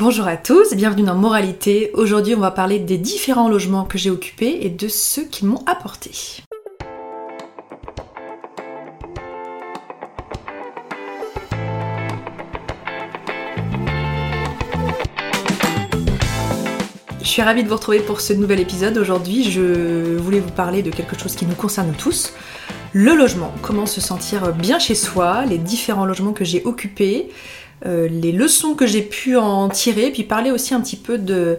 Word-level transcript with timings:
Bonjour 0.00 0.28
à 0.28 0.36
tous, 0.36 0.74
bienvenue 0.76 1.02
dans 1.02 1.16
Moralité. 1.16 1.90
Aujourd'hui, 1.92 2.36
on 2.36 2.38
va 2.38 2.52
parler 2.52 2.78
des 2.78 2.98
différents 2.98 3.48
logements 3.48 3.84
que 3.84 3.98
j'ai 3.98 4.10
occupés 4.10 4.60
et 4.62 4.70
de 4.70 4.86
ceux 4.86 5.24
qu'ils 5.24 5.48
m'ont 5.48 5.64
apporté. 5.66 6.12
Je 17.20 17.26
suis 17.26 17.42
ravie 17.42 17.64
de 17.64 17.68
vous 17.68 17.74
retrouver 17.74 17.98
pour 17.98 18.20
ce 18.20 18.32
nouvel 18.34 18.60
épisode. 18.60 18.96
Aujourd'hui, 18.98 19.50
je 19.50 20.16
voulais 20.16 20.38
vous 20.38 20.52
parler 20.52 20.82
de 20.84 20.90
quelque 20.90 21.18
chose 21.18 21.34
qui 21.34 21.44
nous 21.44 21.56
concerne 21.56 21.92
tous. 21.98 22.34
Le 22.92 23.16
logement, 23.16 23.52
comment 23.62 23.84
se 23.84 24.00
sentir 24.00 24.52
bien 24.52 24.78
chez 24.78 24.94
soi, 24.94 25.44
les 25.44 25.58
différents 25.58 26.06
logements 26.06 26.32
que 26.32 26.44
j'ai 26.44 26.64
occupés, 26.64 27.30
euh, 27.86 28.08
les 28.08 28.32
leçons 28.32 28.74
que 28.74 28.86
j'ai 28.86 29.02
pu 29.02 29.36
en 29.36 29.68
tirer, 29.68 30.10
puis 30.10 30.24
parler 30.24 30.50
aussi 30.50 30.74
un 30.74 30.80
petit 30.80 30.96
peu 30.96 31.18
de, 31.18 31.58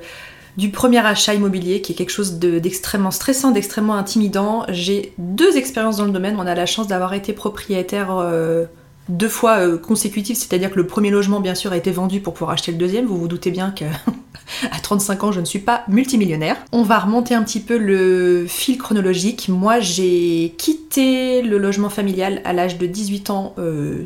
du 0.58 0.70
premier 0.70 1.00
achat 1.00 1.34
immobilier, 1.34 1.82
qui 1.82 1.94
est 1.94 1.96
quelque 1.96 2.12
chose 2.12 2.34
d'extrêmement 2.40 3.12
stressant, 3.12 3.52
d'extrêmement 3.52 3.96
intimidant. 3.96 4.66
J'ai 4.70 5.14
deux 5.18 5.58
expériences 5.58 5.98
dans 5.98 6.06
le 6.06 6.12
domaine. 6.12 6.36
On 6.38 6.46
a 6.46 6.56
la 6.56 6.66
chance 6.66 6.88
d'avoir 6.88 7.14
été 7.14 7.32
propriétaire 7.34 8.12
euh, 8.12 8.66
deux 9.08 9.30
fois 9.30 9.60
euh, 9.60 9.78
consécutives, 9.78 10.36
c'est-à-dire 10.36 10.72
que 10.72 10.76
le 10.76 10.86
premier 10.86 11.10
logement, 11.10 11.40
bien 11.40 11.56
sûr, 11.56 11.72
a 11.72 11.78
été 11.78 11.92
vendu 11.92 12.20
pour 12.20 12.34
pouvoir 12.34 12.52
acheter 12.52 12.74
le 12.74 12.78
deuxième. 12.78 13.06
Vous 13.06 13.18
vous 13.18 13.30
doutez 13.30 13.52
bien 13.52 13.72
que 13.72 13.86
à 14.72 14.80
35 14.82 15.24
ans, 15.24 15.32
je 15.32 15.40
ne 15.40 15.46
suis 15.46 15.60
pas 15.60 15.84
multimillionnaire. 15.88 16.58
On 16.74 16.84
va 16.84 17.00
remonter 17.00 17.36
un 17.36 17.44
petit 17.44 17.62
peu 17.62 17.78
le 17.78 18.46
fil 18.48 18.78
chronologique. 18.78 19.48
Moi, 19.48 19.80
j'ai 19.80 20.54
quitté 20.58 21.42
le 21.42 21.58
logement 21.58 21.90
familial 21.90 22.42
à 22.44 22.52
l'âge 22.52 22.78
de 22.78 22.86
18 22.86 23.30
ans 23.30 23.56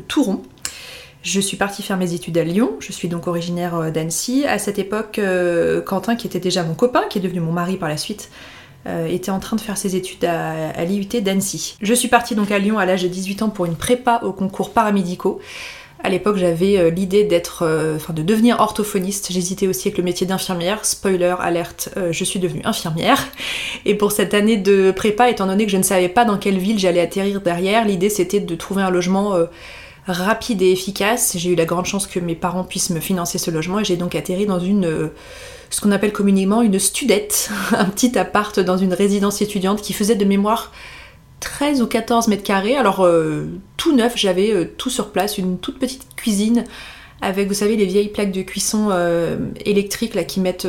tout 0.06 0.22
rond. 0.22 0.42
Je 1.24 1.40
suis 1.40 1.56
partie 1.56 1.82
faire 1.82 1.96
mes 1.96 2.12
études 2.12 2.36
à 2.36 2.44
Lyon, 2.44 2.74
je 2.80 2.92
suis 2.92 3.08
donc 3.08 3.26
originaire 3.26 3.74
euh, 3.76 3.90
d'Annecy. 3.90 4.44
À 4.46 4.58
cette 4.58 4.78
époque, 4.78 5.18
euh, 5.18 5.80
Quentin, 5.80 6.16
qui 6.16 6.26
était 6.26 6.38
déjà 6.38 6.62
mon 6.62 6.74
copain, 6.74 7.04
qui 7.08 7.16
est 7.16 7.22
devenu 7.22 7.40
mon 7.40 7.50
mari 7.50 7.78
par 7.78 7.88
la 7.88 7.96
suite, 7.96 8.30
euh, 8.86 9.06
était 9.06 9.30
en 9.30 9.40
train 9.40 9.56
de 9.56 9.62
faire 9.62 9.78
ses 9.78 9.96
études 9.96 10.26
à, 10.26 10.84
l'IUT 10.84 11.22
d'Annecy. 11.22 11.76
Je 11.80 11.94
suis 11.94 12.08
partie 12.08 12.34
donc 12.34 12.50
à 12.50 12.58
Lyon 12.58 12.78
à 12.78 12.84
l'âge 12.84 13.02
de 13.02 13.08
18 13.08 13.40
ans 13.40 13.48
pour 13.48 13.64
une 13.64 13.74
prépa 13.74 14.20
au 14.22 14.32
concours 14.32 14.74
paramédicaux. 14.74 15.40
À 16.02 16.10
l'époque, 16.10 16.36
j'avais 16.36 16.90
l'idée 16.90 17.24
d'être, 17.24 17.66
enfin, 17.96 18.12
de 18.12 18.22
devenir 18.22 18.60
orthophoniste. 18.60 19.32
J'hésitais 19.32 19.66
aussi 19.66 19.88
avec 19.88 19.96
le 19.96 20.04
métier 20.04 20.26
d'infirmière. 20.26 20.84
Spoiler, 20.84 21.36
alerte, 21.40 21.88
je 22.10 22.24
suis 22.24 22.38
devenue 22.38 22.60
infirmière. 22.64 23.26
Et 23.86 23.94
pour 23.94 24.12
cette 24.12 24.34
année 24.34 24.58
de 24.58 24.90
prépa, 24.90 25.30
étant 25.30 25.46
donné 25.46 25.64
que 25.64 25.72
je 25.72 25.78
ne 25.78 25.82
savais 25.82 26.10
pas 26.10 26.26
dans 26.26 26.36
quelle 26.36 26.58
ville 26.58 26.78
j'allais 26.78 27.00
atterrir 27.00 27.40
derrière, 27.40 27.86
l'idée 27.86 28.10
c'était 28.10 28.40
de 28.40 28.54
trouver 28.54 28.82
un 28.82 28.90
logement 28.90 29.34
rapide 30.06 30.62
et 30.62 30.70
efficace. 30.70 31.34
J'ai 31.36 31.50
eu 31.50 31.54
la 31.54 31.64
grande 31.64 31.86
chance 31.86 32.06
que 32.06 32.20
mes 32.20 32.34
parents 32.34 32.64
puissent 32.64 32.90
me 32.90 33.00
financer 33.00 33.38
ce 33.38 33.50
logement 33.50 33.80
et 33.80 33.84
j'ai 33.84 33.96
donc 33.96 34.14
atterri 34.14 34.46
dans 34.46 34.58
une 34.58 34.86
euh, 34.86 35.08
ce 35.70 35.80
qu'on 35.80 35.92
appelle 35.92 36.12
communément 36.12 36.62
une 36.62 36.78
studette, 36.78 37.50
un 37.72 37.86
petit 37.86 38.18
appart 38.18 38.58
dans 38.60 38.76
une 38.76 38.92
résidence 38.92 39.40
étudiante 39.42 39.80
qui 39.80 39.92
faisait 39.92 40.14
de 40.14 40.24
mémoire 40.24 40.72
13 41.40 41.82
ou 41.82 41.86
14 41.86 42.28
mètres 42.28 42.42
carrés. 42.42 42.76
Alors 42.76 43.04
euh, 43.04 43.46
tout 43.76 43.94
neuf, 43.94 44.14
j'avais 44.16 44.52
euh, 44.52 44.64
tout 44.76 44.90
sur 44.90 45.10
place, 45.10 45.38
une 45.38 45.58
toute 45.58 45.78
petite 45.78 46.06
cuisine 46.16 46.64
avec, 47.22 47.48
vous 47.48 47.54
savez, 47.54 47.76
les 47.76 47.86
vieilles 47.86 48.08
plaques 48.08 48.32
de 48.32 48.42
cuisson 48.42 48.90
électriques 49.64 50.26
qui 50.26 50.40
mettent 50.40 50.66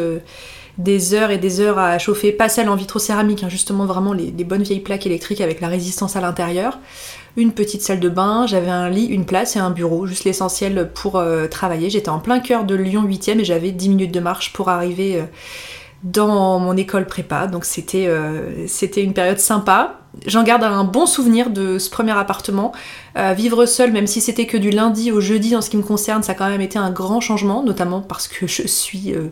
des 0.77 1.13
heures 1.13 1.31
et 1.31 1.37
des 1.37 1.61
heures 1.61 1.79
à 1.79 1.97
chauffer, 1.97 2.31
pas 2.31 2.49
celles 2.49 2.69
en 2.69 2.75
vitrocéramique, 2.75 3.43
hein, 3.43 3.49
justement 3.49 3.85
vraiment 3.85 4.13
les, 4.13 4.31
bonnes 4.31 4.63
vieilles 4.63 4.81
plaques 4.81 5.05
électriques 5.05 5.41
avec 5.41 5.61
la 5.61 5.67
résistance 5.67 6.15
à 6.15 6.21
l'intérieur. 6.21 6.79
Une 7.37 7.51
petite 7.51 7.81
salle 7.81 7.99
de 7.99 8.07
bain, 8.07 8.47
j'avais 8.47 8.69
un 8.69 8.89
lit, 8.89 9.05
une 9.07 9.25
place 9.25 9.57
et 9.57 9.59
un 9.59 9.69
bureau, 9.69 10.05
juste 10.05 10.23
l'essentiel 10.23 10.89
pour 10.93 11.17
euh, 11.17 11.47
travailler. 11.47 11.89
J'étais 11.89 12.09
en 12.09 12.19
plein 12.19 12.39
cœur 12.39 12.63
de 12.63 12.75
Lyon 12.75 13.05
8e 13.05 13.39
et 13.39 13.43
j'avais 13.43 13.71
10 13.71 13.89
minutes 13.89 14.13
de 14.13 14.21
marche 14.21 14.53
pour 14.53 14.69
arriver 14.69 15.19
euh, 15.19 15.25
dans 16.05 16.59
mon 16.59 16.77
école 16.77 17.07
prépa, 17.07 17.47
donc 17.47 17.65
c'était 17.65 18.05
euh, 18.05 18.67
c'était 18.67 19.03
une 19.03 19.13
période 19.13 19.39
sympa. 19.39 20.01
J'en 20.27 20.43
garde 20.43 20.63
un 20.63 20.83
bon 20.83 21.07
souvenir 21.07 21.49
de 21.49 21.79
ce 21.79 21.89
premier 21.89 22.11
appartement. 22.11 22.73
Euh, 23.17 23.33
vivre 23.33 23.65
seul, 23.65 23.91
même 23.91 24.05
si 24.05 24.21
c'était 24.21 24.45
que 24.45 24.55
du 24.55 24.69
lundi 24.69 25.11
au 25.11 25.19
jeudi 25.19 25.55
en 25.55 25.61
ce 25.61 25.69
qui 25.71 25.77
me 25.77 25.81
concerne, 25.81 26.21
ça 26.21 26.33
a 26.33 26.35
quand 26.35 26.47
même 26.47 26.61
été 26.61 26.77
un 26.77 26.91
grand 26.91 27.21
changement, 27.21 27.63
notamment 27.63 28.01
parce 28.01 28.27
que 28.27 28.45
je 28.45 28.67
suis 28.67 29.13
euh, 29.13 29.29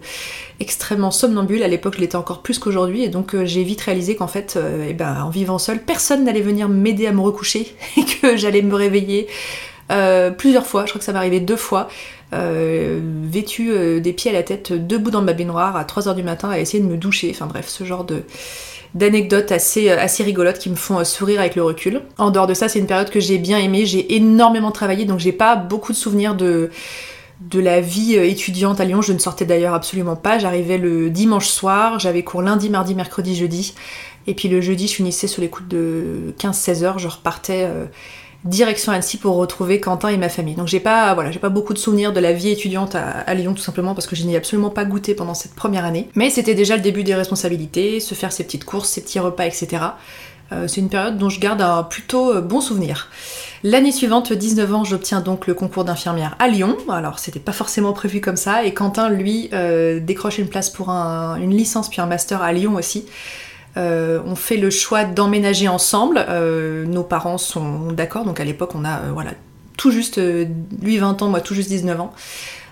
extrêmement 0.60 1.12
somnambule. 1.12 1.62
À 1.62 1.68
l'époque, 1.68 1.94
je 1.96 2.02
l'étais 2.02 2.16
encore 2.16 2.42
plus 2.42 2.58
qu'aujourd'hui, 2.58 3.04
et 3.04 3.10
donc 3.10 3.36
j'ai 3.44 3.64
vite 3.64 3.82
réalisé 3.82 4.16
qu'en 4.16 4.28
fait, 4.28 4.58
eh 4.90 4.94
ben, 4.94 5.22
en 5.24 5.30
vivant 5.30 5.60
seul, 5.60 5.80
personne 5.80 6.24
n'allait 6.24 6.42
venir 6.42 6.70
m'aider 6.70 7.06
à 7.06 7.12
me 7.12 7.22
recoucher 7.22 7.76
et 7.98 8.04
que 8.04 8.36
j'allais 8.36 8.64
me 8.64 8.74
réveiller 8.74 9.28
plusieurs 10.40 10.66
fois. 10.66 10.86
Je 10.86 10.90
crois 10.90 11.00
que 11.00 11.06
ça 11.06 11.14
m'est 11.14 11.20
arrivé 11.20 11.40
deux 11.40 11.56
fois. 11.56 11.88
Euh, 12.34 13.00
vêtue 13.24 13.72
euh, 13.72 14.00
des 14.00 14.14
pieds 14.14 14.32
à 14.32 14.34
la 14.34 14.44
tête, 14.44 14.74
debout 14.74 15.12
dans 15.12 15.22
ma 15.22 15.34
baignoire 15.34 15.76
à 15.76 15.84
3h 15.84 16.16
du 16.16 16.24
matin 16.24 16.50
à 16.50 16.60
essayer 16.60 16.84
de 16.84 16.88
me 16.88 16.98
doucher. 16.98 17.30
Enfin 17.32 17.46
bref, 17.46 17.68
ce 17.68 17.84
genre 17.84 18.06
d'anecdotes 18.96 19.52
assez, 19.52 19.90
euh, 19.90 20.00
assez 20.00 20.24
rigolotes 20.24 20.58
qui 20.58 20.70
me 20.70 20.76
font 20.76 21.04
sourire 21.04 21.40
avec 21.40 21.56
le 21.56 21.64
recul. 21.64 22.02
En 22.18 22.32
dehors 22.32 22.48
de 22.48 22.54
ça, 22.54 22.70
c'est 22.70 22.80
une 22.80 22.88
période 22.88 23.10
que 23.10 23.20
j'ai 23.20 23.38
bien 23.38 23.60
aimée, 23.60 23.86
j'ai 23.86 24.16
énormément 24.16 24.72
travaillé, 24.72 25.06
donc 25.06 25.20
j'ai 25.20 25.32
pas 25.32 25.56
beaucoup 25.56 25.92
de 25.92 25.98
souvenirs 25.98 26.36
de, 26.36 26.72
de 27.42 27.60
la 27.60 27.82
vie 27.82 28.16
étudiante 28.16 28.80
à 28.80 28.86
Lyon. 28.86 29.02
Je 29.02 29.14
ne 29.14 29.20
sortais 29.20 29.46
d'ailleurs 29.46 29.74
absolument 29.74 30.16
pas, 30.16 30.40
j'arrivais 30.40 30.78
le 30.78 31.10
dimanche 31.10 31.48
soir, 31.48 32.00
j'avais 32.00 32.24
cours 32.24 32.42
lundi, 32.42 32.70
mardi, 32.70 32.96
mercredi, 32.96 33.36
jeudi, 33.36 33.76
et 34.26 34.34
puis 34.34 34.48
le 34.48 34.60
jeudi, 34.62 34.88
je 34.88 34.96
finissais 34.96 35.28
sur 35.28 35.42
les 35.42 35.50
coups 35.50 35.70
de 35.70 36.34
15-16 36.40 36.84
heures, 36.84 37.00
je 37.00 37.08
repartais 37.08 37.68
direction 38.46 38.92
Annecy 38.92 39.18
pour 39.18 39.36
retrouver 39.36 39.80
Quentin 39.80 40.10
et 40.10 40.18
ma 40.18 40.30
famille. 40.30 40.56
Donc 40.56 40.68
j'ai 40.68 40.80
pas, 40.80 41.14
voilà, 41.14 41.32
j'ai 41.32 41.40
pas 41.40 41.50
beaucoup 41.50 41.74
de 41.74 41.80
souvenirs 41.80 42.14
de 42.14 42.20
la 42.20 42.34
vie 42.34 42.50
étudiante 42.50 42.96
à, 42.96 43.34
Lyon 43.34 43.54
tout 43.54 43.62
simplement 43.62 43.96
parce 43.96 44.08
que 44.08 44.16
je 44.16 44.24
n'y 44.24 44.34
ai 44.34 44.38
absolument 44.38 44.70
pas 44.70 44.86
goûté 44.86 45.16
pendant 45.16 45.34
cette 45.34 45.56
première 45.56 45.86
année. 45.86 46.10
Mais 46.16 46.30
c'était 46.30 46.56
déjà 46.56 46.76
le 46.76 46.82
début 46.82 47.04
des 47.04 47.16
responsabilités, 47.16 48.00
se 48.00 48.16
faire 48.16 48.32
ses 48.32 48.44
petites 48.44 48.66
courses, 48.66 48.90
ses 48.90 49.02
petits 49.02 49.20
repas, 49.20 49.46
etc. 49.46 49.84
Euh, 50.52 50.68
c'est 50.68 50.82
une 50.82 50.90
période 50.90 51.18
dont 51.18 51.30
je 51.30 51.40
garde 51.40 51.62
un 51.62 51.84
plutôt 51.84 52.36
euh, 52.36 52.42
bon 52.42 52.62
souvenir. 52.62 53.10
L'année 53.64 53.94
suivante, 53.94 54.34
19 54.34 54.74
ans, 54.74 54.84
j'obtiens 54.84 55.22
donc 55.22 55.48
le 55.48 55.54
concours 55.54 55.86
d'infirmière 55.86 56.36
à 56.40 56.50
Lyon. 56.50 56.78
Alors 56.90 57.20
c'était 57.20 57.40
pas 57.40 57.54
forcément 57.54 57.94
prévu 57.94 58.20
comme 58.20 58.36
ça 58.36 58.66
et 58.66 58.74
Quentin 58.74 59.10
lui 59.10 59.50
euh, 59.54 60.00
décroche 60.02 60.38
une 60.38 60.50
place 60.50 60.70
pour 60.70 60.90
une 60.90 61.56
licence 61.56 61.90
puis 61.90 62.02
un 62.02 62.06
master 62.06 62.42
à 62.42 62.52
Lyon 62.52 62.76
aussi. 62.76 63.06
Euh, 63.78 64.20
on 64.26 64.36
fait 64.36 64.58
le 64.58 64.70
choix 64.70 65.04
d'emménager 65.04 65.68
ensemble. 65.68 66.24
Euh, 66.30 66.86
nos 66.86 67.04
parents 67.04 67.38
sont 67.38 67.92
d'accord, 67.92 68.26
donc 68.26 68.40
à 68.40 68.46
l'époque 68.46 68.72
on 68.76 68.86
a 68.86 69.00
euh, 69.00 69.12
voilà 69.14 69.32
tout 69.78 69.92
juste 69.92 70.22
lui 70.82 70.98
20 70.98 71.22
ans, 71.24 71.30
moi 71.30 71.42
tout 71.42 71.56
juste 71.56 71.70
19 71.70 72.00
ans. 72.00 72.14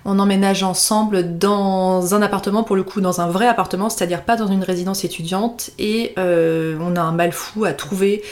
On 0.06 0.18
emménage 0.20 0.64
ensemble 0.64 1.38
dans 1.38 2.16
un 2.16 2.22
appartement, 2.22 2.64
pour 2.64 2.76
le 2.76 2.84
coup 2.84 3.02
dans 3.02 3.22
un 3.22 3.28
vrai 3.28 3.48
appartement, 3.48 3.90
c'est-à-dire 3.90 4.24
pas 4.24 4.36
dans 4.36 4.48
une 4.48 4.64
résidence 4.64 5.04
étudiante, 5.04 5.72
et 5.78 6.14
on 6.18 6.96
a 6.96 7.02
un 7.02 7.12
mal 7.12 7.32
fou 7.32 7.66
à 7.66 7.74
trouver 7.74 8.24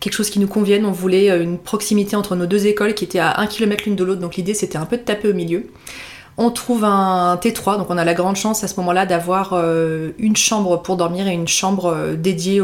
quelque 0.00 0.12
chose 0.12 0.30
qui 0.30 0.38
nous 0.38 0.46
convienne. 0.48 0.84
On 0.84 0.92
voulait 0.92 1.28
une 1.40 1.58
proximité 1.58 2.14
entre 2.14 2.36
nos 2.36 2.46
deux 2.46 2.66
écoles 2.66 2.94
qui 2.94 3.04
étaient 3.04 3.20
à 3.20 3.40
1 3.40 3.46
km 3.46 3.84
l'une 3.86 3.96
de 3.96 4.04
l'autre, 4.04 4.20
donc 4.20 4.36
l'idée 4.36 4.54
c'était 4.54 4.78
un 4.78 4.86
peu 4.86 4.96
de 4.96 5.02
taper 5.02 5.28
au 5.28 5.34
milieu. 5.34 5.66
On 6.38 6.50
trouve 6.50 6.84
un 6.84 7.36
T3, 7.36 7.78
donc 7.78 7.88
on 7.88 7.96
a 7.96 8.04
la 8.04 8.12
grande 8.12 8.36
chance 8.36 8.62
à 8.62 8.68
ce 8.68 8.76
moment-là 8.76 9.06
d'avoir 9.06 9.54
euh, 9.54 10.10
une 10.18 10.36
chambre 10.36 10.82
pour 10.82 10.98
dormir 10.98 11.26
et 11.28 11.32
une 11.32 11.48
chambre 11.48 11.86
euh, 11.86 12.14
dédiée 12.14 12.60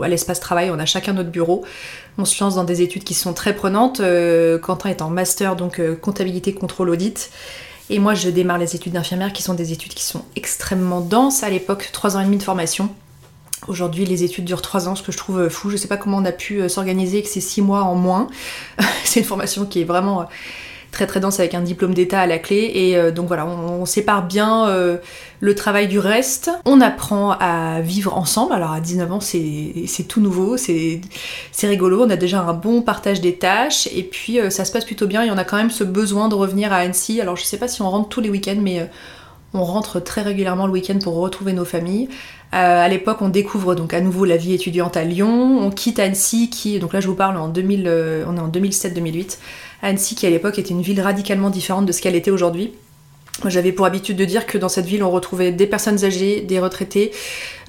à 0.00 0.06
l'espace 0.06 0.38
travail. 0.38 0.70
On 0.70 0.78
a 0.78 0.86
chacun 0.86 1.12
notre 1.12 1.30
bureau. 1.30 1.64
On 2.18 2.24
se 2.24 2.42
lance 2.42 2.54
dans 2.54 2.62
des 2.62 2.82
études 2.82 3.02
qui 3.02 3.14
sont 3.14 3.32
très 3.32 3.52
prenantes. 3.52 3.98
Euh, 3.98 4.60
Quentin 4.60 4.90
est 4.90 5.02
en 5.02 5.10
master, 5.10 5.56
donc 5.56 5.80
comptabilité, 6.00 6.54
contrôle, 6.54 6.88
audit. 6.88 7.30
Et 7.90 7.98
moi, 7.98 8.14
je 8.14 8.30
démarre 8.30 8.58
les 8.58 8.76
études 8.76 8.92
d'infirmière 8.92 9.32
qui 9.32 9.42
sont 9.42 9.54
des 9.54 9.72
études 9.72 9.94
qui 9.94 10.04
sont 10.04 10.24
extrêmement 10.36 11.00
denses. 11.00 11.42
À 11.42 11.50
l'époque, 11.50 11.90
3 11.92 12.16
ans 12.16 12.20
et 12.20 12.24
demi 12.24 12.36
de 12.36 12.44
formation. 12.44 12.90
Aujourd'hui, 13.66 14.04
les 14.04 14.22
études 14.22 14.44
durent 14.44 14.62
3 14.62 14.88
ans, 14.88 14.94
ce 14.94 15.02
que 15.02 15.10
je 15.10 15.18
trouve 15.18 15.48
fou. 15.48 15.68
Je 15.70 15.76
sais 15.76 15.88
pas 15.88 15.96
comment 15.96 16.18
on 16.18 16.24
a 16.24 16.32
pu 16.32 16.68
s'organiser 16.68 17.22
que 17.22 17.28
c'est 17.28 17.40
6 17.40 17.62
mois 17.62 17.82
en 17.82 17.96
moins. 17.96 18.28
c'est 19.04 19.18
une 19.18 19.26
formation 19.26 19.66
qui 19.66 19.80
est 19.80 19.84
vraiment 19.84 20.28
très 20.96 21.06
très 21.06 21.20
dense 21.20 21.40
avec 21.40 21.52
un 21.52 21.60
diplôme 21.60 21.92
d'état 21.92 22.20
à 22.20 22.26
la 22.26 22.38
clé. 22.38 22.70
Et 22.74 22.96
euh, 22.96 23.10
donc 23.10 23.26
voilà, 23.26 23.44
on, 23.46 23.84
sépare 23.84 24.26
bien 24.26 24.66
euh, 24.68 24.96
le 25.40 25.54
travail 25.54 25.88
du 25.88 25.98
reste. 25.98 26.50
On 26.64 26.80
apprend 26.80 27.32
à 27.32 27.82
vivre 27.82 28.16
ensemble. 28.16 28.54
Alors 28.54 28.72
à 28.72 28.80
19 28.80 29.12
ans, 29.12 29.20
c'est 29.20 30.08
tout 30.08 30.22
nouveau, 30.22 30.56
c'est 30.56 31.00
rigolo. 31.64 32.04
On 32.04 32.10
a 32.10 32.16
déjà 32.16 32.40
un 32.40 32.54
bon 32.54 32.80
partage 32.80 33.20
des 33.20 33.34
tâches. 33.34 33.88
Et 33.94 34.04
puis 34.04 34.40
euh, 34.40 34.48
ça 34.48 34.64
se 34.64 34.72
passe 34.72 34.86
plutôt 34.86 35.06
bien. 35.06 35.22
Et 35.22 35.30
on 35.30 35.36
a 35.36 35.44
quand 35.44 35.58
même 35.58 35.70
ce 35.70 35.84
besoin 35.84 36.28
de 36.28 36.34
revenir 36.34 36.72
à 36.72 36.76
Annecy. 36.76 37.20
Alors 37.20 37.36
je 37.36 37.44
sais 37.44 37.58
pas 37.58 37.68
si 37.68 37.82
on 37.82 37.90
rentre 37.90 38.08
tous 38.08 38.22
les 38.22 38.30
week-ends, 38.30 38.58
mais 38.58 38.88
on 39.56 39.64
rentre 39.64 40.00
très 40.00 40.22
régulièrement 40.22 40.66
le 40.66 40.72
week-end 40.72 40.98
pour 41.02 41.14
retrouver 41.16 41.52
nos 41.52 41.64
familles. 41.64 42.08
à 42.52 42.88
l'époque, 42.88 43.18
on 43.20 43.28
découvre 43.28 43.74
donc 43.74 43.94
à 43.94 44.00
nouveau 44.00 44.24
la 44.24 44.36
vie 44.36 44.54
étudiante 44.54 44.96
à 44.96 45.04
Lyon. 45.04 45.58
On 45.60 45.70
quitte 45.70 45.98
Annecy, 45.98 46.50
qui, 46.50 46.78
donc 46.78 46.92
là 46.92 47.00
je 47.00 47.08
vous 47.08 47.14
parle 47.14 47.36
en 47.36 47.48
2000, 47.48 48.24
on 48.26 48.36
est 48.36 48.40
en 48.40 48.48
2007-2008. 48.48 49.38
Annecy 49.82 50.14
qui 50.14 50.26
à 50.26 50.30
l'époque 50.30 50.58
était 50.58 50.70
une 50.70 50.82
ville 50.82 51.00
radicalement 51.00 51.50
différente 51.50 51.86
de 51.86 51.92
ce 51.92 52.00
qu'elle 52.00 52.14
était 52.14 52.30
aujourd'hui. 52.30 52.72
J'avais 53.44 53.72
pour 53.72 53.84
habitude 53.84 54.16
de 54.16 54.24
dire 54.24 54.46
que 54.46 54.56
dans 54.56 54.70
cette 54.70 54.86
ville, 54.86 55.02
on 55.02 55.10
retrouvait 55.10 55.52
des 55.52 55.66
personnes 55.66 56.04
âgées, 56.04 56.40
des 56.40 56.58
retraités 56.58 57.12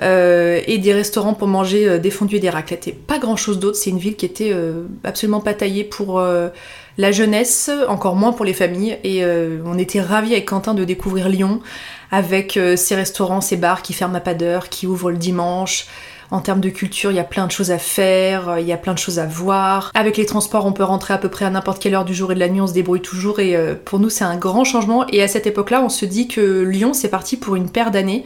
euh, 0.02 0.62
et 0.66 0.78
des 0.78 0.94
restaurants 0.94 1.34
pour 1.34 1.48
manger 1.48 1.88
euh, 1.88 1.98
des 2.00 2.10
fondus 2.10 2.38
et 2.38 2.40
des 2.40 2.50
raclettes. 2.50 2.88
Et 2.88 2.94
pas 2.94 3.20
grand-chose 3.20 3.60
d'autre. 3.60 3.76
C'est 3.76 3.90
une 3.90 3.98
ville 3.98 4.16
qui 4.16 4.26
était 4.26 4.52
euh, 4.54 4.84
absolument 5.04 5.42
pas 5.42 5.54
taillée 5.54 5.84
pour 5.84 6.24
la 6.98 7.12
jeunesse, 7.12 7.70
encore 7.88 8.16
moins 8.16 8.34
pour 8.34 8.46
les 8.46 8.54
familles. 8.54 8.98
Et 9.04 9.24
on 9.66 9.78
était 9.78 10.02
ravis 10.02 10.34
avec 10.34 10.46
Quentin 10.46 10.74
de 10.74 10.84
découvrir 10.84 11.30
Lyon 11.30 11.62
avec 12.12 12.60
ses 12.76 12.96
restaurants, 12.96 13.42
ses 13.42 13.58
bars 13.58 13.82
qui 13.82 13.94
ferment 13.94 14.16
à 14.16 14.22
pas 14.22 14.34
d'heure, 14.34 14.70
qui 14.70 14.88
ouvrent 14.88 15.12
le 15.12 15.18
dimanche. 15.18 15.88
En 16.30 16.42
termes 16.42 16.60
de 16.60 16.70
culture, 16.70 17.12
il 17.12 17.16
y 17.16 17.20
a 17.20 17.24
plein 17.24 17.48
de 17.48 17.52
choses 17.52 17.72
à 17.72 17.78
faire, 17.78 18.50
euh, 18.50 18.60
il 18.60 18.68
y 18.68 18.74
a 18.74 18.78
plein 18.78 18.94
de 18.94 19.00
choses 19.00 19.18
à 19.18 19.26
voir. 19.26 19.92
Avec 19.94 20.18
les 20.18 20.26
transports, 20.26 20.66
on 20.66 20.74
peut 20.74 20.84
rentrer 20.84 21.14
à 21.14 21.18
peu 21.18 21.30
près 21.30 21.46
à 21.46 21.50
n'importe 21.50 21.82
quelle 21.82 21.96
heure 21.96 22.04
du 22.04 22.14
jour 22.14 22.32
et 22.34 22.36
de 22.36 22.40
la 22.40 22.50
nuit, 22.50 22.60
on 22.60 22.68
se 22.68 22.74
débrouille 22.74 23.02
toujours 23.02 23.40
et 23.40 23.56
euh, 23.56 23.76
pour 23.76 24.00
nous 24.00 24.10
c'est 24.10 24.26
un 24.26 24.36
grand 24.36 24.66
changement. 24.66 25.08
Et 25.08 25.24
à 25.24 25.30
cette 25.30 25.48
époque-là, 25.48 25.82
on 25.82 25.90
se 25.90 26.06
dit 26.06 26.28
que 26.28 26.64
Lyon 26.64 26.94
c'est 26.94 27.08
parti 27.08 27.38
pour 27.38 27.56
une 27.56 27.70
paire 27.70 27.92
d'années 27.92 28.26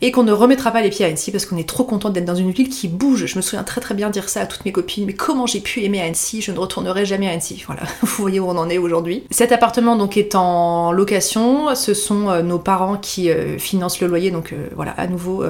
et 0.00 0.12
qu'on 0.12 0.22
ne 0.22 0.32
remettra 0.32 0.70
pas 0.70 0.80
les 0.80 0.90
pieds 0.90 1.04
à 1.04 1.08
Annecy 1.08 1.32
parce 1.32 1.46
qu'on 1.46 1.56
est 1.56 1.68
trop 1.68 1.84
content 1.84 2.10
d'être 2.10 2.24
dans 2.24 2.34
une 2.34 2.50
ville 2.50 2.68
qui 2.68 2.88
bouge. 2.88 3.26
Je 3.26 3.36
me 3.36 3.42
souviens 3.42 3.64
très 3.64 3.80
très 3.80 3.94
bien 3.94 4.10
dire 4.10 4.28
ça 4.28 4.42
à 4.42 4.46
toutes 4.46 4.64
mes 4.64 4.72
copines, 4.72 5.04
mais 5.06 5.14
comment 5.14 5.46
j'ai 5.46 5.60
pu 5.60 5.82
aimer 5.82 6.00
Annecy? 6.00 6.40
Je 6.40 6.52
ne 6.52 6.58
retournerai 6.58 7.04
jamais 7.04 7.28
à 7.28 7.32
Annecy. 7.32 7.62
Voilà, 7.68 7.82
vous 8.00 8.22
voyez 8.22 8.40
où 8.40 8.46
on 8.46 8.56
en 8.56 8.70
est 8.70 8.78
aujourd'hui. 8.78 9.24
Cet 9.30 9.52
appartement 9.52 9.96
donc 9.96 10.16
est 10.16 10.34
en 10.34 10.90
location, 10.90 11.74
ce 11.74 11.92
sont 11.92 12.30
euh, 12.30 12.40
nos 12.40 12.58
parents 12.58 12.96
qui 12.96 13.30
euh, 13.30 13.58
financent 13.58 14.00
le 14.00 14.06
loyer, 14.06 14.30
donc 14.30 14.54
euh, 14.54 14.68
voilà, 14.74 14.92
à 14.92 15.06
nouveau 15.06 15.44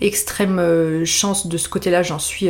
extrême 0.00 1.04
chance 1.04 1.46
de 1.48 1.56
ce 1.56 1.68
côté-là, 1.68 2.02
j'en 2.02 2.18
suis 2.18 2.48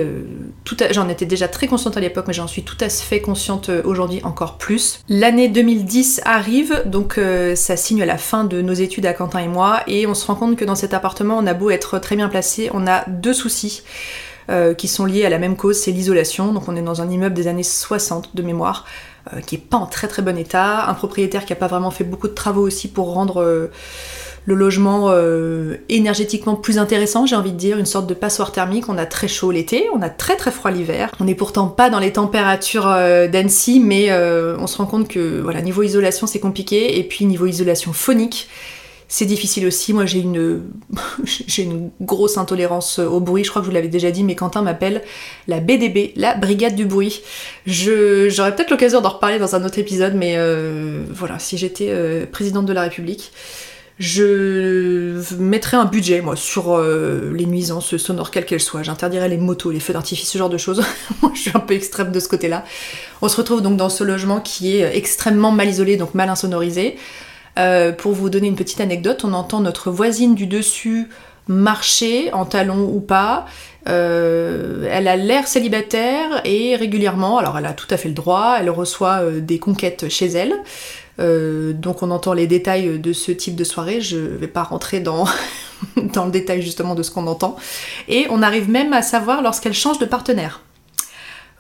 tout 0.65 0.77
j'en 0.91 1.09
étais 1.09 1.25
déjà 1.25 1.49
très 1.49 1.67
consciente 1.67 1.97
à 1.97 2.01
l'époque, 2.01 2.27
mais 2.29 2.35
j'en 2.35 2.47
suis 2.47 2.63
tout 2.63 2.77
à 2.81 2.89
fait 2.89 3.21
consciente 3.21 3.71
aujourd'hui 3.85 4.21
encore 4.25 4.59
plus. 4.59 5.01
L'année 5.09 5.49
2010 5.49 6.21
arrive, 6.25 6.83
donc 6.87 7.19
ça 7.55 7.77
signe 7.77 8.05
la 8.05 8.19
fin 8.19 8.45
de 8.45 8.61
nos 8.61 8.75
études 8.75 9.07
à 9.07 9.15
Quentin 9.15 9.39
et 9.39 9.49
moi, 9.49 9.81
et 9.87 10.07
on 10.07 10.15
se 10.15 10.27
rend 10.27 10.35
compte 10.35 10.57
que 10.57 10.65
dans 10.65 10.75
cet 10.75 10.93
appartement 10.93 11.18
on 11.25 11.47
a 11.47 11.55
beau 11.55 11.71
être 11.71 11.99
très 11.99 12.17
bien 12.17 12.29
placé, 12.29 12.71
on 12.73 12.87
a 12.87 13.05
deux 13.09 13.35
soucis 13.35 13.83
euh, 14.51 14.73
qui 14.73 14.89
sont 14.89 15.05
liés 15.05 15.27
à 15.27 15.29
la 15.29 15.39
même 15.39 15.57
cause, 15.57 15.77
c'est 15.77 15.91
l'isolation. 15.91 16.55
Donc 16.55 16.69
on 16.69 16.77
est 16.77 16.81
dans 16.81 17.03
un 17.03 17.11
immeuble 17.11 17.35
des 17.35 17.49
années 17.49 17.63
60 17.63 18.35
de 18.35 18.43
mémoire, 18.43 18.87
euh, 19.35 19.41
qui 19.41 19.57
est 19.57 19.59
pas 19.59 19.77
en 19.77 19.85
très 19.85 20.09
très 20.09 20.23
bon 20.23 20.39
état, 20.39 20.89
un 20.89 20.95
propriétaire 20.95 21.45
qui 21.45 21.53
a 21.53 21.57
pas 21.57 21.67
vraiment 21.67 21.91
fait 21.91 22.05
beaucoup 22.05 22.29
de 22.29 22.33
travaux 22.33 22.63
aussi 22.63 22.89
pour 22.89 23.13
rendre 23.13 23.43
euh, 23.43 23.71
le 24.47 24.55
logement 24.55 25.13
énergétiquement 25.91 26.55
plus 26.55 26.79
intéressant, 26.79 27.27
j'ai 27.27 27.37
envie 27.37 27.53
de 27.53 27.59
dire, 27.59 27.77
une 27.77 27.85
sorte 27.85 28.07
de 28.07 28.15
passoire 28.15 28.51
thermique. 28.51 28.89
On 28.89 28.97
a 28.97 29.05
très 29.05 29.29
chaud 29.29 29.51
l'été, 29.51 29.85
on 29.95 30.01
a 30.01 30.09
très 30.09 30.37
très 30.37 30.51
froid 30.51 30.71
l'hiver. 30.71 31.11
On 31.21 31.25
n'est 31.25 31.35
pourtant 31.35 31.67
pas 31.67 31.91
dans 31.91 31.99
les 31.99 32.15
températures 32.15 32.87
d'Annecy, 32.87 33.79
mais 33.79 34.11
on 34.11 34.67
se 34.67 34.79
rend 34.79 34.87
compte 34.87 35.07
que 35.07 35.43
voilà, 35.43 35.61
niveau 35.61 35.83
isolation 35.83 36.27
c'est 36.27 36.41
compliqué, 36.41 36.99
et 36.99 37.05
puis 37.05 37.27
niveau 37.27 37.45
isolation 37.45 37.93
phonique, 37.93 38.49
c'est 39.11 39.25
difficile 39.25 39.67
aussi. 39.67 39.95
Moi, 39.95 40.05
j'ai 40.05 40.21
une, 40.21 40.63
j'ai 41.25 41.63
une 41.63 41.91
grosse 42.01 42.37
intolérance 42.37 42.99
au 42.99 43.21
bruit. 43.21 43.43
Je 43.43 43.51
crois 43.51 43.63
que 43.63 43.67
je 43.67 43.71
vous 43.71 43.75
l'avais 43.75 43.89
déjà 43.89 44.11
dit, 44.11 44.23
mais 44.23 44.35
Quentin 44.35 44.61
m'appelle 44.61 45.03
la 45.47 45.61
BDB, 45.61 46.13
la 46.15 46.35
Brigade 46.35 46.77
du 46.77 46.85
bruit. 46.85 47.23
J'aurais 47.67 48.55
peut-être 48.55 48.71
l'occasion 48.71 49.01
d'en 49.01 49.09
reparler 49.09 49.39
dans 49.39 49.57
un 49.57 49.65
autre 49.65 49.79
épisode, 49.79 50.15
mais 50.15 50.35
euh, 50.37 51.05
voilà, 51.11 51.39
si 51.39 51.57
j'étais 51.57 51.89
euh, 51.89 52.27
présidente 52.27 52.67
de 52.67 52.73
la 52.75 52.83
République, 52.83 53.33
je 53.99 55.21
mettrais 55.39 55.79
un 55.79 55.87
budget, 55.87 56.21
moi, 56.21 56.37
sur 56.37 56.77
euh, 56.77 57.33
les 57.35 57.47
nuisances 57.47 57.97
sonores, 57.97 58.31
quelles 58.31 58.45
qu'elles 58.45 58.61
soient. 58.61 58.83
J'interdirais 58.83 59.31
les 59.31 59.39
motos, 59.39 59.71
les 59.71 59.81
feux 59.81 59.95
d'artifice, 59.95 60.29
ce 60.29 60.37
genre 60.37 60.51
de 60.51 60.59
choses. 60.59 60.83
moi, 61.23 61.33
je 61.35 61.41
suis 61.41 61.51
un 61.55 61.61
peu 61.61 61.75
extrême 61.75 62.13
de 62.13 62.21
ce 62.21 62.29
côté-là. 62.29 62.65
On 63.23 63.29
se 63.29 63.37
retrouve 63.39 63.63
donc 63.63 63.79
dans 63.79 63.89
ce 63.89 64.05
logement 64.05 64.41
qui 64.41 64.77
est 64.77 64.97
extrêmement 64.97 65.51
mal 65.51 65.69
isolé, 65.69 65.97
donc 65.97 66.15
mal 66.15 66.29
insonorisé. 66.29 66.97
Euh, 67.59 67.93
pour 67.93 68.13
vous 68.13 68.31
donner 68.31 68.49
une 68.49 68.57
petite 68.57 68.81
anecdote, 68.81 69.25
on 69.25 69.33
entend 69.33 69.61
notre 69.61 69.91
voisine 69.91 70.35
du 70.35 70.47
dessus 70.47 71.09
marcher 71.49 72.33
en 72.33 72.45
talons 72.45 72.91
ou 72.93 73.01
pas. 73.01 73.47
Euh, 73.89 74.87
elle 74.91 75.09
a 75.09 75.17
l'air 75.17 75.49
célibataire 75.49 76.43
et 76.45 76.77
régulièrement, 76.77 77.39
alors 77.39 77.57
elle 77.57 77.67
a 77.67 77.73
tout 77.73 77.87
à 77.91 77.97
fait 77.97 78.09
le 78.09 78.15
droit, 78.15 78.57
elle 78.61 78.69
reçoit 78.69 79.23
euh, 79.23 79.41
des 79.41 79.59
conquêtes 79.59 80.09
chez 80.09 80.27
elle. 80.27 80.55
donc 81.75 82.03
on 82.03 82.11
entend 82.11 82.33
les 82.33 82.47
détails 82.47 82.99
de 82.99 83.13
ce 83.13 83.33
type 83.33 83.57
de 83.57 83.65
soirée, 83.65 84.01
je 84.01 84.19
vais 84.19 84.47
pas 84.47 84.63
rentrer 84.63 85.01
dans 85.97 86.25
le 86.27 86.31
détail 86.31 86.63
justement 86.63 86.95
de 86.95 87.03
ce 87.03 87.11
qu'on 87.11 87.27
entend. 87.27 87.57
Et 88.09 88.27
on 88.31 88.43
arrive 88.43 88.71
même 88.71 88.93
à 88.93 89.03
savoir 89.03 89.43
lorsqu'elle 89.43 89.75
change 89.75 89.99
de 89.99 90.07
partenaire. 90.07 90.61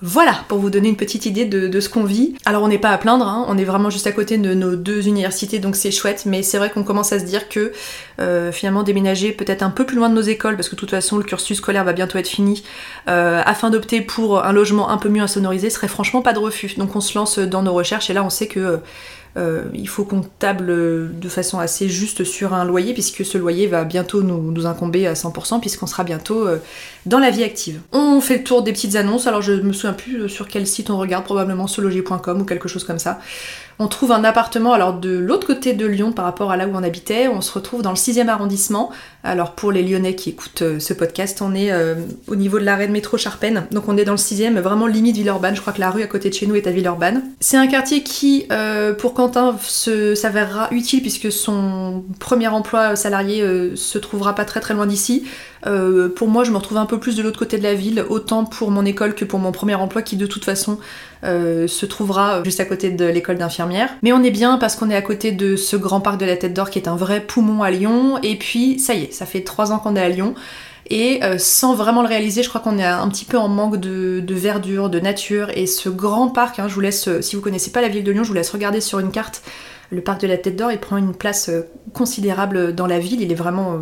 Voilà, 0.00 0.45
pour 0.47 0.59
vous 0.59 0.71
donner 0.71 0.89
une 0.89 0.97
petite 0.97 1.27
idée 1.27 1.45
de, 1.45 1.81
ce 1.81 1.89
qu'on 1.89 2.05
vit. 2.05 2.37
Alors 2.45 2.62
on 2.62 2.69
n'est 2.69 2.79
pas 2.79 2.91
à 2.91 2.99
plaindre, 2.99 3.27
hein. 3.27 3.45
on 3.49 3.59
est 3.59 3.65
vraiment 3.65 3.91
juste 3.91 4.06
à 4.06 4.12
côté 4.12 4.39
de 4.39 4.55
nos 4.55 4.77
deux 4.77 5.09
universités, 5.09 5.59
donc 5.59 5.75
c'est 5.75 5.91
chouette, 5.91 6.25
mais 6.25 6.45
c'est 6.45 6.59
vrai 6.59 6.71
qu'on 6.71 6.85
commence 6.85 7.12
à 7.12 7.19
se 7.19 7.25
dire 7.25 7.49
que 7.49 7.73
euh, 8.21 8.53
finalement 8.53 8.85
déménager 8.85 9.33
peut-être 9.33 9.62
un 9.62 9.71
peu 9.71 9.85
plus 9.85 9.97
loin 9.97 10.09
de 10.09 10.15
nos 10.15 10.21
écoles, 10.21 10.55
parce 10.55 10.69
que 10.69 10.77
de 10.77 10.81
toute 10.81 10.91
façon 10.91 11.17
le 11.17 11.25
cursus 11.25 11.59
scolaire 11.59 11.83
va 11.83 11.95
bientôt 11.95 12.17
être 12.19 12.29
fini, 12.29 12.62
euh, 13.09 13.43
afin 13.45 13.71
d'opter 13.71 14.00
pour 14.00 14.45
un 14.45 14.53
logement 14.53 14.89
un 14.89 14.99
peu 14.99 15.09
mieux 15.09 15.23
insonorisé, 15.23 15.69
serait 15.69 15.89
franchement 15.89 16.23
pas 16.23 16.33
de 16.33 16.39
refus. 16.39 16.75
Donc 16.77 16.95
on 16.95 17.00
se 17.00 17.19
lance 17.19 17.41
dans 17.41 17.62
nos 17.62 17.73
recherches, 17.73 18.09
et 18.09 18.12
là 18.12 18.23
on 18.23 18.31
sait 18.31 18.47
que 18.47 18.79
euh, 19.36 19.64
il 19.75 19.88
faut 19.88 20.04
qu'on 20.04 20.22
table 20.22 20.66
de 21.19 21.28
façon 21.28 21.58
assez 21.58 21.88
juste 21.88 22.25
sur 22.25 22.54
un 22.54 22.64
loyer, 22.64 22.92
puisque 22.92 23.25
ce 23.25 23.38
loyer 23.38 23.66
va 23.66 23.84
bientôt 23.84 24.22
nous, 24.22 24.66
incomber 24.66 25.06
à 25.06 25.14
100%, 25.14 25.60
puisqu'on 25.60 25.86
sera 25.86 26.04
bientôt 26.04 26.46
euh, 26.46 26.58
dans 27.06 27.19
la 27.19 27.30
vie 27.30 27.44
active. 27.44 27.80
On 27.92 28.20
fait 28.20 28.38
le 28.38 28.44
tour 28.44 28.62
des 28.62 28.72
petites 28.72 28.96
annonces, 28.96 29.26
alors 29.26 29.42
je 29.42 29.52
me 29.52 29.72
souviens 29.72 29.92
plus 29.92 30.28
sur 30.28 30.48
quel 30.48 30.66
site 30.66 30.90
on 30.90 30.98
regarde, 30.98 31.25
probablement 31.25 31.66
sologer.com 31.66 32.40
ou 32.40 32.44
quelque 32.44 32.69
chose 32.69 32.84
comme 32.84 32.98
ça. 32.98 33.20
On 33.80 33.86
trouve 33.86 34.10
un 34.10 34.25
appartement 34.25 34.72
alors 34.72 34.94
de 34.94 35.16
l'autre 35.16 35.46
côté 35.46 35.72
de 35.72 35.86
Lyon 35.86 36.10
par 36.10 36.25
rapport 36.25 36.50
à 36.50 36.56
là 36.56 36.66
où 36.66 36.72
on 36.75 36.82
habitait. 36.82 37.28
On 37.28 37.40
se 37.40 37.52
retrouve 37.52 37.82
dans 37.82 37.90
le 37.90 37.96
6e 37.96 38.26
arrondissement. 38.26 38.90
Alors 39.22 39.52
pour 39.52 39.70
les 39.70 39.84
Lyonnais 39.84 40.16
qui 40.16 40.30
écoutent 40.30 40.62
euh, 40.62 40.80
ce 40.80 40.92
podcast, 40.92 41.42
on 41.42 41.54
est 41.54 41.70
euh, 41.70 41.94
au 42.26 42.34
niveau 42.34 42.58
de 42.58 42.64
l'arrêt 42.64 42.88
de 42.88 42.92
métro 42.92 43.16
Charpennes. 43.16 43.66
Donc 43.70 43.88
on 43.88 43.96
est 43.96 44.04
dans 44.04 44.12
le 44.12 44.19
6e, 44.19 44.58
vraiment 44.58 44.88
limite 44.88 45.16
Villeurbanne. 45.16 45.54
Je 45.54 45.60
crois 45.60 45.72
que 45.72 45.80
la 45.80 45.90
rue 45.90 46.02
à 46.02 46.08
côté 46.08 46.28
de 46.28 46.34
chez 46.34 46.48
nous 46.48 46.56
est 46.56 46.66
à 46.66 46.72
Villeurbanne. 46.72 47.22
C'est 47.38 47.56
un 47.56 47.69
quartier 47.69 48.02
qui, 48.02 48.46
euh, 48.50 48.94
pour 48.94 49.14
Quentin, 49.14 49.56
s'avérera 49.60 50.69
utile 50.72 51.00
puisque 51.00 51.30
son 51.30 52.02
premier 52.19 52.48
emploi 52.48 52.96
salarié 52.96 53.44
se 53.76 53.98
trouvera 53.98 54.34
pas 54.34 54.44
très 54.44 54.58
très 54.58 54.75
loin 54.75 54.86
d'ici. 54.86 55.25
pour 55.62 56.28
moi, 56.28 56.42
je 56.42 56.50
me 56.50 56.56
retrouve 56.56 56.78
un 56.78 56.86
peu 56.86 56.98
plus 56.98 57.14
de 57.14 57.22
l'autre 57.22 57.38
côté 57.38 57.58
de 57.58 57.62
la 57.62 57.75
ville, 57.75 58.04
autant 58.08 58.44
pour 58.44 58.72
mon 58.72 58.84
école 58.84 59.14
que 59.14 59.25
pour 59.25 59.38
mon 59.38 59.52
premier 59.52 59.76
emploi 59.76 60.02
qui 60.02 60.16
de 60.16 60.26
toute 60.26 60.44
façon 60.44 60.78
se 61.23 61.87
trouvera 61.87 62.43
juste 62.44 62.61
à 62.61 62.65
côté 62.65 62.91
de 62.91 63.05
l'école 63.05 63.38
d'infirmière 63.38 63.88
mais 64.03 64.12
on 64.12 64.23
est 64.23 64.31
bien 64.31 64.59
parce 64.59 64.76
qu'on 64.76 64.91
est 64.91 64.97
à 64.97 65.03
côté 65.03 65.32
de 65.32 65.56
ce 65.56 65.76
grand 65.76 66.00
parc 66.00 66.19
de 66.20 66.26
la 66.26 66.37
Tête 66.37 66.55
d'Or 66.55 66.70
qui 66.70 66.79
est 66.79 66.88
un 66.88 66.97
vrai 66.97 67.20
poumon 67.20 67.62
à 67.62 67.70
Lyon. 67.70 68.19
Et 68.23 68.37
puis, 68.37 68.79
ça 68.79 68.94
y 68.94 69.05
est, 69.05 69.12
ça 69.12 69.26
fait 69.26 69.43
trois 69.43 69.73
ans 69.73 69.79
qu'on 69.79 69.97
est 69.97 70.00
à 70.00 70.09
Lyon. 70.09 70.35
Et 70.91 71.23
euh, 71.23 71.37
sans 71.38 71.75
vraiment 71.75 72.03
le 72.03 72.09
réaliser, 72.09 72.43
je 72.43 72.49
crois 72.49 72.61
qu'on 72.61 72.79
est 72.79 72.85
un 72.85 73.09
petit 73.09 73.26
peu 73.26 73.37
en 73.37 73.49
manque 73.49 73.76
de, 73.76 74.25
verdure, 74.31 74.88
de 74.88 75.00
nature. 75.00 75.50
Et 75.55 75.67
ce 75.67 75.88
grand 75.88 76.29
parc, 76.29 76.59
hein, 76.59 76.69
je 76.69 76.75
vous 76.75 76.81
laisse, 76.81 77.09
euh, 77.09 77.21
si 77.21 77.37
vous 77.37 77.43
connaissez 77.43 77.71
pas 77.71 77.82
la 77.82 77.88
ville 77.88 78.05
de 78.05 78.12
Lyon, 78.12 78.25
je 78.25 78.29
vous 78.29 78.35
laisse 78.35 78.50
regarder 78.50 78.81
sur 78.81 78.99
une 78.99 79.11
carte. 79.11 79.43
Le 79.91 80.00
parc 80.00 80.21
de 80.21 80.26
la 80.26 80.38
Tête 80.38 80.56
d'Or, 80.56 80.73
il 80.73 80.79
prend 80.79 80.97
une 80.97 81.14
place 81.14 81.49
euh, 81.49 81.62
considérable 81.93 82.75
dans 82.75 82.87
la 82.87 82.99
ville. 82.99 83.21
Il 83.21 83.31
est 83.31 83.37
vraiment 83.37 83.79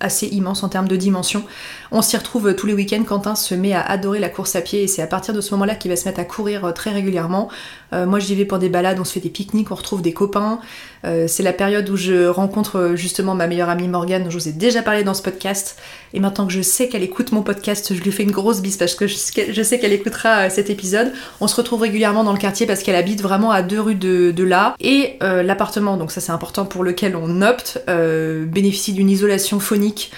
assez 0.00 0.26
immense 0.28 0.64
en 0.64 0.68
termes 0.68 0.88
de 0.88 0.96
dimension. 0.96 1.44
On 1.94 2.00
s'y 2.00 2.16
retrouve 2.16 2.54
tous 2.54 2.66
les 2.66 2.72
week-ends. 2.72 3.04
Quentin 3.04 3.34
se 3.34 3.54
met 3.54 3.74
à 3.74 3.82
adorer 3.82 4.18
la 4.18 4.30
course 4.30 4.56
à 4.56 4.62
pied 4.62 4.82
et 4.82 4.86
c'est 4.86 5.02
à 5.02 5.06
partir 5.06 5.34
de 5.34 5.42
ce 5.42 5.52
moment-là 5.52 5.74
qu'il 5.74 5.90
va 5.90 5.96
se 5.96 6.06
mettre 6.06 6.20
à 6.20 6.24
courir 6.24 6.72
très 6.74 6.88
régulièrement. 6.88 7.50
Euh, 7.92 8.06
moi 8.06 8.18
j'y 8.18 8.34
vais 8.34 8.46
pour 8.46 8.58
des 8.58 8.70
balades, 8.70 8.98
on 8.98 9.04
se 9.04 9.12
fait 9.12 9.20
des 9.20 9.28
pique-niques, 9.28 9.70
on 9.70 9.74
retrouve 9.74 10.00
des 10.00 10.14
copains. 10.14 10.58
Euh, 11.04 11.26
c'est 11.28 11.42
la 11.42 11.52
période 11.52 11.90
où 11.90 11.96
je 11.96 12.28
rencontre 12.28 12.78
euh, 12.78 12.96
justement 12.96 13.34
ma 13.34 13.46
meilleure 13.46 13.68
amie 13.68 13.88
Morgane, 13.88 14.24
dont 14.24 14.30
je 14.30 14.38
vous 14.38 14.48
ai 14.48 14.52
déjà 14.52 14.80
parlé 14.80 15.04
dans 15.04 15.12
ce 15.12 15.20
podcast. 15.20 15.76
Et 16.14 16.20
maintenant 16.20 16.46
que 16.46 16.52
je 16.54 16.62
sais 16.62 16.88
qu'elle 16.88 17.02
écoute 17.02 17.30
mon 17.30 17.42
podcast, 17.42 17.94
je 17.94 18.00
lui 18.00 18.10
fais 18.10 18.22
une 18.22 18.30
grosse 18.30 18.62
bise 18.62 18.78
parce 18.78 18.94
que 18.94 19.06
je 19.06 19.62
sais 19.62 19.78
qu'elle 19.78 19.92
écoutera 19.92 20.48
cet 20.48 20.70
épisode. 20.70 21.12
On 21.42 21.46
se 21.46 21.56
retrouve 21.56 21.82
régulièrement 21.82 22.24
dans 22.24 22.32
le 22.32 22.38
quartier 22.38 22.66
parce 22.66 22.82
qu'elle 22.82 22.96
habite 22.96 23.20
vraiment 23.20 23.50
à 23.50 23.60
deux 23.60 23.80
rues 23.80 23.96
de, 23.96 24.42
là. 24.42 24.74
Et 24.80 25.18
l'appartement, 25.20 25.98
donc 25.98 26.10
ça 26.10 26.20
c'est 26.20 26.32
important 26.32 26.64
pour 26.64 26.84
lequel 26.84 27.16
on 27.16 27.42
opte, 27.42 27.82
bénéficie 27.86 28.92
d'une 28.92 29.10
isolation 29.10 29.60
phonique. 29.60 30.10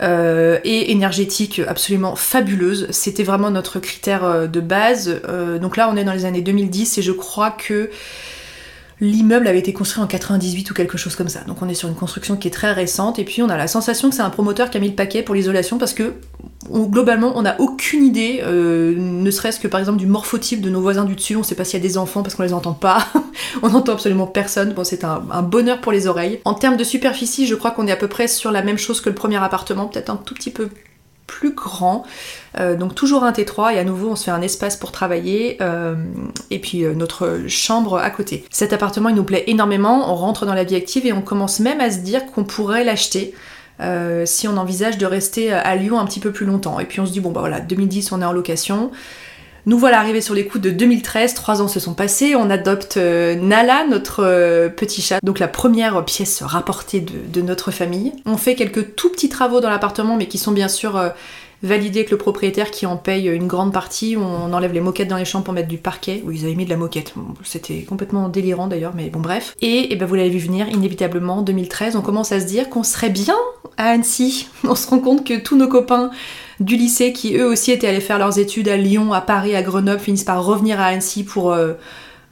Et 0.00 0.90
énergétique 0.90 1.60
absolument 1.66 2.16
fabuleuse. 2.16 2.86
C'était 2.90 3.22
vraiment 3.22 3.50
notre 3.50 3.80
critère 3.80 4.48
de 4.48 4.60
base. 4.60 5.20
donc 5.60 5.76
là, 5.76 5.88
on 5.90 5.96
est 5.96 6.04
dans 6.04 6.12
les 6.12 6.24
années 6.24 6.42
2010 6.42 6.98
et 6.98 7.02
je 7.02 7.12
crois 7.12 7.50
que 7.50 7.90
L'immeuble 8.98 9.46
avait 9.46 9.58
été 9.58 9.74
construit 9.74 10.02
en 10.02 10.06
98 10.06 10.70
ou 10.70 10.74
quelque 10.74 10.96
chose 10.96 11.16
comme 11.16 11.28
ça. 11.28 11.40
Donc 11.40 11.60
on 11.60 11.68
est 11.68 11.74
sur 11.74 11.88
une 11.88 11.94
construction 11.94 12.36
qui 12.36 12.48
est 12.48 12.50
très 12.50 12.72
récente 12.72 13.18
et 13.18 13.24
puis 13.24 13.42
on 13.42 13.50
a 13.50 13.56
la 13.58 13.68
sensation 13.68 14.08
que 14.08 14.14
c'est 14.14 14.22
un 14.22 14.30
promoteur 14.30 14.70
qui 14.70 14.78
a 14.78 14.80
mis 14.80 14.88
le 14.88 14.94
paquet 14.94 15.22
pour 15.22 15.34
l'isolation 15.34 15.76
parce 15.76 15.92
que 15.92 16.14
globalement 16.70 17.32
on 17.36 17.42
n'a 17.42 17.60
aucune 17.60 18.04
idée, 18.04 18.40
euh, 18.42 18.94
ne 18.96 19.30
serait-ce 19.30 19.60
que 19.60 19.68
par 19.68 19.80
exemple 19.80 19.98
du 19.98 20.06
morphotype 20.06 20.62
de 20.62 20.70
nos 20.70 20.80
voisins 20.80 21.04
du 21.04 21.14
dessus. 21.14 21.36
On 21.36 21.42
sait 21.42 21.54
pas 21.54 21.64
s'il 21.64 21.78
y 21.78 21.82
a 21.84 21.86
des 21.86 21.98
enfants 21.98 22.22
parce 22.22 22.34
qu'on 22.34 22.42
les 22.42 22.54
entend 22.54 22.72
pas. 22.72 23.06
on 23.62 23.68
n'entend 23.68 23.92
absolument 23.92 24.26
personne. 24.26 24.72
Bon 24.72 24.82
c'est 24.82 25.04
un, 25.04 25.20
bonheur 25.42 25.82
pour 25.82 25.92
les 25.92 26.06
oreilles. 26.06 26.40
En 26.46 26.54
termes 26.54 26.78
de 26.78 26.84
superficie, 26.84 27.46
je 27.46 27.54
crois 27.54 27.72
qu'on 27.72 27.86
est 27.86 27.92
à 27.92 27.96
peu 27.96 28.08
près 28.08 28.28
sur 28.28 28.50
la 28.50 28.62
même 28.62 28.78
chose 28.78 29.02
que 29.02 29.10
le 29.10 29.14
premier 29.14 29.36
appartement, 29.36 29.88
peut-être 29.88 30.08
un 30.08 30.16
tout 30.16 30.32
petit 30.32 30.50
peu 30.50 30.70
plus 31.26 31.54
grand. 31.54 32.04
Euh, 32.58 32.76
donc 32.76 32.94
toujours 32.94 33.24
un 33.24 33.32
T3 33.32 33.74
et 33.74 33.78
à 33.78 33.84
nouveau 33.84 34.10
on 34.10 34.16
se 34.16 34.24
fait 34.24 34.30
un 34.30 34.42
espace 34.42 34.76
pour 34.76 34.92
travailler 34.92 35.58
euh, 35.60 35.94
et 36.50 36.58
puis 36.58 36.84
euh, 36.84 36.94
notre 36.94 37.42
chambre 37.48 37.98
à 37.98 38.10
côté. 38.10 38.44
Cet 38.50 38.72
appartement 38.72 39.08
il 39.08 39.16
nous 39.16 39.24
plaît 39.24 39.44
énormément, 39.46 40.10
on 40.10 40.14
rentre 40.14 40.46
dans 40.46 40.54
la 40.54 40.64
vie 40.64 40.76
active 40.76 41.06
et 41.06 41.12
on 41.12 41.22
commence 41.22 41.60
même 41.60 41.80
à 41.80 41.90
se 41.90 41.98
dire 41.98 42.26
qu'on 42.26 42.44
pourrait 42.44 42.84
l'acheter. 42.84 43.34
si 44.24 44.48
on 44.48 44.56
envisage 44.56 44.96
de 44.96 45.06
rester 45.06 45.52
à 45.52 45.76
Lyon 45.76 45.98
un 45.98 46.06
petit 46.06 46.20
peu 46.20 46.32
plus 46.32 46.46
longtemps. 46.46 46.80
Et 46.80 46.86
puis 46.86 47.00
on 47.00 47.06
se 47.06 47.12
dit, 47.12 47.20
bon 47.20 47.30
bah 47.30 47.40
voilà, 47.40 47.60
2010 47.60 48.12
on 48.12 48.22
est 48.22 48.24
en 48.24 48.32
location, 48.32 48.90
nous 49.66 49.78
voilà 49.78 49.98
arrivés 49.98 50.20
sur 50.20 50.34
les 50.34 50.46
coups 50.46 50.62
de 50.62 50.70
2013, 50.70 51.34
trois 51.34 51.60
ans 51.60 51.68
se 51.68 51.80
sont 51.80 51.94
passés, 51.94 52.34
on 52.36 52.48
adopte 52.50 52.96
Nala, 52.96 53.86
notre 53.88 54.68
petit 54.68 55.02
chat, 55.02 55.18
donc 55.22 55.38
la 55.38 55.48
première 55.48 56.04
pièce 56.04 56.42
rapportée 56.42 57.00
de, 57.00 57.40
notre 57.40 57.70
famille. 57.70 58.12
On 58.24 58.36
fait 58.36 58.54
quelques 58.54 58.94
tout 58.94 59.10
petits 59.10 59.28
travaux 59.28 59.60
dans 59.60 59.70
l'appartement, 59.70 60.16
mais 60.16 60.26
qui 60.26 60.38
sont 60.38 60.52
bien 60.52 60.68
sûr 60.68 61.12
valider 61.66 62.00
avec 62.00 62.10
le 62.10 62.16
propriétaire 62.16 62.70
qui 62.70 62.86
en 62.86 62.96
paye 62.96 63.28
une 63.28 63.46
grande 63.46 63.72
partie. 63.72 64.16
On 64.16 64.52
enlève 64.52 64.72
les 64.72 64.80
moquettes 64.80 65.08
dans 65.08 65.16
les 65.16 65.24
chambres 65.24 65.44
pour 65.44 65.54
mettre 65.54 65.68
du 65.68 65.78
parquet. 65.78 66.22
Oui, 66.24 66.38
ils 66.38 66.44
avaient 66.46 66.54
mis 66.54 66.64
de 66.64 66.70
la 66.70 66.76
moquette. 66.76 67.14
C'était 67.42 67.82
complètement 67.82 68.28
délirant 68.28 68.66
d'ailleurs, 68.66 68.92
mais 68.94 69.10
bon, 69.10 69.20
bref. 69.20 69.54
Et, 69.60 69.88
eh 69.90 69.96
ben, 69.96 70.06
vous 70.06 70.14
l'avez 70.14 70.30
vu 70.30 70.38
venir, 70.38 70.68
inévitablement, 70.68 71.42
2013, 71.42 71.96
on 71.96 72.02
commence 72.02 72.32
à 72.32 72.40
se 72.40 72.46
dire 72.46 72.70
qu'on 72.70 72.82
serait 72.82 73.10
bien 73.10 73.36
à 73.76 73.90
Annecy. 73.90 74.48
On 74.64 74.74
se 74.74 74.88
rend 74.88 75.00
compte 75.00 75.26
que 75.26 75.38
tous 75.38 75.56
nos 75.56 75.68
copains 75.68 76.10
du 76.60 76.76
lycée 76.76 77.12
qui 77.12 77.36
eux 77.36 77.46
aussi 77.46 77.72
étaient 77.72 77.88
allés 77.88 78.00
faire 78.00 78.18
leurs 78.18 78.38
études 78.38 78.68
à 78.68 78.76
Lyon, 78.76 79.12
à 79.12 79.20
Paris, 79.20 79.54
à 79.54 79.62
Grenoble, 79.62 80.00
finissent 80.00 80.24
par 80.24 80.44
revenir 80.44 80.80
à 80.80 80.86
Annecy 80.86 81.24
pour. 81.24 81.52
Euh, 81.52 81.74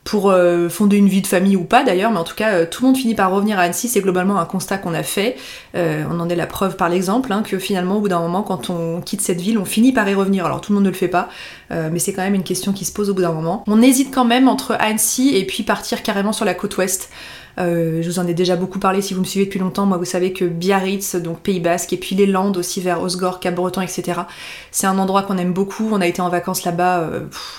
pour 0.05 0.31
euh, 0.31 0.69
fonder 0.69 0.99
une 0.99 1.09
vie 1.09 1.23
de 1.23 1.27
famille 1.27 1.57
ou 1.57 1.65
pas 1.65 1.83
d'ailleurs, 1.83 2.11
mais 2.11 2.19
en 2.19 2.25
tout 2.25 2.35
cas 2.35 2.53
euh, 2.53 2.67
tout 2.71 2.83
le 2.83 2.89
monde 2.89 2.97
finit 2.97 3.15
par 3.15 3.31
revenir 3.33 3.59
à 3.59 3.63
Annecy, 3.63 3.89
c'est 3.89 4.03
globalement 4.03 4.39
un 4.39 4.45
constat 4.45 4.77
qu'on 4.77 4.93
a 4.93 5.03
fait, 5.03 5.37
euh, 5.75 6.05
on 6.11 6.21
en 6.21 6.29
est 6.29 6.37
la 6.37 6.47
preuve 6.47 6.77
par 6.77 6.91
l'exemple, 6.91 7.33
hein, 7.33 7.43
que 7.43 7.59
finalement 7.59 7.97
au 7.97 8.01
bout 8.01 8.09
d'un 8.09 8.21
moment 8.21 8.43
quand 8.43 8.69
on 8.69 9.01
quitte 9.01 9.23
cette 9.23 9.41
ville, 9.41 9.59
on 9.59 9.65
finit 9.65 9.93
par 9.93 10.09
y 10.09 10.15
revenir, 10.15 10.45
alors 10.45 10.61
tout 10.61 10.73
le 10.73 10.75
monde 10.77 10.85
ne 10.85 10.91
le 10.91 10.97
fait 10.97 11.09
pas, 11.09 11.29
mais 11.71 11.99
c'est 11.99 12.13
quand 12.13 12.23
même 12.23 12.35
une 12.35 12.45
question 12.45 12.73
qui 12.73 12.85
se 12.85 12.93
pose 12.93 13.11
au 13.11 13.15
bout 13.15 13.23
d'un 13.23 13.33
moment. 13.33 13.65
On 13.67 13.83
hésite 13.83 14.15
quand 14.15 14.25
même 14.25 14.47
entre 14.47 14.77
Annecy 14.79 15.35
et 15.35 15.45
puis 15.45 15.65
partir 15.65 16.03
carrément 16.03 16.33
sur 16.33 16.45
la 16.45 16.55
côte 16.55 16.77
ouest. 16.77 17.11
Je 17.57 18.07
vous 18.07 18.19
en 18.19 18.27
ai 18.27 18.35
déjà 18.35 18.57
beaucoup 18.57 18.79
parlé 18.79 19.01
si 19.01 19.15
vous 19.15 19.21
me 19.21 19.27
suivez 19.27 19.47
depuis 19.47 19.61
longtemps. 19.61 19.87
Moi, 19.87 19.97
vous 19.97 20.05
savez 20.05 20.33
que 20.33 20.45
Biarritz, 20.45 21.17
donc 21.17 21.41
Pays 21.41 21.61
Basque, 21.61 21.93
et 21.93 21.97
puis 21.97 22.17
les 22.17 22.27
Landes 22.27 22.57
aussi 22.57 22.81
vers 22.81 23.03
Osgore, 23.03 23.41
Cap-Breton, 23.41 23.81
etc. 23.81 24.23
C'est 24.71 24.87
un 24.87 24.99
endroit 24.99 25.23
qu'on 25.23 25.39
aime 25.39 25.53
beaucoup. 25.53 25.89
On 25.93 26.01
a 26.01 26.07
été 26.07 26.21
en 26.21 26.29
vacances 26.29 26.65
là-bas 26.65 27.11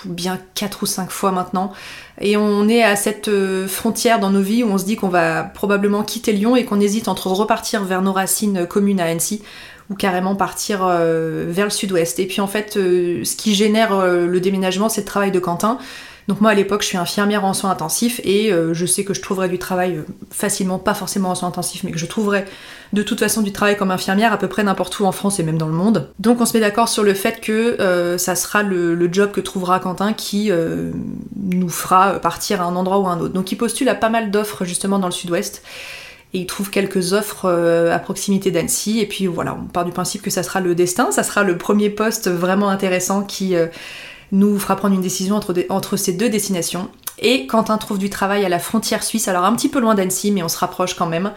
bien 0.05 0.39
4 0.55 0.83
ou 0.83 0.85
5 0.85 1.11
fois 1.11 1.31
maintenant. 1.31 1.71
Et 2.21 2.37
on 2.37 2.67
est 2.69 2.83
à 2.83 2.95
cette 2.95 3.27
euh, 3.27 3.67
frontière 3.67 4.19
dans 4.19 4.29
nos 4.29 4.41
vies 4.41 4.63
où 4.63 4.67
on 4.67 4.77
se 4.77 4.85
dit 4.85 4.95
qu'on 4.95 5.09
va 5.09 5.43
probablement 5.43 6.03
quitter 6.03 6.31
Lyon 6.31 6.55
et 6.55 6.63
qu'on 6.63 6.79
hésite 6.79 7.07
entre 7.07 7.27
repartir 7.27 7.83
vers 7.83 8.01
nos 8.01 8.13
racines 8.13 8.65
communes 8.67 8.99
à 8.99 9.05
Annecy 9.05 9.41
ou 9.89 9.95
carrément 9.95 10.35
partir 10.35 10.79
euh, 10.83 11.45
vers 11.49 11.65
le 11.65 11.71
sud-ouest. 11.71 12.19
Et 12.19 12.25
puis 12.25 12.41
en 12.41 12.47
fait, 12.47 12.77
euh, 12.77 13.23
ce 13.23 13.35
qui 13.35 13.53
génère 13.53 14.05
le 14.05 14.39
déménagement, 14.39 14.89
c'est 14.89 15.01
le 15.01 15.05
travail 15.05 15.31
de 15.31 15.39
Quentin. 15.39 15.77
Donc 16.27 16.41
moi 16.41 16.51
à 16.51 16.53
l'époque 16.55 16.81
je 16.81 16.87
suis 16.87 16.97
infirmière 16.97 17.45
en 17.45 17.53
soins 17.53 17.69
intensifs 17.69 18.19
et 18.23 18.51
euh, 18.51 18.73
je 18.73 18.85
sais 18.85 19.03
que 19.03 19.13
je 19.13 19.21
trouverai 19.21 19.47
du 19.47 19.59
travail 19.59 19.97
euh, 19.97 20.05
facilement, 20.31 20.79
pas 20.79 20.95
forcément 20.95 21.29
en 21.29 21.35
soins 21.35 21.49
intensifs, 21.49 21.83
mais 21.83 21.91
que 21.91 21.99
je 21.99 22.07
trouverai 22.07 22.45
de 22.93 23.03
toute 23.03 23.19
façon 23.19 23.41
du 23.41 23.51
travail 23.51 23.77
comme 23.77 23.91
infirmière 23.91 24.33
à 24.33 24.37
peu 24.37 24.47
près 24.47 24.63
n'importe 24.63 24.99
où 24.99 25.05
en 25.05 25.11
France 25.11 25.39
et 25.39 25.43
même 25.43 25.57
dans 25.57 25.67
le 25.67 25.73
monde. 25.73 26.09
Donc 26.19 26.41
on 26.41 26.45
se 26.45 26.53
met 26.53 26.61
d'accord 26.61 26.89
sur 26.89 27.03
le 27.03 27.13
fait 27.13 27.41
que 27.41 27.79
euh, 27.79 28.17
ça 28.17 28.35
sera 28.35 28.63
le, 28.63 29.09
job 29.11 29.31
que 29.31 29.41
trouvera 29.41 29.79
Quentin 29.79 30.13
qui 30.13 30.51
nous 31.35 31.69
fera 31.69 32.13
partir 32.13 32.61
à 32.61 32.65
un 32.65 32.75
endroit 32.75 32.97
ou 32.97 33.07
à 33.07 33.11
un 33.11 33.19
autre. 33.19 33.33
Donc 33.33 33.51
il 33.51 33.55
postule 33.55 33.87
à 33.87 33.93
pas 33.93 34.09
mal 34.09 34.31
d'offres 34.31 34.65
justement 34.65 34.97
dans 34.97 35.07
le 35.07 35.13
sud-ouest 35.13 35.61
et 36.33 36.39
il 36.39 36.47
trouve 36.47 36.71
quelques 36.71 37.13
offres 37.13 37.47
à 37.91 37.99
proximité 37.99 38.49
d'Annecy 38.49 38.99
et 38.99 39.05
puis 39.05 39.27
voilà, 39.27 39.55
on 39.55 39.67
part 39.67 39.85
du 39.85 39.91
principe 39.91 40.23
que 40.23 40.31
ça 40.31 40.41
sera 40.41 40.59
le 40.59 40.73
destin, 40.73 41.11
ça 41.11 41.21
sera 41.21 41.43
le 41.43 41.57
premier 41.57 41.91
poste 41.91 42.29
vraiment 42.29 42.69
intéressant 42.69 43.21
qui 43.21 43.55
nous 44.31 44.57
fera 44.59 44.75
prendre 44.75 44.95
une 44.95 45.01
décision 45.01 45.39
entre, 45.69 45.97
ces 45.97 46.13
deux 46.13 46.29
destinations. 46.29 46.89
Et 47.19 47.47
Quentin 47.47 47.77
trouve 47.77 47.97
du 47.97 48.09
travail 48.09 48.45
à 48.45 48.49
la 48.49 48.59
frontière 48.59 49.03
suisse, 49.03 49.27
alors 49.27 49.45
un 49.45 49.55
petit 49.55 49.69
peu 49.69 49.79
loin 49.79 49.95
d'Annecy, 49.95 50.31
mais 50.31 50.43
on 50.43 50.49
se 50.49 50.57
rapproche 50.57 50.95
quand 50.95 51.07
même. 51.07 51.31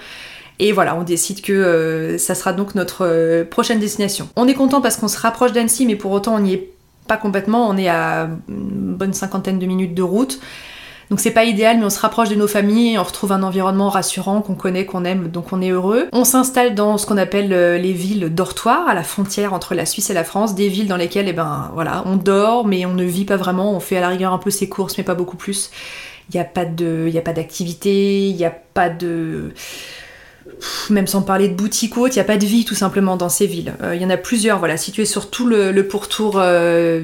Et 0.59 0.73
voilà, 0.73 0.97
on 0.97 1.05
décide 1.05 1.41
que 1.41 1.53
euh, 1.53 2.19
ça 2.19 2.35
sera 2.35 2.53
donc 2.53 2.75
notre 2.75 3.07
euh, 3.07 3.45
prochaine 3.45 3.79
destination. 3.79 4.29
On 4.35 4.49
est 4.49 4.55
content 4.55 4.81
parce 4.81 4.97
qu'on 4.97 5.07
se 5.07 5.19
rapproche 5.19 5.53
d'Annecy, 5.53 5.87
mais 5.87 5.95
pour 5.95 6.11
autant 6.11 6.35
on 6.35 6.41
n'y 6.41 6.55
est 6.55 6.71
pas 7.07 7.17
complètement, 7.17 7.69
on 7.69 7.77
est 7.77 7.89
à 7.89 8.29
une 8.49 8.95
bonne 8.95 9.13
cinquantaine 9.13 9.59
de 9.59 9.67
minutes 9.67 9.95
de 9.95 10.03
route. 10.03 10.41
Donc 11.11 11.21
c'est 11.21 11.31
pas 11.31 11.45
idéal, 11.45 11.79
mais 11.79 11.85
on 11.85 11.91
se 11.91 12.01
rapproche 12.01 12.29
de 12.29 12.35
nos 12.35 12.47
familles, 12.47 12.99
on 12.99 13.03
retrouve 13.03 13.33
un 13.33 13.43
environnement 13.43 13.89
rassurant 13.89 14.43
qu'on 14.43 14.55
connaît, 14.55 14.85
qu'on 14.85 15.05
aime, 15.05 15.29
donc 15.29 15.53
on 15.53 15.63
est 15.63 15.71
heureux. 15.71 16.09
On 16.13 16.25
s'installe 16.25 16.75
dans 16.75 16.99
ce 16.99 17.07
qu'on 17.07 17.17
appelle 17.17 17.53
euh, 17.53 17.79
les 17.79 17.93
villes 17.93 18.35
dortoirs, 18.35 18.87
à 18.89 18.95
la 18.95 19.03
frontière 19.03 19.55
entre 19.55 19.75
la 19.75 19.87
Suisse 19.87 20.11
et 20.11 20.15
la 20.15 20.25
France, 20.25 20.55
des 20.55 20.69
villes 20.69 20.89
dans 20.89 20.97
lesquelles, 20.97 21.29
eh 21.29 21.33
ben 21.33 21.71
voilà, 21.73 22.03
on 22.07 22.17
dort, 22.17 22.67
mais 22.67 22.85
on 22.85 22.95
ne 22.95 23.05
vit 23.05 23.25
pas 23.25 23.37
vraiment, 23.37 23.73
on 23.73 23.81
fait 23.81 23.97
à 23.97 24.01
la 24.01 24.09
rigueur 24.09 24.33
un 24.33 24.39
peu 24.39 24.51
ses 24.51 24.69
courses, 24.69 24.99
mais 24.99 25.05
pas 25.05 25.15
beaucoup 25.15 25.37
plus. 25.37 25.71
Il 26.31 26.37
n'y 26.37 26.41
a 26.41 26.45
pas 26.45 27.33
d'activité, 27.33 28.29
il 28.29 28.37
n'y 28.37 28.45
a 28.45 28.51
pas 28.51 28.91
de 28.91 29.55
même 30.91 31.07
sans 31.07 31.23
parler 31.23 31.49
de 31.49 31.55
boutique 31.55 31.97
ou 31.97 32.01
autre, 32.03 32.15
il 32.15 32.19
n'y 32.19 32.23
a 32.23 32.25
pas 32.25 32.37
de 32.37 32.47
vie 32.47 32.65
tout 32.65 32.75
simplement 32.75 33.17
dans 33.17 33.29
ces 33.29 33.47
villes. 33.47 33.75
Euh, 33.83 33.95
il 33.95 34.03
y 34.03 34.05
en 34.05 34.11
a 34.11 34.17
plusieurs, 34.17 34.59
voilà, 34.59 34.77
situées 34.77 35.05
sur 35.05 35.31
tout 35.31 35.47
le, 35.47 35.83
pourtour 35.83 36.35
euh, 36.37 37.03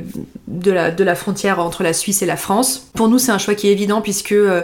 de, 0.49 0.73
la, 0.73 0.91
de, 0.91 1.05
la, 1.05 1.15
frontière 1.15 1.59
entre 1.61 1.83
la 1.83 1.93
Suisse 1.93 2.23
et 2.23 2.27
la 2.27 2.37
France. 2.37 2.89
Pour 2.95 3.09
nous, 3.09 3.19
c'est 3.19 3.33
un 3.33 3.39
choix 3.39 3.55
qui 3.55 3.69
est 3.69 3.73
évident 3.73 4.01
puisque 4.01 4.33
euh, 4.33 4.63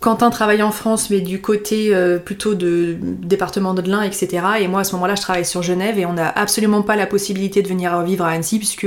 Quentin 0.00 0.30
travaille 0.30 0.62
en 0.62 0.72
France, 0.72 1.08
mais 1.10 1.20
du 1.20 1.40
côté 1.40 1.94
plutôt 2.26 2.54
de 2.54 2.96
département 3.00 3.72
de 3.72 3.80
l'Ain, 3.88 4.02
etc. 4.02 4.42
Et 4.60 4.68
moi, 4.68 4.80
à 4.80 4.84
ce 4.84 4.92
moment-là, 4.96 5.14
je 5.14 5.22
travaille 5.22 5.46
sur 5.46 5.62
Genève 5.62 5.98
et 5.98 6.04
on 6.04 6.12
n'a 6.12 6.28
absolument 6.28 6.82
pas 6.82 6.94
la 6.94 7.06
possibilité 7.06 7.62
de 7.62 7.68
venir 7.68 7.98
vivre 8.02 8.22
à 8.26 8.28
Annecy 8.28 8.58
puisque 8.58 8.86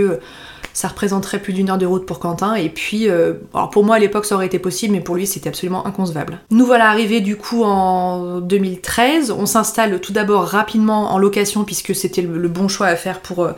ça 0.77 0.89
représenterait 0.89 1.39
plus 1.39 1.53
d'une 1.53 1.71
heure 1.71 1.79
de 1.79 1.87
route 1.87 2.05
pour 2.05 2.19
Quentin. 2.19 2.53
Et 2.53 2.69
puis, 2.69 3.09
euh, 3.09 3.33
pour 3.71 3.83
moi 3.83 3.95
à 3.95 3.99
l'époque 3.99 4.25
ça 4.25 4.35
aurait 4.35 4.45
été 4.45 4.59
possible, 4.59 4.93
mais 4.93 5.01
pour 5.01 5.15
lui 5.15 5.25
c'était 5.25 5.49
absolument 5.49 5.87
inconcevable. 5.87 6.37
Nous 6.51 6.67
voilà 6.67 6.91
arrivés 6.91 7.19
du 7.19 7.35
coup 7.35 7.63
en 7.63 8.41
2013. 8.41 9.31
On 9.31 9.47
s'installe 9.47 9.99
tout 9.99 10.13
d'abord 10.13 10.43
rapidement 10.43 11.11
en 11.11 11.17
location 11.17 11.63
puisque 11.63 11.95
c'était 11.95 12.21
le, 12.21 12.47
bon 12.47 12.67
choix 12.67 12.85
à 12.85 12.95
faire 12.95 13.21
pour 13.21 13.43
euh, 13.43 13.53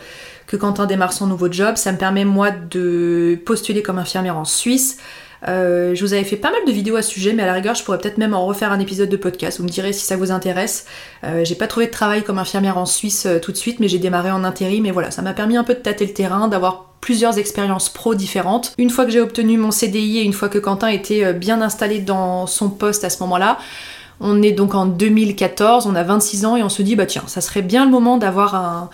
que 0.47 0.55
Quentin 0.55 0.85
démarre 0.85 1.11
son 1.11 1.27
nouveau 1.27 1.51
job. 1.51 1.75
Ça 1.75 1.91
me 1.91 1.97
permet 1.97 2.23
moi 2.23 2.51
de 2.51 3.37
postuler 3.45 3.83
comme 3.83 3.97
infirmière 3.97 4.37
en 4.37 4.45
Suisse. 4.45 4.95
Euh, 5.47 5.95
je 5.95 6.05
vous 6.05 6.13
avais 6.13 6.23
fait 6.23 6.35
pas 6.35 6.51
mal 6.51 6.65
de 6.65 6.71
vidéos 6.71 6.95
à 6.95 7.01
ce 7.01 7.11
sujet, 7.11 7.33
mais 7.33 7.43
à 7.43 7.45
la 7.45 7.53
rigueur, 7.53 7.75
je 7.75 7.83
pourrais 7.83 7.97
peut-être 7.97 8.17
même 8.17 8.33
en 8.33 8.45
refaire 8.45 8.71
un 8.71 8.79
épisode 8.79 9.09
de 9.09 9.17
podcast. 9.17 9.59
Vous 9.59 9.63
me 9.63 9.69
direz 9.69 9.93
si 9.93 10.05
ça 10.05 10.17
vous 10.17 10.31
intéresse. 10.31 10.85
j'ai 11.43 11.55
pas 11.55 11.67
trouvé 11.67 11.87
de 11.87 11.91
travail 11.91 12.23
comme 12.23 12.37
infirmière 12.37 12.77
en 12.77 12.85
Suisse 12.85 13.27
tout 13.41 13.51
de 13.51 13.57
suite, 13.57 13.79
mais 13.79 13.87
j'ai 13.87 13.99
démarré 13.99 14.31
en 14.31 14.43
intérim. 14.43 14.83
Mais 14.83 14.91
voilà, 14.91 15.11
ça 15.11 15.21
m'a 15.21 15.33
permis 15.33 15.57
un 15.57 15.63
peu 15.63 15.73
de 15.73 15.79
tâter 15.79 16.05
le 16.05 16.13
terrain, 16.13 16.47
d'avoir 16.47 16.89
plusieurs 17.01 17.37
expériences 17.37 17.89
pro 17.89 18.15
différentes. 18.15 18.73
Une 18.77 18.89
fois 18.89 19.05
que 19.05 19.11
j'ai 19.11 19.21
obtenu 19.21 19.57
mon 19.57 19.71
CDI 19.71 20.19
et 20.19 20.23
une 20.23 20.33
fois 20.33 20.49
que 20.49 20.57
Quentin 20.57 20.87
était 20.87 21.25
euh, 21.25 21.33
bien 21.33 21.61
installé 21.61 21.99
dans 21.99 22.47
son 22.47 22.69
poste 22.69 23.03
à 23.03 23.09
ce 23.09 23.21
moment-là, 23.23 23.57
on 24.19 24.41
est 24.41 24.51
donc 24.51 24.75
en 24.75 24.85
2014, 24.85 25.87
on 25.87 25.95
a 25.95 26.03
26 26.03 26.45
ans 26.45 26.55
et 26.57 26.63
on 26.63 26.69
se 26.69 26.81
dit 26.81 26.95
bah 26.95 27.05
tiens, 27.05 27.23
ça 27.27 27.39
serait 27.41 27.61
bien 27.61 27.85
le 27.85 27.91
moment 27.91 28.17
d'avoir 28.17 28.55
un, 28.55 28.89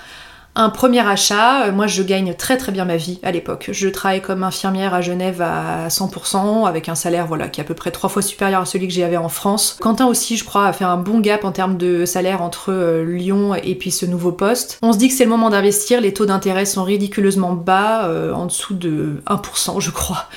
un 0.57 0.69
premier 0.69 1.05
achat, 1.05 1.65
euh, 1.65 1.71
moi 1.73 1.85
je 1.85 2.01
gagne 2.01 2.33
très 2.33 2.57
très 2.57 2.71
bien 2.71 2.85
ma 2.85 2.95
vie 2.95 3.19
à 3.23 3.31
l'époque. 3.31 3.69
Je 3.73 3.89
travaille 3.89 4.21
comme 4.21 4.41
infirmière 4.41 4.93
à 4.93 5.01
Genève 5.01 5.41
à 5.41 5.89
100% 5.89 6.65
avec 6.65 6.87
un 6.87 6.95
salaire 6.95 7.27
voilà 7.27 7.49
qui 7.49 7.59
est 7.59 7.63
à 7.63 7.67
peu 7.67 7.73
près 7.73 7.91
trois 7.91 8.09
fois 8.09 8.21
supérieur 8.21 8.61
à 8.61 8.65
celui 8.65 8.87
que 8.87 8.93
j'avais 8.93 9.17
en 9.17 9.27
France. 9.27 9.77
Quentin 9.81 10.07
aussi 10.07 10.37
je 10.37 10.45
crois 10.45 10.67
a 10.67 10.73
fait 10.73 10.85
un 10.85 10.95
bon 10.95 11.19
gap 11.19 11.43
en 11.43 11.51
termes 11.51 11.75
de 11.75 12.05
salaire 12.05 12.41
entre 12.41 12.71
euh, 12.71 13.03
Lyon 13.03 13.53
et 13.55 13.75
puis 13.75 13.91
ce 13.91 14.05
nouveau 14.05 14.31
poste. 14.31 14.79
On 14.81 14.93
se 14.93 14.97
dit 14.97 15.09
que 15.09 15.13
c'est 15.13 15.25
le 15.25 15.29
moment 15.29 15.49
d'investir, 15.49 15.99
les 15.99 16.13
taux 16.13 16.25
d'intérêt 16.25 16.65
sont 16.65 16.83
ridiculeusement 16.83 17.53
bas, 17.53 18.05
euh, 18.05 18.31
en 18.31 18.45
dessous 18.45 18.75
de 18.75 19.21
1% 19.27 19.81
je 19.81 19.91
crois. 19.91 20.29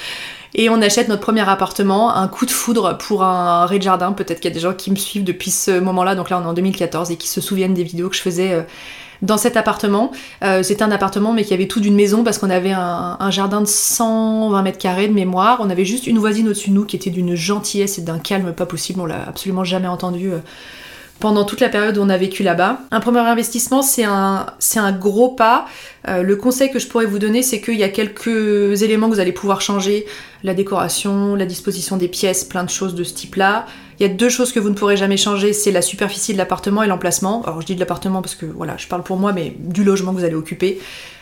Et 0.55 0.69
on 0.69 0.81
achète 0.83 1.09
notre 1.09 1.23
premier 1.23 1.49
appartement, 1.49 2.13
un 2.13 2.27
coup 2.27 2.47
de 2.47 2.51
foudre 2.51 2.97
pour 2.97 3.23
un 3.23 3.67
rez-de-jardin. 3.67 4.13
Peut-être 4.13 4.41
qu'il 4.41 4.51
y 4.51 4.53
a 4.53 4.55
des 4.55 4.61
gens 4.61 4.73
qui 4.73 4.91
me 4.91 4.97
suivent 4.97 5.23
depuis 5.23 5.51
ce 5.51 5.79
moment-là, 5.79 6.15
donc 6.15 6.31
là 6.31 6.41
on 6.41 6.43
est 6.43 6.49
en 6.49 6.55
2014, 6.55 7.11
et 7.11 7.17
qui 7.17 7.29
se 7.29 7.43
souviennent 7.43 7.75
des 7.75 7.85
vidéos 7.85 8.09
que 8.09 8.17
je 8.17 8.23
faisais 8.23 8.67
dans 9.23 9.37
cet 9.37 9.57
appartement. 9.57 10.13
Euh, 10.43 10.63
c'était 10.63 10.83
un 10.83 10.91
appartement 10.91 11.33
mais 11.33 11.45
qui 11.45 11.55
avait 11.55 11.67
tout 11.67 11.81
d'une 11.81 11.95
maison 11.95 12.25
parce 12.25 12.39
qu'on 12.39 12.51
avait 12.51 12.73
un, 12.73 13.31
jardin 13.31 13.61
de 13.61 13.67
120 13.67 14.63
mètres 14.63 14.79
carrés 14.79 15.09
de 15.09 15.15
mémoire. 15.15 15.59
On 15.61 15.71
avait 15.71 15.85
juste 15.85 16.07
une 16.07 16.19
voisine 16.19 16.49
au-dessus 16.49 16.71
de 16.71 16.75
nous 16.75 16.85
qui 16.85 16.97
était 16.97 17.11
d'une 17.11 17.35
gentillesse 17.35 17.99
et 17.99 18.03
d'un 18.03 18.19
calme 18.19 18.53
pas 18.53 18.67
possible. 18.67 19.01
On 19.01 19.07
l'a 19.07 19.25
absolument 19.27 19.65
jamais 19.65 19.89
entendu. 19.89 20.33
Euh, 20.33 20.39
pendant 21.21 21.45
toute 21.45 21.61
la 21.61 21.69
période 21.69 21.99
où 21.99 22.03
on 22.03 22.09
a 22.11 22.17
vécu 22.17 22.45
là-bas. 22.45 22.81
Un 22.93 23.01
premier 23.01 23.19
investissement, 23.19 23.83
c'est 23.83 24.05
un, 24.05 24.47
gros 24.93 25.31
pas. 25.31 25.67
Euh, 26.07 26.23
le 26.23 26.37
conseil 26.37 26.71
que 26.71 26.79
je 26.79 26.87
pourrais 26.87 27.07
vous 27.07 27.19
donner, 27.19 27.43
c'est 27.43 27.61
qu'il 27.61 27.75
y 27.75 27.83
a 27.83 27.89
quelques 27.89 28.83
éléments 28.83 29.09
que 29.09 29.15
vous 29.15 29.21
allez 29.21 29.33
pouvoir 29.33 29.61
changer. 29.61 30.07
La 30.45 30.55
décoration, 30.55 31.35
la 31.35 31.47
disposition 31.47 31.97
des 31.97 32.07
pièces, 32.07 32.45
plein 32.45 32.63
de 32.63 32.71
choses 32.71 32.95
de 32.95 33.03
ce 33.03 33.15
type-là. 33.15 33.67
Il 33.99 34.07
y 34.07 34.11
a 34.11 34.13
deux 34.13 34.29
choses 34.29 34.53
que 34.53 34.61
vous 34.61 34.71
ne 34.71 34.75
pourrez 34.75 34.97
jamais 34.97 35.17
changer, 35.17 35.53
c'est 35.53 35.73
la 35.73 35.83
superficie 35.83 36.33
de 36.33 36.39
l'appartement 36.39 36.85
et 36.85 36.87
l'emplacement. 36.87 37.43
Alors 37.43 37.61
je 37.61 37.67
dis 37.67 37.75
de 37.75 37.81
l'appartement 37.81 38.23
parce 38.23 38.37
que 38.37 38.47
voilà, 38.47 38.77
je 38.77 38.87
parle 38.87 39.03
pour 39.03 39.17
moi, 39.17 39.33
mais 39.33 39.55
du 39.59 39.83
logement 39.83 40.13
que 40.13 40.19
vous 40.19 40.25
allez 40.25 40.37
occuper. 40.37 40.79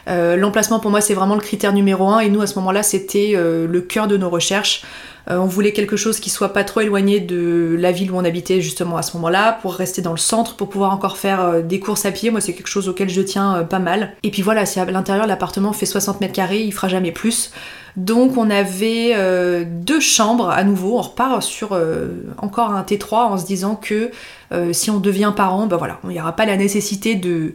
Euh, 0.09 0.37
l'emplacement 0.37 0.78
pour 0.78 0.92
moi 0.92 1.00
c'est 1.00 1.14
vraiment 1.14 1.35
le 1.35 1.40
critère 1.40 1.73
numéro 1.73 2.06
un 2.06 2.21
et 2.21 2.28
nous 2.28 2.40
à 2.40 2.47
ce 2.47 2.56
moment-là 2.61 2.85
c'était 2.85 3.33
euh, 3.35 3.66
le 3.66 3.80
cœur 3.80 4.06
de 4.09 4.16
nos 4.16 4.30
recherches. 4.30 4.85
Euh, 5.28 5.38
on 5.38 5.47
voulait 5.47 5.73
quelque 5.73 5.97
chose 5.97 6.21
qui 6.21 6.30
soit 6.30 6.52
pas 6.52 6.62
trop 6.62 6.83
éloigné 6.83 7.18
de 7.18 7.76
la 7.76 7.90
ville 7.90 8.12
où 8.12 8.16
on 8.16 8.25
habitait 8.25 8.61
justement 8.61 8.97
à 8.97 9.02
ce 9.02 9.16
moment-là, 9.16 9.59
pour 9.62 9.75
rester 9.75 10.02
dans 10.02 10.12
le 10.12 10.18
centre, 10.18 10.54
pour 10.54 10.68
pouvoir 10.68 10.92
encore 10.92 11.16
faire 11.16 11.62
des 11.62 11.80
courses 11.80 12.04
à 12.04 12.12
pied. 12.12 12.30
Moi 12.30 12.42
c'est 12.42 12.52
quelque 12.52 12.68
chose 12.68 12.88
auquel 12.90 13.09
je 13.09 13.23
tiens 13.23 13.66
pas 13.68 13.78
mal. 13.78 14.12
Et 14.23 14.30
puis 14.30 14.42
voilà, 14.42 14.66
si 14.66 14.78
à 14.78 14.85
l'intérieur 14.85 15.26
l'appartement 15.26 15.73
fait 15.73 15.87
60 15.87 16.21
mètres 16.21 16.35
carrés, 16.35 16.62
il 16.62 16.73
fera 16.73 16.88
jamais 16.88 17.11
plus. 17.11 17.50
Donc 17.96 18.36
on 18.36 18.50
avait 18.50 19.12
euh, 19.16 19.64
deux 19.66 20.00
chambres 20.00 20.50
à 20.50 20.64
nouveau, 20.64 20.98
on 20.98 21.02
repart 21.02 21.42
sur 21.42 21.72
euh, 21.72 22.08
encore 22.36 22.70
un 22.70 22.82
T3 22.82 23.14
en 23.14 23.38
se 23.38 23.46
disant 23.46 23.74
que 23.74 24.10
euh, 24.52 24.72
si 24.74 24.90
on 24.90 24.98
devient 24.98 25.32
parent, 25.34 25.66
ben 25.66 25.78
voilà, 25.78 25.98
il 26.04 26.10
n'y 26.10 26.20
aura 26.20 26.36
pas 26.36 26.44
la 26.44 26.58
nécessité 26.58 27.14
de, 27.14 27.54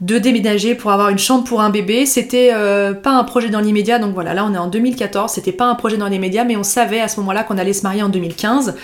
de 0.00 0.18
déménager 0.18 0.76
pour 0.76 0.92
avoir 0.92 1.08
une 1.08 1.18
chambre 1.18 1.42
pour 1.42 1.62
un 1.62 1.70
bébé. 1.70 2.06
C'était 2.06 2.52
pas 3.02 3.10
un 3.10 3.24
projet 3.24 3.48
dans 3.48 3.60
l'immédiat, 3.60 3.98
donc 3.98 4.14
voilà, 4.14 4.34
là 4.34 4.44
on 4.44 4.54
est 4.54 4.58
en 4.58 4.68
2014, 4.68 5.32
c'était 5.32 5.50
pas 5.50 5.66
un 5.66 5.74
projet 5.74 5.96
dans 5.96 6.08
l'immédiat, 6.08 6.44
mais 6.44 6.56
on 6.56 6.62
savait 6.62 7.00
à 7.00 7.08
ce 7.08 7.18
moment-là 7.20 7.42
qu'on 7.42 7.58
allait 7.58 7.72
se 7.72 7.82
marier 7.82 8.02
en 8.02 8.08
2015. 8.08 8.76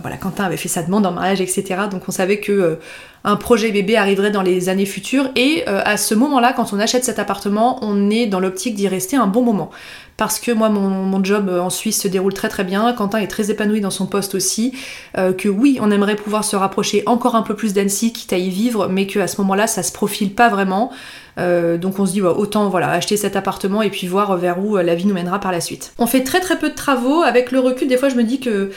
Voilà, 0.00 0.16
Quentin 0.16 0.44
avait 0.44 0.56
fait 0.56 0.68
sa 0.68 0.82
demande 0.82 1.06
en 1.06 1.12
mariage, 1.12 1.40
etc. 1.40 1.82
Donc 1.90 2.02
on 2.08 2.12
savait 2.12 2.40
que 2.40 2.78
un 3.24 3.36
projet 3.36 3.72
bébé 3.72 3.96
arriverait 3.96 4.30
dans 4.30 4.42
les 4.42 4.68
années 4.68 4.86
futures. 4.86 5.30
Et 5.36 5.66
à 5.66 5.96
ce 5.96 6.14
moment-là, 6.14 6.52
quand 6.52 6.72
on 6.72 6.78
achète 6.78 7.04
cet 7.04 7.18
appartement, 7.18 7.78
on 7.82 8.10
est 8.10 8.26
dans 8.26 8.40
l'optique 8.40 8.74
d'y 8.74 8.88
rester 8.88 9.16
un 9.16 9.26
bon 9.26 9.42
moment 9.42 9.70
parce 10.16 10.38
que 10.38 10.50
moi 10.50 10.68
mon, 10.68 11.22
job 11.22 11.48
euh, 11.48 11.60
en 11.60 11.70
Suisse 11.70 12.02
se 12.02 12.08
déroule 12.08 12.34
très 12.34 12.48
très 12.48 12.64
bien, 12.64 12.92
Quentin 12.92 13.18
est 13.18 13.26
très 13.26 13.50
épanoui 13.50 13.80
dans 13.80 13.90
son 13.90 14.06
poste 14.06 14.34
aussi, 14.34 14.72
euh, 15.18 15.32
que 15.32 15.48
oui 15.48 15.78
on 15.80 15.90
aimerait 15.90 16.16
pouvoir 16.16 16.44
se 16.44 16.56
rapprocher 16.56 17.02
encore 17.06 17.34
un 17.36 17.42
peu 17.42 17.54
plus 17.54 17.72
d'Annecy 17.72 18.12
quitte 18.12 18.32
à 18.32 18.38
y 18.38 18.50
vivre, 18.50 18.88
mais 18.88 19.06
qu'à 19.06 19.26
ce 19.26 19.40
moment-là 19.40 19.66
ça 19.66 19.82
se 19.82 19.92
profile 19.92 20.34
pas 20.34 20.48
vraiment. 20.48 20.90
Euh, 21.38 21.76
donc 21.76 21.98
on 21.98 22.06
se 22.06 22.12
dit 22.12 22.20
bah, 22.20 22.34
autant 22.36 22.68
voilà 22.68 22.90
acheter 22.90 23.16
cet 23.16 23.36
appartement 23.36 23.82
et 23.82 23.90
puis 23.90 24.06
voir 24.06 24.36
vers 24.36 24.64
où 24.64 24.76
la 24.76 24.94
vie 24.94 25.06
nous 25.06 25.14
mènera 25.14 25.38
par 25.38 25.52
la 25.52 25.60
suite. 25.60 25.92
On 25.98 26.06
fait 26.06 26.24
très 26.24 26.40
très 26.40 26.58
peu 26.58 26.70
de 26.70 26.74
travaux, 26.74 27.22
avec 27.22 27.50
le 27.52 27.60
recul 27.60 27.88
des 27.88 27.96
fois 27.96 28.08
je 28.08 28.14
me 28.14 28.24
dis 28.24 28.40
que 28.40 28.70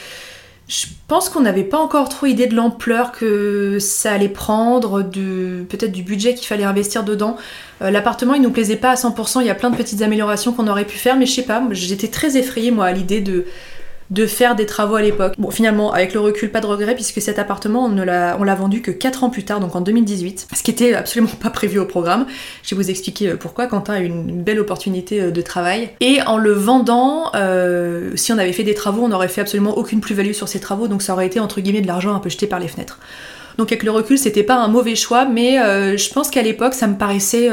je 0.70 0.86
pense 1.08 1.28
qu'on 1.28 1.40
n'avait 1.40 1.64
pas 1.64 1.78
encore 1.78 2.08
trop 2.08 2.26
idée 2.26 2.46
de 2.46 2.54
l'ampleur 2.54 3.10
que 3.10 3.78
ça 3.80 4.12
allait 4.12 4.28
prendre, 4.28 5.02
peut-être 5.02 5.90
du 5.90 6.04
budget 6.04 6.34
qu'il 6.34 6.46
fallait 6.46 6.62
investir 6.62 7.02
dedans. 7.02 7.36
Euh, 7.82 7.90
l'appartement, 7.90 8.34
il 8.34 8.42
nous 8.42 8.52
plaisait 8.52 8.76
pas 8.76 8.90
à 8.90 8.94
100%, 8.94 9.40
il 9.40 9.48
y 9.48 9.50
a 9.50 9.56
plein 9.56 9.70
de 9.70 9.76
petites 9.76 10.00
améliorations 10.00 10.52
qu'on 10.52 10.68
aurait 10.68 10.84
pu 10.84 10.96
faire, 10.96 11.16
mais 11.16 11.26
je 11.26 11.32
sais 11.32 11.42
pas, 11.42 11.60
j'étais 11.72 12.06
très 12.06 12.36
effrayée 12.36 12.70
moi 12.70 12.86
à 12.86 12.92
l'idée 12.92 13.20
de 13.20 13.46
de 14.10 14.26
faire 14.26 14.56
des 14.56 14.66
travaux 14.66 14.96
à 14.96 15.02
l'époque. 15.02 15.34
Bon, 15.38 15.50
finalement, 15.50 15.92
avec 15.92 16.14
le 16.14 16.20
recul, 16.20 16.50
pas 16.50 16.60
de 16.60 16.66
regret, 16.66 16.94
puisque 16.94 17.20
cet 17.20 17.38
appartement, 17.38 17.84
on 17.84 17.94
l'a 17.94 18.54
vendu 18.54 18.82
que 18.82 18.90
4 18.90 19.24
ans 19.24 19.30
plus 19.30 19.44
tard, 19.44 19.60
donc 19.60 19.76
en 19.76 19.80
2018, 19.80 20.48
ce 20.52 20.62
qui 20.62 20.70
était 20.70 20.94
absolument 20.94 21.30
pas 21.40 21.50
prévu 21.50 21.78
au 21.78 21.84
programme. 21.84 22.26
Je 22.64 22.74
vais 22.74 22.82
vous 22.82 22.90
expliquer 22.90 23.30
euh, 23.30 23.36
pourquoi. 23.36 23.66
Quentin 23.66 23.94
a 23.94 23.98
une 24.00 24.42
belle 24.42 24.58
opportunité 24.58 25.20
euh, 25.20 25.30
de 25.30 25.40
travail. 25.40 25.90
Et 26.00 26.20
en 26.22 26.38
le 26.38 26.52
vendant, 26.52 27.30
euh, 27.36 28.10
si 28.16 28.32
on 28.32 28.38
avait 28.38 28.52
fait 28.52 28.64
des 28.64 28.74
travaux, 28.74 29.04
on 29.04 29.08
n'aurait 29.08 29.28
fait 29.28 29.42
absolument 29.42 29.78
aucune 29.78 30.00
plus-value 30.00 30.32
sur 30.32 30.48
ces 30.48 30.60
travaux, 30.60 30.88
donc 30.88 31.02
ça 31.02 31.12
aurait 31.12 31.26
été 31.26 31.38
entre 31.38 31.60
guillemets 31.60 31.82
de 31.82 31.86
l'argent 31.86 32.14
un 32.14 32.18
peu 32.18 32.30
jeté 32.30 32.46
par 32.48 32.58
les 32.58 32.68
fenêtres. 32.68 32.98
Donc 33.58 33.70
avec 33.70 33.84
le 33.84 33.90
recul, 33.92 34.18
c'était 34.18 34.42
pas 34.42 34.56
un 34.56 34.68
mauvais 34.68 34.96
choix, 34.96 35.24
mais 35.24 35.56
je 35.96 36.12
pense 36.12 36.30
qu'à 36.30 36.40
l'époque, 36.40 36.72
ça 36.72 36.86
me 36.86 36.96
paraissait 36.96 37.50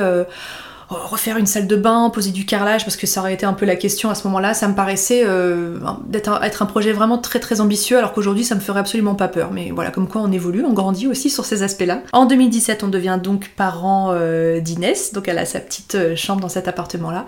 refaire 0.90 1.38
une 1.38 1.46
salle 1.46 1.68
de 1.68 1.76
bain, 1.76 2.10
poser 2.10 2.32
du 2.32 2.46
carrelage, 2.46 2.86
parce 2.86 2.96
que 2.96 3.08
ça 3.08 3.20
aurait 3.20 3.34
été 3.34 3.46
un 3.46 3.54
peu 3.54 3.66
la 3.66 3.76
question 3.76 4.10
à 4.10 4.16
ce 4.16 4.26
moment-là, 4.28 4.54
ça 4.54 4.68
me 4.68 4.76
paraissait 4.76 5.24
euh, 5.26 5.80
être 6.14 6.62
un 6.62 6.66
projet 6.66 6.94
vraiment 6.94 7.18
très 7.18 7.40
très 7.40 7.60
ambitieux, 7.60 7.98
alors 7.98 8.14
qu'aujourd'hui 8.14 8.46
ça 8.46 8.56
me 8.56 8.62
ferait 8.62 8.80
absolument 8.80 9.16
pas 9.16 9.28
peur. 9.28 9.52
Mais 9.52 9.72
voilà, 9.72 9.92
comme 9.92 10.08
quoi 10.08 10.22
on 10.22 10.32
évolue, 10.32 10.64
on 10.66 10.74
grandit 10.74 11.08
aussi 11.08 11.30
sur 11.30 11.46
ces 11.46 11.62
aspects-là. 11.64 12.04
En 12.14 12.26
2017, 12.26 12.84
on 12.84 12.88
devient 12.88 13.20
donc 13.22 13.52
parent 13.56 14.12
euh, 14.12 14.62
d'Inès, 14.62 15.12
donc 15.14 15.28
elle 15.28 15.40
a 15.40 15.46
sa 15.46 15.60
petite 15.60 15.96
euh, 15.96 16.16
chambre 16.16 16.42
dans 16.42 16.50
cet 16.50 16.68
appartement-là. 16.70 17.26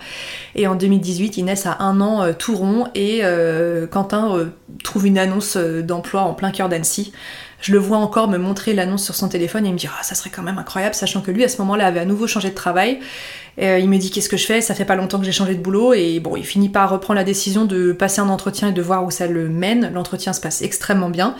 Et 0.54 0.66
en 0.66 0.74
2018, 0.74 1.36
Inès 1.36 1.66
a 1.66 1.76
un 1.80 2.00
an 2.00 2.32
tout 2.32 2.56
rond 2.56 2.86
et 2.94 3.22
Quentin 3.90 4.50
trouve 4.82 5.06
une 5.06 5.18
annonce 5.18 5.56
d'emploi 5.56 6.22
en 6.22 6.34
plein 6.34 6.50
cœur 6.50 6.68
d'Annecy. 6.68 7.12
Je 7.60 7.72
le 7.72 7.78
vois 7.78 7.98
encore 7.98 8.28
me 8.28 8.38
montrer 8.38 8.72
l'annonce 8.72 9.04
sur 9.04 9.14
son 9.14 9.28
téléphone 9.28 9.66
et 9.66 9.72
me 9.72 9.76
dit 9.76 9.86
ah, 9.88 10.02
ça 10.02 10.14
serait 10.14 10.30
quand 10.30 10.42
même 10.42 10.58
incroyable, 10.58 10.94
sachant 10.94 11.20
que 11.20 11.30
lui 11.30 11.44
à 11.44 11.48
ce 11.48 11.58
moment-là 11.58 11.86
avait 11.86 12.00
à 12.00 12.04
nouveau 12.04 12.26
changé 12.26 12.50
de 12.50 12.54
travail. 12.54 13.00
Euh, 13.60 13.78
il 13.78 13.88
me 13.88 13.98
dit 13.98 14.10
qu'est-ce 14.10 14.28
que 14.28 14.36
je 14.36 14.46
fais, 14.46 14.60
ça 14.60 14.74
fait 14.74 14.84
pas 14.84 14.96
longtemps 14.96 15.18
que 15.18 15.24
j'ai 15.24 15.32
changé 15.32 15.54
de 15.54 15.60
boulot 15.60 15.92
et 15.92 16.20
bon, 16.20 16.36
il 16.36 16.44
finit 16.44 16.68
par 16.68 16.88
reprendre 16.90 17.18
la 17.18 17.24
décision 17.24 17.64
de 17.64 17.92
passer 17.92 18.20
un 18.20 18.28
entretien 18.28 18.68
et 18.68 18.72
de 18.72 18.82
voir 18.82 19.04
où 19.04 19.10
ça 19.10 19.26
le 19.26 19.48
mène. 19.48 19.90
L'entretien 19.92 20.32
se 20.32 20.40
passe 20.40 20.62
extrêmement 20.62 21.10
bien. 21.10 21.34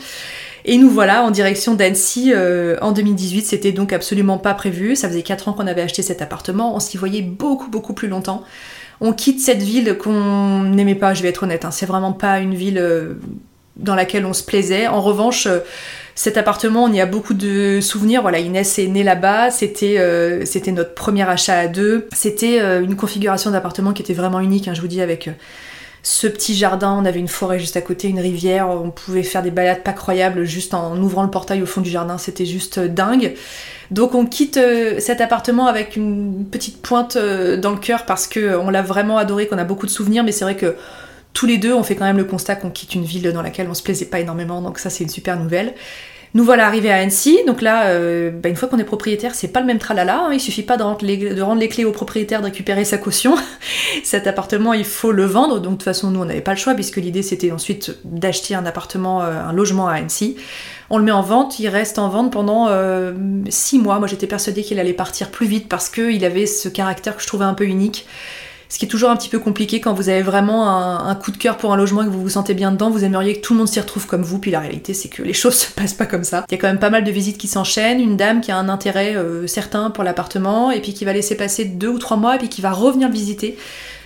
Et 0.65 0.77
nous 0.77 0.89
voilà 0.89 1.23
en 1.23 1.31
direction 1.31 1.73
d'Annecy 1.73 2.33
euh, 2.35 2.77
en 2.81 2.91
2018, 2.91 3.45
c'était 3.45 3.71
donc 3.71 3.93
absolument 3.93 4.37
pas 4.37 4.53
prévu, 4.53 4.95
ça 4.95 5.09
faisait 5.09 5.23
4 5.23 5.47
ans 5.47 5.53
qu'on 5.53 5.65
avait 5.65 5.81
acheté 5.81 6.03
cet 6.03 6.21
appartement, 6.21 6.75
on 6.75 6.79
s'y 6.79 6.97
voyait 6.97 7.23
beaucoup 7.23 7.69
beaucoup 7.69 7.93
plus 7.93 8.07
longtemps. 8.07 8.43
On 8.99 9.13
quitte 9.13 9.39
cette 9.39 9.63
ville 9.63 9.97
qu'on 9.97 10.61
n'aimait 10.61 10.93
pas, 10.93 11.15
je 11.15 11.23
vais 11.23 11.29
être 11.29 11.41
honnête, 11.41 11.65
hein. 11.65 11.71
c'est 11.71 11.87
vraiment 11.87 12.13
pas 12.13 12.39
une 12.39 12.53
ville 12.53 12.77
euh, 12.77 13.15
dans 13.75 13.95
laquelle 13.95 14.25
on 14.27 14.33
se 14.33 14.43
plaisait. 14.43 14.85
En 14.85 15.01
revanche, 15.01 15.47
cet 16.15 16.37
appartement, 16.37 16.83
on 16.83 16.93
y 16.93 17.01
a 17.01 17.05
beaucoup 17.05 17.33
de 17.33 17.79
souvenirs. 17.81 18.21
Voilà, 18.21 18.39
Inès 18.39 18.79
est 18.79 18.87
née 18.87 19.03
là-bas. 19.03 19.51
C'était 19.51 19.95
euh, 19.99 20.43
notre 20.67 20.93
premier 20.93 21.27
achat 21.27 21.57
à 21.57 21.67
deux. 21.67 22.07
C'était 22.13 22.61
euh, 22.61 22.81
une 22.81 22.95
configuration 22.95 23.51
d'appartement 23.51 23.93
qui 23.93 24.01
était 24.01 24.13
vraiment 24.13 24.39
unique. 24.39 24.67
Hein, 24.67 24.73
je 24.73 24.81
vous 24.81 24.87
dis 24.87 25.01
avec 25.01 25.27
euh, 25.27 25.31
ce 26.03 26.27
petit 26.27 26.53
jardin, 26.55 26.97
on 26.99 27.05
avait 27.05 27.19
une 27.19 27.27
forêt 27.27 27.59
juste 27.59 27.77
à 27.77 27.81
côté, 27.81 28.09
une 28.09 28.19
rivière. 28.19 28.67
On 28.69 28.91
pouvait 28.91 29.23
faire 29.23 29.41
des 29.41 29.51
balades 29.51 29.83
pas 29.83 29.93
croyables 29.93 30.43
juste 30.43 30.73
en 30.73 30.97
ouvrant 30.97 31.23
le 31.23 31.29
portail 31.29 31.61
au 31.61 31.65
fond 31.65 31.81
du 31.81 31.89
jardin. 31.89 32.17
C'était 32.17 32.45
juste 32.45 32.79
dingue. 32.79 33.35
Donc 33.91 34.15
on 34.15 34.25
quitte 34.25 34.59
cet 34.99 35.21
appartement 35.21 35.67
avec 35.67 35.95
une 35.95 36.45
petite 36.45 36.81
pointe 36.81 37.17
dans 37.17 37.71
le 37.71 37.77
cœur 37.77 38.05
parce 38.05 38.25
que 38.25 38.57
on 38.57 38.69
l'a 38.69 38.81
vraiment 38.81 39.17
adoré, 39.17 39.47
qu'on 39.47 39.57
a 39.57 39.63
beaucoup 39.63 39.85
de 39.85 39.91
souvenirs. 39.91 40.23
Mais 40.23 40.31
c'est 40.31 40.45
vrai 40.45 40.55
que 40.55 40.75
tous 41.33 41.45
les 41.45 41.57
deux, 41.57 41.73
on 41.73 41.83
fait 41.83 41.95
quand 41.95 42.05
même 42.05 42.17
le 42.17 42.25
constat 42.25 42.55
qu'on 42.55 42.69
quitte 42.69 42.95
une 42.95 43.05
ville 43.05 43.31
dans 43.31 43.41
laquelle 43.41 43.67
on 43.69 43.73
se 43.73 43.83
plaisait 43.83 44.05
pas 44.05 44.19
énormément, 44.19 44.61
donc 44.61 44.79
ça 44.79 44.89
c'est 44.89 45.03
une 45.03 45.09
super 45.09 45.39
nouvelle. 45.39 45.73
Nous 46.33 46.45
voilà 46.45 46.65
arrivés 46.65 46.91
à 46.91 46.95
Annecy, 46.95 47.39
donc 47.45 47.61
là, 47.61 47.87
euh, 47.87 48.31
bah, 48.31 48.47
une 48.47 48.55
fois 48.55 48.69
qu'on 48.69 48.77
est 48.77 48.85
propriétaire, 48.85 49.35
c'est 49.35 49.49
pas 49.49 49.59
le 49.59 49.65
même 49.65 49.79
tralala, 49.79 50.27
hein. 50.27 50.29
il 50.31 50.39
suffit 50.39 50.63
pas 50.63 50.77
de 50.77 50.83
rendre, 50.83 51.03
les, 51.03 51.67
clés 51.67 51.83
au 51.83 51.91
propriétaire, 51.91 52.39
de 52.39 52.45
récupérer 52.45 52.85
sa 52.85 52.97
caution. 52.97 53.35
Cet 54.05 54.27
appartement, 54.27 54.71
il 54.71 54.85
faut 54.85 55.11
le 55.11 55.25
vendre, 55.25 55.55
donc 55.55 55.73
de 55.73 55.77
toute 55.77 55.83
façon, 55.83 56.09
nous, 56.09 56.21
on 56.21 56.25
n'avait 56.25 56.39
pas 56.39 56.53
le 56.53 56.57
choix, 56.57 56.73
puisque 56.73 56.97
l'idée 56.97 57.21
c'était 57.21 57.51
ensuite 57.51 57.97
d'acheter 58.05 58.55
un 58.55 58.65
appartement, 58.65 59.21
euh, 59.21 59.43
un 59.43 59.51
logement 59.51 59.89
à 59.89 59.95
Annecy. 59.95 60.37
On 60.89 60.97
le 60.97 61.03
met 61.03 61.11
en 61.11 61.21
vente, 61.21 61.59
il 61.59 61.67
reste 61.67 61.99
en 61.99 62.07
vente 62.07 62.31
pendant 62.31 62.67
6 62.67 62.71
euh, 62.71 63.81
mois. 63.81 63.99
Moi, 63.99 64.07
j'étais 64.07 64.27
persuadée 64.27 64.63
qu'il 64.63 64.79
allait 64.79 64.93
partir 64.93 65.31
plus 65.31 65.47
vite 65.47 65.67
parce 65.67 65.89
qu'il 65.89 66.23
avait 66.23 66.45
ce 66.45 66.69
caractère 66.69 67.17
que 67.17 67.21
je 67.21 67.27
trouvais 67.27 67.45
un 67.45 67.53
peu 67.53 67.65
unique. 67.65 68.05
Ce 68.71 68.79
qui 68.79 68.85
est 68.85 68.87
toujours 68.87 69.09
un 69.09 69.17
petit 69.17 69.27
peu 69.27 69.37
compliqué 69.37 69.81
quand 69.81 69.93
vous 69.93 70.07
avez 70.07 70.21
vraiment 70.21 70.65
un, 71.05 71.13
coup 71.15 71.31
de 71.31 71.37
cœur 71.37 71.57
pour 71.57 71.73
un 71.73 71.75
logement 71.75 72.03
et 72.03 72.05
que 72.05 72.09
vous 72.09 72.21
vous 72.21 72.29
sentez 72.29 72.53
bien 72.53 72.71
dedans, 72.71 72.89
vous 72.89 73.03
aimeriez 73.03 73.35
que 73.35 73.41
tout 73.41 73.51
le 73.51 73.59
monde 73.59 73.67
s'y 73.67 73.81
retrouve 73.81 74.07
comme 74.07 74.23
vous, 74.23 74.39
puis 74.39 74.49
la 74.49 74.61
réalité 74.61 74.93
c'est 74.93 75.09
que 75.09 75.21
les 75.21 75.33
choses 75.41 75.55
se 75.55 75.71
passent 75.73 75.93
pas 75.93 76.05
comme 76.05 76.23
ça. 76.23 76.45
Il 76.49 76.53
y 76.53 76.57
a 76.57 76.57
quand 76.57 76.69
même 76.69 76.79
pas 76.79 76.89
mal 76.89 77.03
de 77.03 77.11
visites 77.11 77.37
qui 77.37 77.49
s'enchaînent, 77.49 77.99
une 77.99 78.15
dame 78.15 78.39
qui 78.39 78.49
a 78.49 78.55
un 78.55 78.69
intérêt 78.69 79.17
euh, 79.17 79.45
certain 79.45 79.89
pour 79.89 80.05
l'appartement, 80.05 80.71
et 80.71 80.79
puis 80.79 80.93
qui 80.93 81.03
va 81.03 81.11
laisser 81.11 81.35
passer 81.35 81.65
deux 81.65 81.89
ou 81.89 81.99
trois 81.99 82.15
mois, 82.15 82.35
et 82.35 82.37
puis 82.37 82.47
qui 82.47 82.61
va 82.61 82.71
revenir 82.71 83.09
visiter 83.09 83.57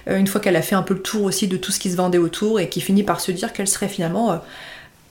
euh, 0.09 0.17
une 0.17 0.25
fois 0.25 0.41
qu'elle 0.41 0.55
a 0.55 0.63
fait 0.63 0.73
un 0.73 0.81
peu 0.81 0.95
le 0.95 1.01
tour 1.01 1.25
aussi 1.25 1.47
de 1.47 1.57
tout 1.57 1.71
ce 1.71 1.79
qui 1.79 1.91
se 1.91 1.95
vendait 1.95 2.17
autour, 2.17 2.59
et 2.59 2.67
qui 2.67 2.81
finit 2.81 3.03
par 3.03 3.21
se 3.21 3.31
dire 3.31 3.53
qu'elle 3.53 3.67
serait 3.67 3.87
finalement... 3.87 4.41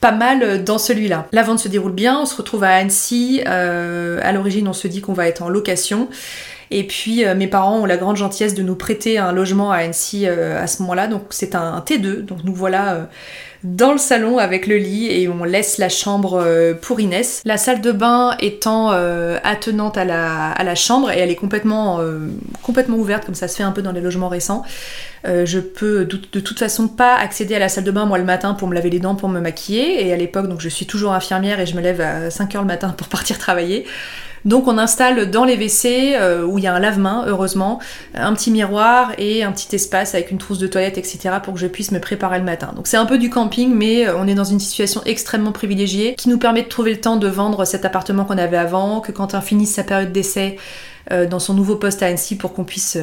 Euh, 0.03 0.07
pas 0.07 0.11
mal 0.11 0.63
dans 0.63 0.77
celui-là. 0.77 1.27
La 1.31 1.43
vente 1.43 1.59
se 1.59 1.67
déroule 1.67 1.93
bien, 1.93 2.19
on 2.19 2.25
se 2.25 2.35
retrouve 2.35 2.63
à 2.63 2.75
Annecy. 2.75 3.41
à 3.45 4.31
l'origine, 4.31 4.67
on 4.67 4.73
se 4.73 4.87
dit 4.87 5.01
qu'on 5.01 5.13
va 5.13 5.27
être 5.27 5.41
en 5.41 5.49
location. 5.49 6.09
Et 6.71 6.85
puis 6.85 7.25
euh, 7.25 7.35
mes 7.35 7.47
parents 7.47 7.79
ont 7.79 7.85
la 7.85 7.97
grande 7.97 8.17
gentillesse 8.17 8.55
de 8.55 8.63
nous 8.63 8.75
prêter 8.75 9.17
un 9.17 9.31
logement 9.31 9.71
à 9.71 9.77
Annecy 9.77 10.27
euh, 10.27 10.61
à 10.61 10.67
ce 10.67 10.81
moment-là. 10.81 11.07
Donc 11.07 11.23
c'est 11.29 11.55
un, 11.55 11.83
T2. 11.85 12.21
Donc 12.21 12.39
nous 12.43 12.53
voilà 12.53 12.93
euh, 12.93 13.03
dans 13.65 13.91
le 13.91 13.97
salon 13.97 14.37
avec 14.37 14.67
le 14.67 14.77
lit 14.77 15.07
et 15.11 15.27
on 15.27 15.43
laisse 15.43 15.77
la 15.77 15.89
chambre 15.89 16.45
pour 16.81 16.99
Inès. 16.99 17.41
La 17.45 17.57
salle 17.57 17.81
de 17.81 17.91
bain 17.91 18.35
étant 18.39 18.89
attenante 19.43 19.97
à 19.97 20.05
la, 20.05 20.75
chambre 20.75 21.11
et 21.11 21.19
elle 21.19 21.31
est 21.31 21.35
complètement, 21.35 21.99
complètement 22.61 22.97
ouverte 22.97 23.25
comme 23.25 23.35
ça 23.35 23.47
se 23.47 23.57
fait 23.57 23.63
un 23.63 23.71
peu 23.71 23.81
dans 23.81 23.91
les 23.91 24.01
logements 24.01 24.29
récents. 24.29 24.63
je 25.25 25.59
peux 25.59 26.05
de, 26.05 26.19
de, 26.31 26.39
toute 26.39 26.59
façon 26.59 26.87
pas 26.87 27.15
accéder 27.15 27.55
à 27.55 27.59
la 27.59 27.69
salle 27.69 27.83
de 27.83 27.91
bain 27.91 28.05
moi 28.05 28.17
le 28.17 28.23
matin 28.23 28.53
pour 28.53 28.67
me 28.67 28.75
laver 28.75 28.89
les 28.89 28.99
dents, 28.99 29.15
pour 29.15 29.29
me 29.29 29.39
maquiller 29.39 30.05
et 30.05 30.13
à 30.13 30.17
l'époque 30.17 30.47
donc 30.47 30.61
je 30.61 30.69
suis 30.69 30.85
toujours 30.85 31.13
infirmière 31.13 31.59
et 31.59 31.65
je 31.65 31.75
me 31.75 31.81
lève 31.81 32.01
à 32.01 32.29
5h 32.29 32.59
le 32.59 32.65
matin 32.65 32.89
pour 32.89 33.07
partir 33.15 33.37
travailler. 33.37 33.85
Donc 34.45 34.67
on 34.67 34.77
installe 34.77 35.31
dans 35.31 35.43
les 35.43 35.55
WC 35.55 36.13
euh, 36.15 36.43
où 36.43 36.59
il 36.59 36.63
y 36.63 36.67
a 36.67 36.73
un 36.73 36.79
lave-main, 36.79 37.25
heureusement, 37.27 37.79
un 38.13 38.33
petit 38.33 38.51
miroir 38.51 39.11
et 39.17 39.43
un 39.43 39.51
petit 39.51 39.75
espace 39.75 40.13
avec 40.13 40.29
une 40.29 40.37
trousse 40.37 40.59
de 40.59 40.67
toilette, 40.67 40.99
etc. 40.99 41.37
pour 41.43 41.55
que 41.55 41.59
je 41.59 41.67
puisse 41.67 41.91
me 41.91 41.99
préparer 41.99 42.37
le 42.37 42.45
matin. 42.45 42.71
Donc 42.75 42.85
c'est 42.85 42.97
un 42.97 43.07
peu 43.07 43.17
du 43.17 43.31
camping, 43.31 43.73
mais 43.73 44.07
euh, 44.07 44.15
on 44.15 44.27
est 44.27 44.35
dans 44.35 44.43
une 44.43 44.59
situation 44.59 45.01
extrêmement 45.05 45.51
privilégiée 45.51 46.13
qui 46.15 46.29
nous 46.29 46.37
permet 46.37 46.61
de 46.61 46.69
trouver 46.69 46.91
le 46.91 47.01
temps 47.01 47.17
de 47.17 47.27
vendre 47.27 47.65
cet 47.65 47.85
appartement 47.85 48.23
qu'on 48.23 48.37
avait 48.37 48.57
avant, 48.57 49.01
que 49.01 49.11
quand 49.11 49.33
on 49.33 49.41
finisse 49.41 49.73
sa 49.73 49.83
période 49.83 50.11
d'essai, 50.11 50.57
euh, 51.11 51.27
dans 51.27 51.39
son 51.39 51.53
nouveau 51.53 51.75
poste 51.75 52.01
à 52.01 52.07
Annecy 52.07 52.35
pour 52.35 52.53
qu'on 52.53 52.63
puisse 52.63 52.97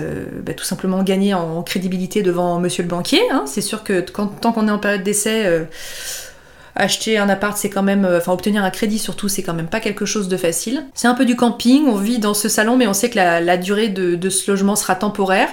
bah, 0.44 0.54
tout 0.54 0.64
simplement 0.64 1.02
gagner 1.02 1.34
en 1.34 1.62
crédibilité 1.62 2.22
devant 2.22 2.58
monsieur 2.58 2.82
le 2.84 2.88
banquier. 2.88 3.20
Hein. 3.32 3.44
C'est 3.46 3.60
sûr 3.60 3.82
que 3.82 4.00
tant 4.00 4.52
qu'on 4.52 4.68
est 4.68 4.72
en 4.72 4.78
période 4.78 5.02
d'essai, 5.02 5.66
Acheter 6.74 7.18
un 7.18 7.28
appart, 7.28 7.56
c'est 7.56 7.68
quand 7.68 7.82
même, 7.82 8.08
enfin 8.16 8.32
obtenir 8.32 8.64
un 8.64 8.70
crédit 8.70 8.98
surtout, 8.98 9.28
c'est 9.28 9.42
quand 9.42 9.52
même 9.52 9.68
pas 9.68 9.80
quelque 9.80 10.06
chose 10.06 10.28
de 10.28 10.36
facile. 10.36 10.86
C'est 10.94 11.08
un 11.08 11.14
peu 11.14 11.26
du 11.26 11.36
camping, 11.36 11.86
on 11.86 11.96
vit 11.96 12.18
dans 12.18 12.34
ce 12.34 12.48
salon, 12.48 12.76
mais 12.76 12.86
on 12.86 12.94
sait 12.94 13.10
que 13.10 13.16
la, 13.16 13.56
durée 13.58 13.88
de 13.88 14.30
ce 14.30 14.50
logement 14.50 14.74
sera 14.74 14.94
temporaire. 14.94 15.48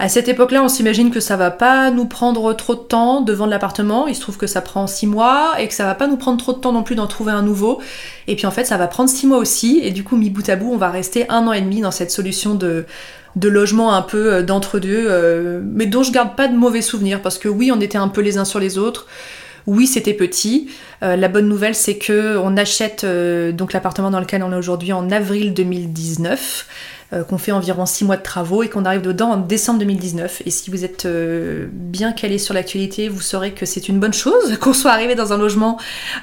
À 0.00 0.08
cette 0.08 0.28
époque-là, 0.28 0.62
on 0.62 0.68
s'imagine 0.68 1.10
que 1.10 1.18
ça 1.18 1.36
va 1.36 1.50
pas 1.50 1.90
nous 1.90 2.04
prendre 2.04 2.52
trop 2.52 2.76
de 2.76 2.80
temps 2.80 3.20
de 3.20 3.32
vendre 3.32 3.50
l'appartement. 3.50 4.06
Il 4.06 4.14
se 4.14 4.20
trouve 4.20 4.36
que 4.36 4.46
ça 4.46 4.60
prend 4.60 4.86
six 4.86 5.08
mois 5.08 5.54
et 5.58 5.66
que 5.66 5.74
ça 5.74 5.84
va 5.86 5.96
pas 5.96 6.06
nous 6.06 6.16
prendre 6.16 6.38
trop 6.38 6.52
de 6.52 6.58
temps 6.58 6.72
non 6.72 6.84
plus 6.84 6.94
d'en 6.94 7.08
trouver 7.08 7.32
un 7.32 7.42
nouveau. 7.42 7.80
Et 8.28 8.36
puis 8.36 8.46
en 8.46 8.52
fait, 8.52 8.64
ça 8.64 8.76
va 8.76 8.86
prendre 8.86 9.10
six 9.10 9.26
mois 9.26 9.38
aussi. 9.38 9.80
Et 9.82 9.90
du 9.90 10.04
coup, 10.04 10.16
mi 10.16 10.30
bout 10.30 10.48
à 10.48 10.54
bout, 10.54 10.72
on 10.72 10.76
va 10.76 10.90
rester 10.90 11.28
un 11.30 11.48
an 11.48 11.52
et 11.52 11.60
demi 11.60 11.80
dans 11.80 11.90
cette 11.90 12.12
solution 12.12 12.54
de, 12.54 12.86
de 13.34 13.48
logement 13.48 13.92
un 13.92 14.02
peu 14.02 14.34
euh, 14.34 14.42
d'entre-deux, 14.42 15.06
euh, 15.08 15.60
mais 15.64 15.86
dont 15.86 16.04
je 16.04 16.12
garde 16.12 16.36
pas 16.36 16.46
de 16.46 16.56
mauvais 16.56 16.82
souvenirs 16.82 17.20
parce 17.20 17.36
que 17.36 17.48
oui, 17.48 17.72
on 17.74 17.80
était 17.80 17.98
un 17.98 18.08
peu 18.08 18.20
les 18.20 18.38
uns 18.38 18.44
sur 18.44 18.60
les 18.60 18.78
autres. 18.78 19.08
Oui, 19.68 19.86
c'était 19.86 20.14
petit. 20.14 20.70
Euh, 21.02 21.14
la 21.14 21.28
bonne 21.28 21.46
nouvelle, 21.46 21.74
c'est 21.74 21.98
que 21.98 22.38
on 22.38 22.56
achète 22.56 23.04
donc 23.04 23.74
l'appartement 23.74 24.10
dans 24.10 24.20
lequel 24.20 24.42
on 24.42 24.50
est 24.50 24.56
aujourd'hui 24.56 24.94
en 24.94 25.10
avril 25.10 25.52
2019. 25.52 26.66
Euh, 27.14 27.24
qu'on 27.24 27.38
fait 27.38 27.52
environ 27.52 27.86
6 27.86 28.04
mois 28.04 28.18
de 28.18 28.22
travaux 28.22 28.62
et 28.62 28.68
qu'on 28.68 28.84
arrive 28.84 29.00
dedans 29.00 29.30
en 29.30 29.36
décembre 29.38 29.78
2019. 29.78 30.42
Et 30.44 30.50
si 30.50 30.70
vous 30.70 30.84
êtes 30.84 31.06
euh, 31.06 31.66
bien 31.72 32.12
calé 32.12 32.36
sur 32.36 32.52
l'actualité, 32.52 33.08
vous 33.08 33.22
saurez 33.22 33.52
que 33.52 33.64
c'est 33.64 33.88
une 33.88 33.98
bonne 33.98 34.12
chose 34.12 34.58
qu'on 34.60 34.74
soit 34.74 34.90
arrivé 34.90 35.14
dans 35.14 35.32
un 35.32 35.38
logement 35.38 35.78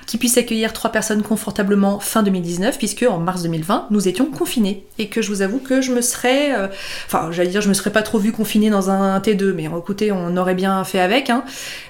qui 0.05 0.19
puisse 0.19 0.37
accueillir 0.37 0.73
3 0.73 0.91
personnes 0.91 1.23
confortablement 1.23 1.99
fin 1.99 2.21
2019, 2.21 2.77
puisque 2.77 3.03
en 3.09 3.17
mars 3.17 3.41
2020, 3.41 3.87
nous 3.89 4.07
étions 4.07 4.25
confinés. 4.27 4.85
Et 4.99 5.07
que 5.07 5.23
je 5.23 5.29
vous 5.29 5.41
avoue 5.41 5.57
que 5.57 5.81
je 5.81 5.91
me 5.91 6.01
serais... 6.01 6.53
Euh, 6.55 6.67
enfin, 7.07 7.29
j'allais 7.31 7.49
dire, 7.49 7.61
je 7.61 7.69
me 7.69 7.73
serais 7.73 7.91
pas 7.91 8.03
trop 8.03 8.19
vu 8.19 8.31
confiné 8.31 8.69
dans 8.69 8.91
un 8.91 9.19
T2, 9.19 9.53
mais 9.53 9.63
écoutez, 9.63 10.11
on 10.11 10.37
aurait 10.37 10.53
bien 10.53 10.83
fait 10.83 10.99
avec. 10.99 11.31
Hein. 11.31 11.45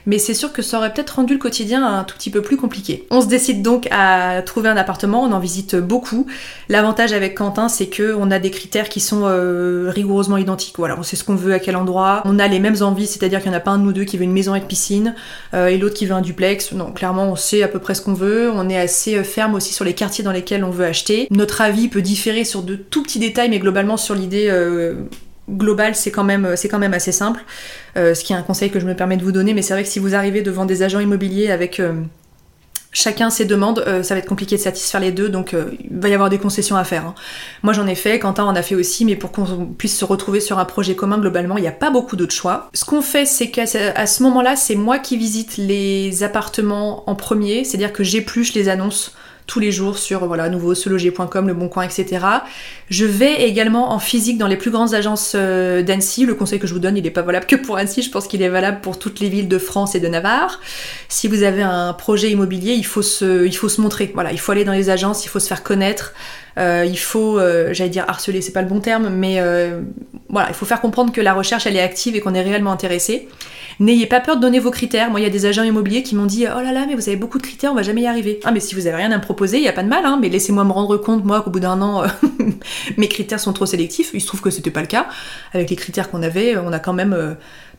Mais 0.05 0.19
c'est 0.19 0.33
sûr 0.33 0.53
que 0.53 0.61
ça 0.61 0.77
aurait 0.77 0.93
peut-être 0.93 1.17
rendu 1.17 1.33
le 1.33 1.39
quotidien 1.39 1.85
un 1.85 2.05
tout 2.05 2.15
petit 2.15 2.29
peu 2.29 2.41
plus 2.41 2.55
compliqué. 2.55 3.05
On 3.11 3.19
se 3.19 3.27
décide 3.27 3.61
donc 3.61 3.89
à 3.91 4.41
trouver 4.43 4.69
un 4.69 4.77
appartement, 4.77 5.21
on 5.21 5.33
en 5.33 5.39
visite 5.39 5.75
beaucoup. 5.75 6.27
L'avantage 6.69 7.11
avec 7.11 7.35
Quentin, 7.35 7.67
c'est 7.67 7.87
que 7.87 8.15
on 8.17 8.31
a 8.31 8.39
des 8.39 8.51
critères 8.51 8.84
qui 8.89 8.99
sont 8.99 9.23
euh, 9.23 9.91
rigoureusement 9.93 10.37
identiques. 10.37 10.75
Voilà, 10.77 10.97
on 10.97 11.03
sait 11.03 11.15
ce 11.15 11.23
qu'on 11.23 11.35
veut, 11.35 11.53
à 11.53 11.59
quel 11.59 11.75
endroit. 11.75 12.21
On 12.25 12.39
a 12.39 12.47
les 12.47 12.59
mêmes 12.59 12.81
envies, 12.81 13.07
c'est-à-dire 13.07 13.41
qu'il 13.41 13.49
n'y 13.51 13.55
en 13.55 13.59
a 13.59 13.61
pas 13.61 13.71
un 13.71 13.77
de 13.77 13.83
nous 13.83 13.93
deux 13.93 14.03
qui 14.03 14.17
veut 14.17 14.23
une 14.23 14.33
maison 14.33 14.51
avec 14.53 14.67
piscine 14.67 15.15
euh, 15.53 15.67
et 15.67 15.77
l'autre 15.77 15.95
qui 15.95 16.05
veut 16.05 16.13
un 16.13 16.21
duplex. 16.21 16.71
Non, 16.71 16.91
clairement, 16.91 17.31
on 17.31 17.35
sait 17.35 17.63
à 17.63 17.67
peu 17.67 17.79
près 17.79 17.95
ce 17.95 18.01
qu'on 18.01 18.13
veut. 18.13 18.49
On 18.53 18.69
est 18.69 18.77
assez 18.77 19.17
euh, 19.17 19.23
ferme 19.23 19.55
aussi 19.55 19.73
sur 19.73 19.85
les 19.85 19.93
quartiers 19.93 20.23
dans 20.23 20.31
lesquels 20.31 20.63
on 20.63 20.71
veut 20.71 20.85
acheter. 20.85 21.27
Notre 21.31 21.61
avis 21.61 21.87
peut 21.87 22.01
différer 22.01 22.43
sur 22.43 22.63
de 22.63 22.75
tout 22.75 23.03
petits 23.03 23.19
détails, 23.19 23.49
mais 23.49 23.59
globalement 23.59 23.97
sur 23.97 24.15
l'idée 24.15 24.51
globale, 25.49 25.95
c'est 25.95 26.11
quand 26.11 26.23
même 26.23 26.55
c'est 26.55 26.67
quand 26.67 26.79
même 26.79 26.93
assez 26.93 27.11
simple. 27.11 27.43
ce 27.95 28.23
qui 28.23 28.33
est 28.33 28.35
un 28.35 28.41
conseil 28.41 28.69
que 28.71 28.79
je 28.79 28.85
me 28.85 28.95
permets 28.95 29.17
de 29.17 29.23
vous 29.23 29.31
donner, 29.31 29.53
mais 29.53 29.61
c'est 29.61 29.73
vrai 29.73 29.83
que 29.83 29.89
si 29.89 29.99
vous 29.99 30.15
arrivez 30.15 30.41
devant 30.41 30.65
des 30.65 30.83
agents 30.83 30.99
immobiliers 30.99 31.51
avec 31.51 31.81
chacun 32.95 33.29
ses 33.29 33.45
demandes, 33.45 33.83
euh, 33.85 34.01
ça 34.01 34.15
va 34.15 34.19
être 34.19 34.27
compliqué 34.27 34.55
de 34.55 34.61
satisfaire 34.61 35.01
les 35.01 35.11
deux, 35.11 35.29
donc 35.29 35.53
euh, 35.53 35.71
il 35.83 35.99
va 35.99 36.09
y 36.09 36.13
avoir 36.13 36.29
des 36.29 36.39
concessions 36.39 36.77
à 36.77 36.83
faire. 36.83 37.05
Hein. 37.05 37.15
Moi 37.61 37.73
j'en 37.73 37.85
ai 37.85 37.93
fait, 37.93 38.17
Quentin 38.19 38.45
en 38.45 38.55
a 38.55 38.61
fait 38.63 38.73
aussi, 38.73 39.05
mais 39.05 39.15
pour 39.15 39.31
qu'on 39.31 39.67
puisse 39.77 39.97
se 39.99 40.05
retrouver 40.05 40.39
sur 40.39 40.57
un 40.57 40.65
projet 40.65 40.95
commun 40.95 41.19
globalement, 41.19 41.57
il 41.57 41.61
n'y 41.61 41.67
a 41.67 41.73
pas 41.73 41.91
beaucoup 41.91 42.15
d'autres 42.15 42.33
choix. 42.33 42.69
Ce 42.73 42.85
qu'on 42.85 43.01
fait, 43.01 43.25
c'est 43.25 43.51
qu'à 43.51 43.65
ce 43.67 44.23
moment-là, 44.23 44.55
c'est 44.55 44.75
moi 44.75 44.97
qui 44.97 45.17
visite 45.17 45.57
les 45.57 46.23
appartements 46.23 47.07
en 47.09 47.15
premier, 47.15 47.65
c'est-à-dire 47.65 47.91
que 47.91 48.03
j'épluche 48.03 48.53
les 48.53 48.69
annonces 48.69 49.13
tous 49.47 49.59
les 49.59 49.71
jours 49.71 49.97
sur 49.97 50.25
voilà 50.25 50.49
nouveau 50.49 50.73
seloger.com, 50.73 51.47
le 51.47 51.53
bon 51.53 51.69
coin, 51.69 51.83
etc. 51.83 52.25
Je 52.89 53.05
vais 53.05 53.43
également 53.43 53.91
en 53.91 53.99
physique 53.99 54.37
dans 54.37 54.47
les 54.47 54.57
plus 54.57 54.71
grandes 54.71 54.93
agences 54.93 55.33
euh, 55.35 55.83
d'Annecy. 55.83 56.25
Le 56.25 56.35
conseil 56.35 56.59
que 56.59 56.67
je 56.67 56.73
vous 56.73 56.79
donne, 56.79 56.97
il 56.97 57.03
n'est 57.03 57.11
pas 57.11 57.21
valable 57.21 57.45
que 57.45 57.55
pour 57.55 57.77
Annecy, 57.77 58.01
je 58.01 58.09
pense 58.09 58.27
qu'il 58.27 58.41
est 58.41 58.49
valable 58.49 58.81
pour 58.81 58.99
toutes 58.99 59.19
les 59.19 59.29
villes 59.29 59.47
de 59.47 59.57
France 59.57 59.95
et 59.95 59.99
de 59.99 60.07
Navarre. 60.07 60.59
Si 61.09 61.27
vous 61.27 61.43
avez 61.43 61.61
un 61.61 61.93
projet 61.93 62.31
immobilier, 62.31 62.73
il 62.73 62.85
faut 62.85 63.01
se, 63.01 63.45
il 63.45 63.55
faut 63.55 63.69
se 63.69 63.81
montrer. 63.81 64.11
Voilà, 64.13 64.31
il 64.31 64.39
faut 64.39 64.51
aller 64.51 64.65
dans 64.65 64.73
les 64.73 64.89
agences, 64.89 65.25
il 65.25 65.29
faut 65.29 65.39
se 65.39 65.47
faire 65.47 65.63
connaître. 65.63 66.13
Euh, 66.57 66.85
il 66.87 66.97
faut, 66.97 67.37
euh, 67.37 67.73
j'allais 67.73 67.89
dire 67.89 68.05
harceler, 68.07 68.41
c'est 68.41 68.53
pas 68.53 68.61
le 68.61 68.67
bon 68.67 68.79
terme, 68.79 69.09
mais 69.09 69.41
voilà, 70.29 70.49
il 70.49 70.55
faut 70.55 70.65
faire 70.65 70.81
comprendre 70.81 71.11
que 71.11 71.21
la 71.21 71.33
recherche 71.33 71.67
elle 71.67 71.75
est 71.75 71.81
active 71.81 72.15
et 72.15 72.19
qu'on 72.19 72.33
est 72.33 72.41
réellement 72.41 72.71
intéressé. 72.71 73.27
N'ayez 73.79 74.05
pas 74.05 74.21
peur 74.21 74.37
de 74.37 74.41
donner 74.41 74.59
vos 74.59 74.71
critères. 74.71 75.09
Moi, 75.09 75.19
il 75.19 75.23
y 75.23 75.25
a 75.25 75.29
des 75.29 75.45
agents 75.45 75.63
immobiliers 75.63 76.01
qui 76.01 76.15
m'ont 76.15 76.25
dit 76.25 76.45
Oh 76.47 76.61
là 76.61 76.71
là, 76.71 76.85
mais 76.87 76.95
vous 76.95 77.09
avez 77.09 77.17
beaucoup 77.17 77.37
de 77.37 77.43
critères, 77.43 77.71
on 77.71 77.75
va 77.75 77.83
jamais 77.83 78.01
y 78.01 78.07
arriver. 78.07 78.39
Ah, 78.45 78.51
mais 78.51 78.61
si 78.61 78.73
vous 78.73 78.87
avez 78.87 78.95
rien 78.95 79.11
à 79.11 79.17
me 79.17 79.21
proposer, 79.21 79.57
il 79.57 79.61
n'y 79.61 79.67
a 79.67 79.73
pas 79.73 79.83
de 79.83 79.89
mal, 79.89 80.05
hein, 80.05 80.17
mais 80.21 80.29
laissez-moi 80.29 80.63
me 80.63 80.71
rendre 80.71 80.95
compte, 80.97 81.25
moi, 81.25 81.41
qu'au 81.41 81.49
bout 81.49 81.59
d'un 81.59 81.81
an, 81.81 82.03
euh, 82.03 82.07
mes 82.97 83.07
critères 83.07 83.39
sont 83.39 83.53
trop 83.53 83.65
sélectifs. 83.65 84.11
Il 84.13 84.21
se 84.21 84.27
trouve 84.27 84.41
que 84.41 84.49
c'était 84.49 84.71
pas 84.71 84.81
le 84.81 84.87
cas. 84.87 85.07
Avec 85.53 85.69
les 85.69 85.75
critères 85.75 86.09
qu'on 86.09 86.23
avait, 86.23 86.57
on 86.57 86.71
a 86.71 86.79
quand 86.79 86.93
même 86.93 87.35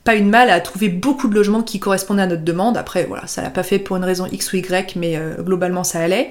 pas 0.06 0.14
une 0.14 0.30
mal 0.30 0.48
à 0.50 0.60
trouver 0.60 0.88
beaucoup 0.88 1.28
de 1.28 1.34
logements 1.34 1.62
qui 1.62 1.80
correspondaient 1.80 2.22
à 2.22 2.26
notre 2.26 2.44
demande. 2.44 2.76
Après, 2.76 3.04
voilà, 3.04 3.26
ça 3.26 3.42
l'a 3.42 3.50
pas 3.50 3.64
fait 3.64 3.80
pour 3.80 3.96
une 3.96 4.04
raison 4.04 4.26
X 4.30 4.52
ou 4.52 4.56
Y, 4.56 4.94
mais 4.96 5.16
euh, 5.16 5.34
globalement 5.42 5.82
ça 5.82 5.98
allait. 5.98 6.30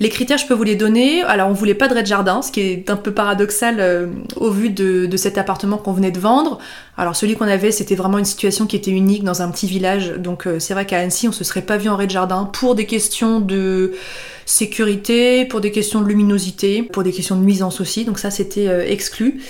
Les 0.00 0.08
critères, 0.08 0.38
je 0.38 0.46
peux 0.46 0.54
vous 0.54 0.64
les 0.64 0.74
donner. 0.74 1.22
Alors, 1.24 1.48
on 1.50 1.52
voulait 1.52 1.74
pas 1.74 1.86
de 1.86 1.94
rez-de-jardin, 1.94 2.40
ce 2.40 2.50
qui 2.50 2.62
est 2.62 2.88
un 2.88 2.96
peu 2.96 3.12
paradoxal 3.12 3.76
euh, 3.78 4.06
au 4.36 4.50
vu 4.50 4.70
de, 4.70 5.14
cet 5.16 5.36
appartement 5.36 5.76
qu'on 5.76 5.92
venait 5.92 6.10
de 6.10 6.18
vendre. 6.18 6.58
Alors, 6.96 7.14
celui 7.14 7.36
qu'on 7.36 7.46
avait, 7.46 7.70
c'était 7.70 7.94
vraiment 7.94 8.16
une 8.16 8.24
situation 8.24 8.66
qui 8.66 8.76
était 8.76 8.90
unique 8.90 9.22
dans 9.22 9.42
un 9.42 9.50
petit 9.50 9.66
village. 9.66 10.14
Donc, 10.16 10.46
euh, 10.46 10.58
c'est 10.58 10.72
vrai 10.72 10.86
qu'à 10.86 10.98
Annecy, 10.98 11.28
on 11.28 11.32
se 11.32 11.44
serait 11.44 11.62
pas 11.62 11.76
vu 11.76 11.90
en 11.90 11.96
rez-de-jardin 11.96 12.46
pour 12.50 12.74
des 12.74 12.86
questions 12.86 13.40
de 13.40 13.92
sécurité, 14.50 15.44
pour 15.44 15.60
des 15.60 15.70
questions 15.70 16.00
de 16.00 16.06
luminosité, 16.06 16.82
pour 16.82 17.02
des 17.02 17.12
questions 17.12 17.36
de 17.36 17.42
nuisance 17.42 17.80
aussi, 17.80 18.04
donc 18.04 18.18
ça 18.18 18.30
c'était 18.30 18.90
exclu. 18.90 19.42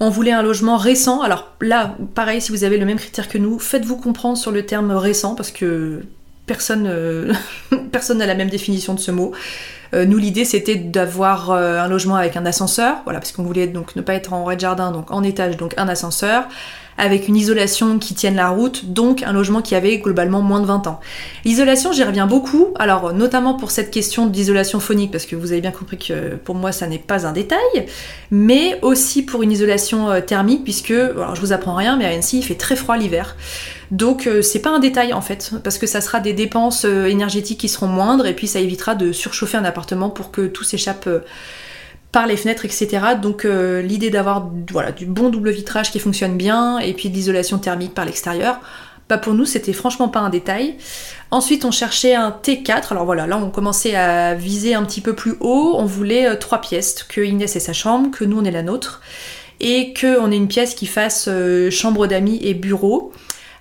On 0.00 0.10
voulait 0.10 0.32
un 0.32 0.42
logement 0.42 0.76
récent. 0.76 1.22
Alors 1.22 1.52
là, 1.60 1.96
pareil, 2.14 2.40
si 2.40 2.50
vous 2.50 2.64
avez 2.64 2.78
le 2.78 2.86
même 2.86 2.98
critère 2.98 3.28
que 3.28 3.38
nous, 3.38 3.58
faites-vous 3.58 3.96
comprendre 3.96 4.36
sur 4.36 4.50
le 4.50 4.66
terme 4.66 4.90
récent 4.92 5.34
parce 5.34 5.50
que 5.50 6.02
personne 6.48 6.86
euh, 6.88 7.32
personne 7.92 8.18
n'a 8.18 8.26
la 8.26 8.34
même 8.34 8.50
définition 8.50 8.94
de 8.94 9.00
ce 9.00 9.12
mot. 9.12 9.32
Euh, 9.94 10.04
nous, 10.04 10.18
l'idée 10.18 10.44
c'était 10.44 10.74
d'avoir 10.74 11.50
euh, 11.50 11.78
un 11.78 11.86
logement 11.86 12.16
avec 12.16 12.36
un 12.36 12.44
ascenseur, 12.44 12.96
voilà, 13.04 13.20
parce 13.20 13.30
qu'on 13.30 13.44
voulait 13.44 13.68
donc 13.68 13.94
ne 13.94 14.02
pas 14.02 14.14
être 14.14 14.32
en 14.32 14.44
rez-de-jardin, 14.44 14.90
donc 14.90 15.12
en 15.12 15.22
étage, 15.22 15.56
donc 15.56 15.74
un 15.76 15.88
ascenseur, 15.88 16.48
avec 16.98 17.28
une 17.28 17.36
isolation 17.36 17.98
qui 17.98 18.14
tienne 18.14 18.34
la 18.34 18.50
route, 18.50 18.86
donc 18.86 19.22
un 19.22 19.32
logement 19.32 19.62
qui 19.62 19.76
avait 19.76 19.98
globalement 19.98 20.42
moins 20.42 20.60
de 20.60 20.66
20 20.66 20.88
ans. 20.88 21.00
L'isolation, 21.44 21.92
j'y 21.92 22.02
reviens 22.02 22.26
beaucoup, 22.26 22.68
alors 22.76 23.14
notamment 23.14 23.54
pour 23.54 23.70
cette 23.70 23.92
question 23.92 24.26
d'isolation 24.26 24.80
phonique, 24.80 25.12
parce 25.12 25.24
que 25.24 25.36
vous 25.36 25.52
avez 25.52 25.60
bien 25.60 25.70
compris 25.70 25.96
que 25.96 26.34
pour 26.34 26.56
moi 26.56 26.72
ça 26.72 26.88
n'est 26.88 26.98
pas 26.98 27.24
un 27.24 27.32
détail, 27.32 27.86
mais 28.32 28.78
aussi 28.82 29.22
pour 29.22 29.44
une 29.44 29.52
isolation 29.52 30.10
euh, 30.10 30.20
thermique, 30.20 30.64
puisque, 30.64 30.90
alors 30.90 31.36
je 31.36 31.40
vous 31.40 31.52
apprends 31.52 31.76
rien, 31.76 31.96
mais 31.96 32.04
à 32.04 32.08
Annecy 32.08 32.38
il 32.38 32.42
fait 32.42 32.56
très 32.56 32.74
froid 32.74 32.96
l'hiver. 32.96 33.36
Donc 33.92 34.26
euh, 34.26 34.42
c'est 34.42 34.60
pas 34.60 34.70
un 34.70 34.80
détail 34.80 35.12
en 35.12 35.22
fait, 35.22 35.52
parce 35.62 35.78
que 35.78 35.86
ça 35.86 36.00
sera 36.00 36.18
des 36.18 36.32
dépenses 36.32 36.84
euh, 36.84 37.06
énergétiques 37.06 37.60
qui 37.60 37.68
seront 37.68 37.86
moindres, 37.86 38.26
et 38.26 38.34
puis 38.34 38.48
ça 38.48 38.58
évitera 38.58 38.96
de 38.96 39.12
surchauffer 39.12 39.56
un 39.56 39.64
appartement 39.64 40.10
pour 40.10 40.32
que 40.32 40.48
tout 40.48 40.64
s'échappe 40.64 41.08
par 42.12 42.26
les 42.26 42.36
fenêtres, 42.36 42.64
etc. 42.64 42.88
Donc 43.20 43.44
euh, 43.44 43.82
l'idée 43.82 44.10
d'avoir 44.10 44.50
voilà, 44.70 44.92
du 44.92 45.06
bon 45.06 45.28
double 45.28 45.50
vitrage 45.50 45.90
qui 45.90 45.98
fonctionne 45.98 46.36
bien 46.36 46.78
et 46.78 46.94
puis 46.94 47.10
de 47.10 47.14
l'isolation 47.14 47.58
thermique 47.58 47.94
par 47.94 48.04
l'extérieur, 48.04 48.60
bah 49.08 49.18
pour 49.18 49.34
nous 49.34 49.44
c'était 49.44 49.72
franchement 49.72 50.08
pas 50.08 50.20
un 50.20 50.30
détail. 50.30 50.76
Ensuite 51.30 51.64
on 51.64 51.70
cherchait 51.70 52.14
un 52.14 52.30
T4, 52.30 52.92
alors 52.92 53.04
voilà, 53.04 53.26
là 53.26 53.38
on 53.38 53.50
commençait 53.50 53.94
à 53.94 54.34
viser 54.34 54.74
un 54.74 54.84
petit 54.84 55.00
peu 55.00 55.14
plus 55.14 55.34
haut, 55.40 55.74
on 55.76 55.84
voulait 55.84 56.28
euh, 56.28 56.36
trois 56.36 56.60
pièces, 56.60 57.02
que 57.02 57.20
Inès 57.20 57.54
ait 57.56 57.60
sa 57.60 57.72
chambre, 57.74 58.10
que 58.10 58.24
nous 58.24 58.38
on 58.38 58.44
ait 58.44 58.50
la 58.50 58.62
nôtre, 58.62 59.02
et 59.60 59.92
qu'on 59.92 60.30
ait 60.30 60.36
une 60.36 60.48
pièce 60.48 60.74
qui 60.74 60.86
fasse 60.86 61.26
euh, 61.28 61.70
chambre 61.70 62.06
d'amis 62.06 62.38
et 62.42 62.54
bureau. 62.54 63.12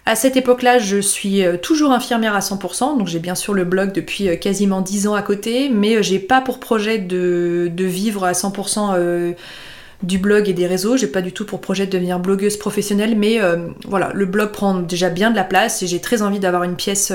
À 0.08 0.16
cette 0.16 0.38
époque-là, 0.38 0.80
je 0.80 1.02
suis 1.02 1.44
euh, 1.44 1.58
toujours 1.58 1.92
infirmière 1.92 2.34
à 2.34 2.40
100%, 2.40 2.98
donc 2.98 3.08
j'ai 3.08 3.20
bien 3.20 3.36
sûr 3.36 3.54
le 3.54 3.66
blog 3.66 3.92
depuis 3.92 4.30
euh, 4.30 4.38
quasiment 4.38 4.80
10 4.80 5.10
ans 5.10 5.16
à 5.16 5.22
côté, 5.22 5.68
mais 5.68 5.98
euh, 5.98 6.02
j'ai 6.02 6.20
pas 6.20 6.40
pour 6.40 6.62
projet 6.62 6.98
de, 6.98 7.70
vivre 7.78 8.24
à 8.24 8.32
100% 8.32 9.36
du 10.04 10.18
blog 10.18 10.48
et 10.48 10.54
des 10.54 10.66
réseaux, 10.66 10.96
j'ai 10.96 11.08
pas 11.08 11.22
du 11.22 11.34
tout 11.34 11.46
pour 11.46 11.60
projet 11.60 11.88
de 11.88 11.92
devenir 11.92 12.20
blogueuse 12.20 12.56
professionnelle, 12.56 13.18
mais 13.18 13.40
voilà, 13.86 14.12
le 14.14 14.26
blog 14.26 14.52
prend 14.52 14.76
déjà 14.76 15.10
bien 15.10 15.30
de 15.30 15.36
la 15.36 15.44
place 15.44 15.84
et 15.84 15.88
j'ai 15.88 16.00
très 16.00 16.22
envie 16.22 16.40
d'avoir 16.40 16.64
une 16.64 16.76
pièce 16.76 17.12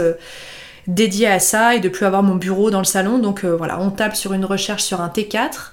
dédiée 0.87 1.28
à 1.28 1.38
ça 1.38 1.74
et 1.74 1.81
de 1.81 1.88
plus 1.88 2.05
avoir 2.05 2.22
mon 2.22 2.35
bureau 2.35 2.70
dans 2.70 2.78
le 2.81 2.85
salon, 2.85 3.18
donc 3.18 3.44
voilà, 3.44 3.81
on 3.81 3.90
tape 3.90 4.16
sur 4.16 4.33
une 4.33 4.44
recherche 4.44 4.83
sur 4.83 5.00
un 5.00 5.09
T4. 5.09 5.72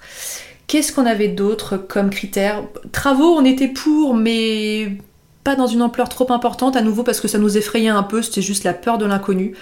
Qu'est-ce 0.68 0.94
qu'on 0.94 1.06
avait 1.06 1.30
d'autre 1.30 1.78
comme 1.78 2.12
critères? 2.12 2.64
Travaux, 2.92 3.36
on 3.36 3.44
était 3.44 3.70
pour, 3.70 4.14
mais 4.14 4.98
pas 5.44 5.56
dans 5.56 5.68
une 5.68 5.82
ampleur 5.82 6.10
trop 6.10 6.32
importante, 6.32 6.76
à 6.76 6.82
nouveau 6.82 7.04
parce 7.04 7.20
que 7.20 7.28
ça 7.28 7.38
nous 7.38 7.58
effrayait 7.58 7.90
un 7.90 8.04
peu, 8.04 8.22
c'était 8.22 8.42
juste 8.42 8.64
la 8.64 8.74
peur 8.74 8.98
de 8.98 9.06
l'inconnu. 9.06 9.56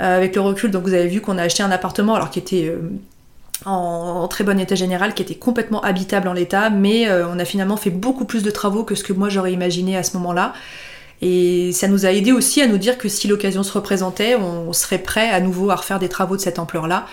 Euh, 0.00 0.16
avec 0.16 0.34
le 0.34 0.42
recul, 0.42 0.70
donc 0.70 0.82
vous 0.82 0.92
avez 0.92 1.08
vu 1.08 1.22
qu'on 1.22 1.38
a 1.38 1.42
acheté 1.42 1.62
un 1.62 1.70
appartement 1.70 2.14
alors 2.14 2.28
qui 2.28 2.38
était 2.38 2.68
euh, 2.68 2.80
en, 3.64 4.28
très 4.28 4.44
bon 4.44 4.60
état 4.60 4.74
général, 4.74 5.14
qui 5.14 5.22
était 5.22 5.36
complètement 5.36 5.80
habitable 5.80 6.28
en 6.28 6.34
l'état, 6.34 6.68
mais 6.68 7.08
euh, 7.08 7.26
on 7.26 7.38
a 7.38 7.46
finalement 7.46 7.78
fait 7.78 7.90
beaucoup 7.90 8.26
plus 8.26 8.42
de 8.42 8.50
travaux 8.50 8.84
que 8.84 8.94
ce 8.94 9.02
que 9.02 9.14
moi 9.14 9.30
j'aurais 9.30 9.52
imaginé 9.52 9.96
à 9.96 10.02
ce 10.02 10.16
moment-là. 10.18 10.52
Et 11.22 11.72
ça 11.72 11.88
nous 11.88 12.04
a 12.04 12.12
aidé 12.12 12.32
aussi 12.32 12.60
à 12.60 12.66
nous 12.66 12.76
dire 12.76 12.98
que 12.98 13.08
si 13.08 13.26
l'occasion 13.26 13.62
se 13.62 13.72
représentait, 13.72 14.36
on 14.36 14.74
serait 14.74 14.98
prêt 14.98 15.30
à 15.30 15.40
nouveau 15.40 15.70
à 15.70 15.76
refaire 15.76 15.98
des 15.98 16.10
travaux 16.10 16.36
de 16.36 16.42
cette 16.42 16.58
ampleur-là. 16.58 17.06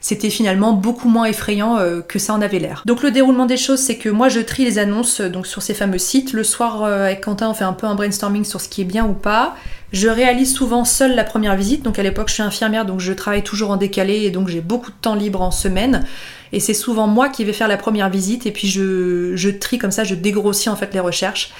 C'était 0.00 0.30
finalement 0.30 0.72
beaucoup 0.72 1.08
moins 1.08 1.26
effrayant 1.26 1.78
euh, 1.78 2.00
que 2.00 2.18
ça 2.18 2.34
en 2.34 2.42
avait 2.42 2.58
l'air. 2.58 2.82
Donc 2.86 3.02
le 3.02 3.10
déroulement 3.10 3.46
des 3.46 3.56
choses, 3.56 3.80
c'est 3.80 3.96
que 3.96 4.08
moi 4.08 4.28
je 4.28 4.40
trie 4.40 4.64
les 4.64 4.78
annonces 4.78 5.20
donc 5.20 5.46
sur 5.46 5.62
ces 5.62 5.74
fameux 5.74 5.98
sites. 5.98 6.32
Le 6.32 6.44
soir 6.44 6.84
avec 6.84 7.22
Quentin, 7.22 7.50
on 7.50 7.54
fait 7.54 7.64
un 7.64 7.72
peu 7.72 7.86
un 7.86 7.94
brainstorming 7.94 8.44
sur 8.44 8.60
ce 8.60 8.68
qui 8.68 8.80
est 8.80 8.84
bien 8.84 9.04
ou 9.04 9.12
pas. 9.12 9.56
Je 9.92 10.08
réalise 10.08 10.54
souvent 10.54 10.84
seule 10.84 11.14
la 11.14 11.24
première 11.24 11.56
visite, 11.56 11.82
donc 11.82 11.98
à 11.98 12.02
l'époque 12.02 12.28
je 12.28 12.34
suis 12.34 12.42
infirmière, 12.42 12.86
donc 12.86 13.00
je 13.00 13.12
travaille 13.12 13.42
toujours 13.42 13.70
en 13.70 13.76
décalé 13.76 14.22
et 14.22 14.30
donc 14.30 14.48
j'ai 14.48 14.60
beaucoup 14.60 14.90
de 14.90 14.96
temps 15.00 15.16
libre 15.16 15.42
en 15.42 15.50
semaine. 15.50 16.04
Et 16.52 16.60
c'est 16.60 16.74
souvent 16.74 17.06
moi 17.06 17.28
qui 17.28 17.44
vais 17.44 17.52
faire 17.52 17.68
la 17.68 17.76
première 17.76 18.08
visite 18.08 18.46
et 18.46 18.52
puis 18.52 18.68
je, 18.68 19.32
je 19.34 19.50
trie 19.50 19.78
comme 19.78 19.90
ça, 19.90 20.04
je 20.04 20.14
dégrossis 20.14 20.68
en 20.68 20.76
fait 20.76 20.94
les 20.94 21.00
recherches. 21.00 21.52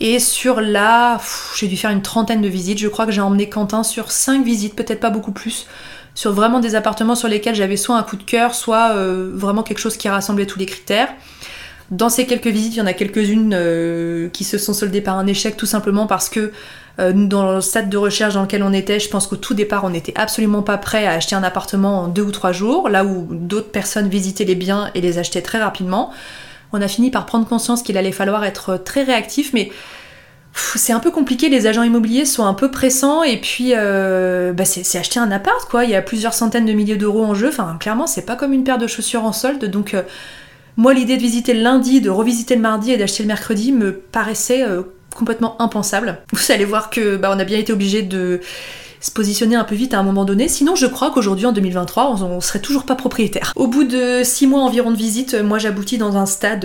Et 0.00 0.20
sur 0.20 0.60
là, 0.60 1.20
j'ai 1.56 1.66
dû 1.66 1.76
faire 1.76 1.90
une 1.90 2.02
trentaine 2.02 2.40
de 2.40 2.48
visites. 2.48 2.78
Je 2.78 2.86
crois 2.86 3.04
que 3.04 3.10
j'ai 3.10 3.20
emmené 3.20 3.48
Quentin 3.48 3.82
sur 3.82 4.12
cinq 4.12 4.44
visites, 4.44 4.76
peut-être 4.76 5.00
pas 5.00 5.10
beaucoup 5.10 5.32
plus, 5.32 5.66
sur 6.18 6.32
vraiment 6.32 6.58
des 6.58 6.74
appartements 6.74 7.14
sur 7.14 7.28
lesquels 7.28 7.54
j'avais 7.54 7.76
soit 7.76 7.96
un 7.96 8.02
coup 8.02 8.16
de 8.16 8.24
cœur, 8.24 8.52
soit 8.52 8.90
euh, 8.90 9.30
vraiment 9.32 9.62
quelque 9.62 9.78
chose 9.78 9.96
qui 9.96 10.08
rassemblait 10.08 10.46
tous 10.46 10.58
les 10.58 10.66
critères. 10.66 11.06
Dans 11.92 12.08
ces 12.08 12.26
quelques 12.26 12.48
visites, 12.48 12.74
il 12.74 12.78
y 12.78 12.82
en 12.82 12.86
a 12.86 12.92
quelques-unes 12.92 13.54
euh, 13.54 14.28
qui 14.30 14.42
se 14.42 14.58
sont 14.58 14.74
soldées 14.74 15.00
par 15.00 15.16
un 15.16 15.28
échec 15.28 15.56
tout 15.56 15.64
simplement 15.64 16.08
parce 16.08 16.28
que 16.28 16.50
euh, 16.98 17.12
dans 17.14 17.52
le 17.52 17.60
stade 17.60 17.88
de 17.88 17.96
recherche 17.96 18.34
dans 18.34 18.42
lequel 18.42 18.64
on 18.64 18.72
était, 18.72 18.98
je 18.98 19.08
pense 19.08 19.28
qu'au 19.28 19.36
tout 19.36 19.54
départ, 19.54 19.84
on 19.84 19.90
n'était 19.90 20.12
absolument 20.16 20.62
pas 20.62 20.76
prêt 20.76 21.06
à 21.06 21.12
acheter 21.12 21.36
un 21.36 21.44
appartement 21.44 22.00
en 22.00 22.08
deux 22.08 22.22
ou 22.22 22.32
trois 22.32 22.50
jours, 22.50 22.88
là 22.88 23.04
où 23.04 23.28
d'autres 23.30 23.70
personnes 23.70 24.08
visitaient 24.08 24.44
les 24.44 24.56
biens 24.56 24.90
et 24.96 25.00
les 25.00 25.18
achetaient 25.18 25.40
très 25.40 25.62
rapidement. 25.62 26.10
On 26.72 26.82
a 26.82 26.88
fini 26.88 27.12
par 27.12 27.26
prendre 27.26 27.46
conscience 27.46 27.80
qu'il 27.80 27.96
allait 27.96 28.10
falloir 28.10 28.44
être 28.44 28.76
très 28.76 29.04
réactif, 29.04 29.52
mais 29.52 29.70
c'est 30.76 30.92
un 30.92 31.00
peu 31.00 31.10
compliqué, 31.10 31.48
les 31.48 31.66
agents 31.66 31.82
immobiliers 31.82 32.24
sont 32.24 32.44
un 32.44 32.54
peu 32.54 32.70
pressants 32.70 33.22
et 33.22 33.40
puis 33.40 33.72
euh, 33.74 34.52
bah, 34.52 34.64
c'est 34.64 34.98
acheter 34.98 35.20
un 35.20 35.30
appart 35.30 35.68
quoi, 35.68 35.84
il 35.84 35.90
y 35.90 35.94
a 35.94 36.02
plusieurs 36.02 36.34
centaines 36.34 36.66
de 36.66 36.72
milliers 36.72 36.96
d'euros 36.96 37.24
en 37.24 37.34
jeu, 37.34 37.48
enfin 37.48 37.76
clairement 37.78 38.06
c'est 38.06 38.26
pas 38.26 38.36
comme 38.36 38.52
une 38.52 38.64
paire 38.64 38.78
de 38.78 38.86
chaussures 38.86 39.24
en 39.24 39.32
solde 39.32 39.64
donc 39.66 39.94
euh, 39.94 40.02
moi 40.76 40.94
l'idée 40.94 41.16
de 41.16 41.22
visiter 41.22 41.54
le 41.54 41.62
lundi, 41.62 42.00
de 42.00 42.10
revisiter 42.10 42.54
le 42.54 42.62
mardi 42.62 42.92
et 42.92 42.96
d'acheter 42.96 43.22
le 43.22 43.28
mercredi 43.28 43.72
me 43.72 43.92
paraissait 43.92 44.62
euh, 44.62 44.82
complètement 45.14 45.60
impensable. 45.60 46.18
Vous 46.32 46.52
allez 46.52 46.64
voir 46.64 46.90
que 46.90 47.16
bah, 47.16 47.30
on 47.34 47.38
a 47.38 47.44
bien 47.44 47.58
été 47.58 47.72
obligé 47.72 48.02
de 48.02 48.40
se 49.00 49.10
positionner 49.10 49.54
un 49.56 49.64
peu 49.64 49.74
vite 49.76 49.94
à 49.94 49.98
un 50.00 50.02
moment 50.02 50.24
donné. 50.24 50.48
Sinon, 50.48 50.74
je 50.74 50.86
crois 50.86 51.12
qu'aujourd'hui, 51.12 51.46
en 51.46 51.52
2023, 51.52 52.20
on, 52.20 52.40
serait 52.40 52.58
toujours 52.58 52.82
pas 52.82 52.96
propriétaire. 52.96 53.52
Au 53.54 53.68
bout 53.68 53.84
de 53.84 54.22
six 54.24 54.48
mois 54.48 54.62
environ 54.62 54.90
de 54.90 54.96
visite, 54.96 55.34
moi 55.34 55.58
j'aboutis 55.58 55.98
dans 55.98 56.16
un 56.16 56.26
stade 56.26 56.64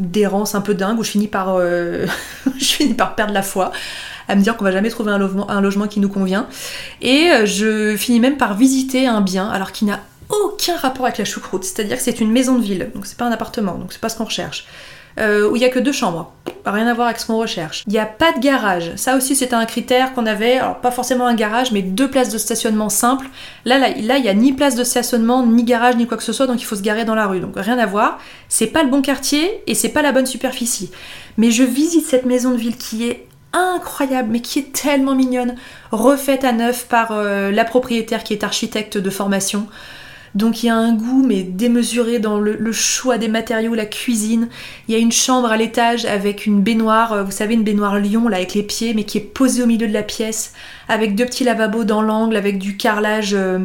d'errance 0.00 0.54
un 0.54 0.60
peu 0.60 0.74
dingue 0.74 0.98
où 0.98 1.04
je 1.04 1.10
finis 1.10 1.28
par, 1.28 1.56
euh, 1.56 2.06
je 2.58 2.64
finis 2.64 2.94
par 2.94 3.14
perdre 3.14 3.32
la 3.32 3.42
foi 3.42 3.72
à 4.28 4.36
me 4.36 4.42
dire 4.42 4.56
qu'on 4.56 4.64
va 4.64 4.72
jamais 4.72 4.90
trouver 4.90 5.10
un 5.10 5.18
logement, 5.18 5.50
un 5.50 5.60
logement 5.60 5.88
qui 5.88 5.98
nous 5.98 6.08
convient. 6.08 6.46
Et 7.02 7.30
euh, 7.30 7.46
je 7.46 7.96
finis 7.96 8.20
même 8.20 8.36
par 8.36 8.56
visiter 8.56 9.06
un 9.06 9.20
bien, 9.20 9.48
alors 9.48 9.72
qui 9.72 9.84
n'a 9.84 10.00
aucun 10.28 10.76
rapport 10.76 11.06
avec 11.06 11.18
la 11.18 11.24
choucroute. 11.24 11.64
C'est-à-dire 11.64 11.96
que 11.96 12.02
c'est 12.02 12.20
une 12.20 12.30
maison 12.30 12.56
de 12.58 12.62
ville, 12.62 12.90
donc 12.94 13.06
c'est 13.06 13.16
pas 13.16 13.26
un 13.26 13.32
appartement, 13.32 13.74
donc 13.74 13.92
c'est 13.92 14.00
pas 14.00 14.08
ce 14.08 14.16
qu'on 14.16 14.24
recherche. 14.24 14.66
Euh, 15.20 15.50
où 15.50 15.56
il 15.56 15.62
y 15.62 15.64
a 15.66 15.68
que 15.68 15.78
deux 15.78 15.92
chambres. 15.92 16.32
Rien 16.64 16.86
à 16.86 16.94
voir 16.94 17.08
avec 17.08 17.20
ce 17.20 17.26
qu'on 17.26 17.38
recherche. 17.38 17.84
Il 17.86 17.92
n'y 17.92 17.98
a 17.98 18.06
pas 18.06 18.32
de 18.32 18.40
garage. 18.40 18.92
Ça 18.96 19.16
aussi, 19.16 19.36
c'était 19.36 19.54
un 19.54 19.66
critère 19.66 20.14
qu'on 20.14 20.24
avait. 20.24 20.58
Alors, 20.58 20.76
pas 20.76 20.90
forcément 20.90 21.26
un 21.26 21.34
garage, 21.34 21.72
mais 21.72 21.82
deux 21.82 22.08
places 22.08 22.30
de 22.30 22.38
stationnement 22.38 22.88
simples. 22.88 23.26
Là, 23.64 23.78
là, 23.78 24.16
il 24.16 24.22
n'y 24.22 24.28
a 24.28 24.34
ni 24.34 24.52
place 24.52 24.76
de 24.76 24.84
stationnement, 24.84 25.44
ni 25.46 25.64
garage, 25.64 25.96
ni 25.96 26.06
quoi 26.06 26.16
que 26.16 26.22
ce 26.22 26.32
soit, 26.32 26.46
donc 26.46 26.60
il 26.60 26.64
faut 26.64 26.76
se 26.76 26.82
garer 26.82 27.04
dans 27.04 27.14
la 27.14 27.26
rue. 27.26 27.40
Donc, 27.40 27.54
rien 27.56 27.78
à 27.78 27.86
voir. 27.86 28.18
C'est 28.48 28.68
pas 28.68 28.82
le 28.82 28.88
bon 28.88 29.02
quartier 29.02 29.62
et 29.66 29.74
c'est 29.74 29.90
pas 29.90 30.02
la 30.02 30.12
bonne 30.12 30.26
superficie. 30.26 30.90
Mais 31.36 31.50
je 31.50 31.64
visite 31.64 32.06
cette 32.06 32.24
maison 32.24 32.52
de 32.52 32.56
ville 32.56 32.76
qui 32.76 33.06
est 33.06 33.26
incroyable, 33.52 34.28
mais 34.32 34.40
qui 34.40 34.60
est 34.60 34.72
tellement 34.72 35.14
mignonne, 35.14 35.56
refaite 35.90 36.44
à 36.44 36.52
neuf 36.52 36.86
par 36.86 37.12
euh, 37.12 37.50
la 37.50 37.64
propriétaire 37.64 38.22
qui 38.22 38.32
est 38.32 38.44
architecte 38.44 38.96
de 38.96 39.10
formation. 39.10 39.66
Donc 40.34 40.62
il 40.62 40.66
y 40.66 40.68
a 40.68 40.76
un 40.76 40.94
goût 40.94 41.24
mais 41.26 41.42
démesuré 41.42 42.18
dans 42.18 42.38
le, 42.38 42.72
choix 42.72 43.18
des 43.18 43.28
matériaux, 43.28 43.74
la 43.74 43.86
cuisine. 43.86 44.48
Il 44.86 44.94
y 44.94 44.96
a 44.96 45.00
une 45.00 45.12
chambre 45.12 45.50
à 45.50 45.56
l'étage 45.56 46.04
avec 46.04 46.46
une 46.46 46.62
baignoire, 46.62 47.12
euh, 47.12 47.22
vous 47.22 47.30
savez 47.30 47.54
une 47.54 47.64
baignoire 47.64 47.98
lion 47.98 48.28
là 48.28 48.36
avec 48.36 48.54
les 48.54 48.62
pieds 48.62 48.94
mais 48.94 49.04
qui 49.04 49.18
est 49.18 49.22
posée 49.22 49.62
au 49.62 49.66
milieu 49.66 49.88
de 49.88 49.92
la 49.92 50.02
pièce, 50.02 50.52
avec 50.88 51.14
deux 51.14 51.26
petits 51.26 51.44
lavabos 51.44 51.84
dans 51.84 52.02
l'angle, 52.02 52.36
avec 52.36 52.58
du 52.58 52.76
carrelage 52.76 53.34
euh, 53.34 53.58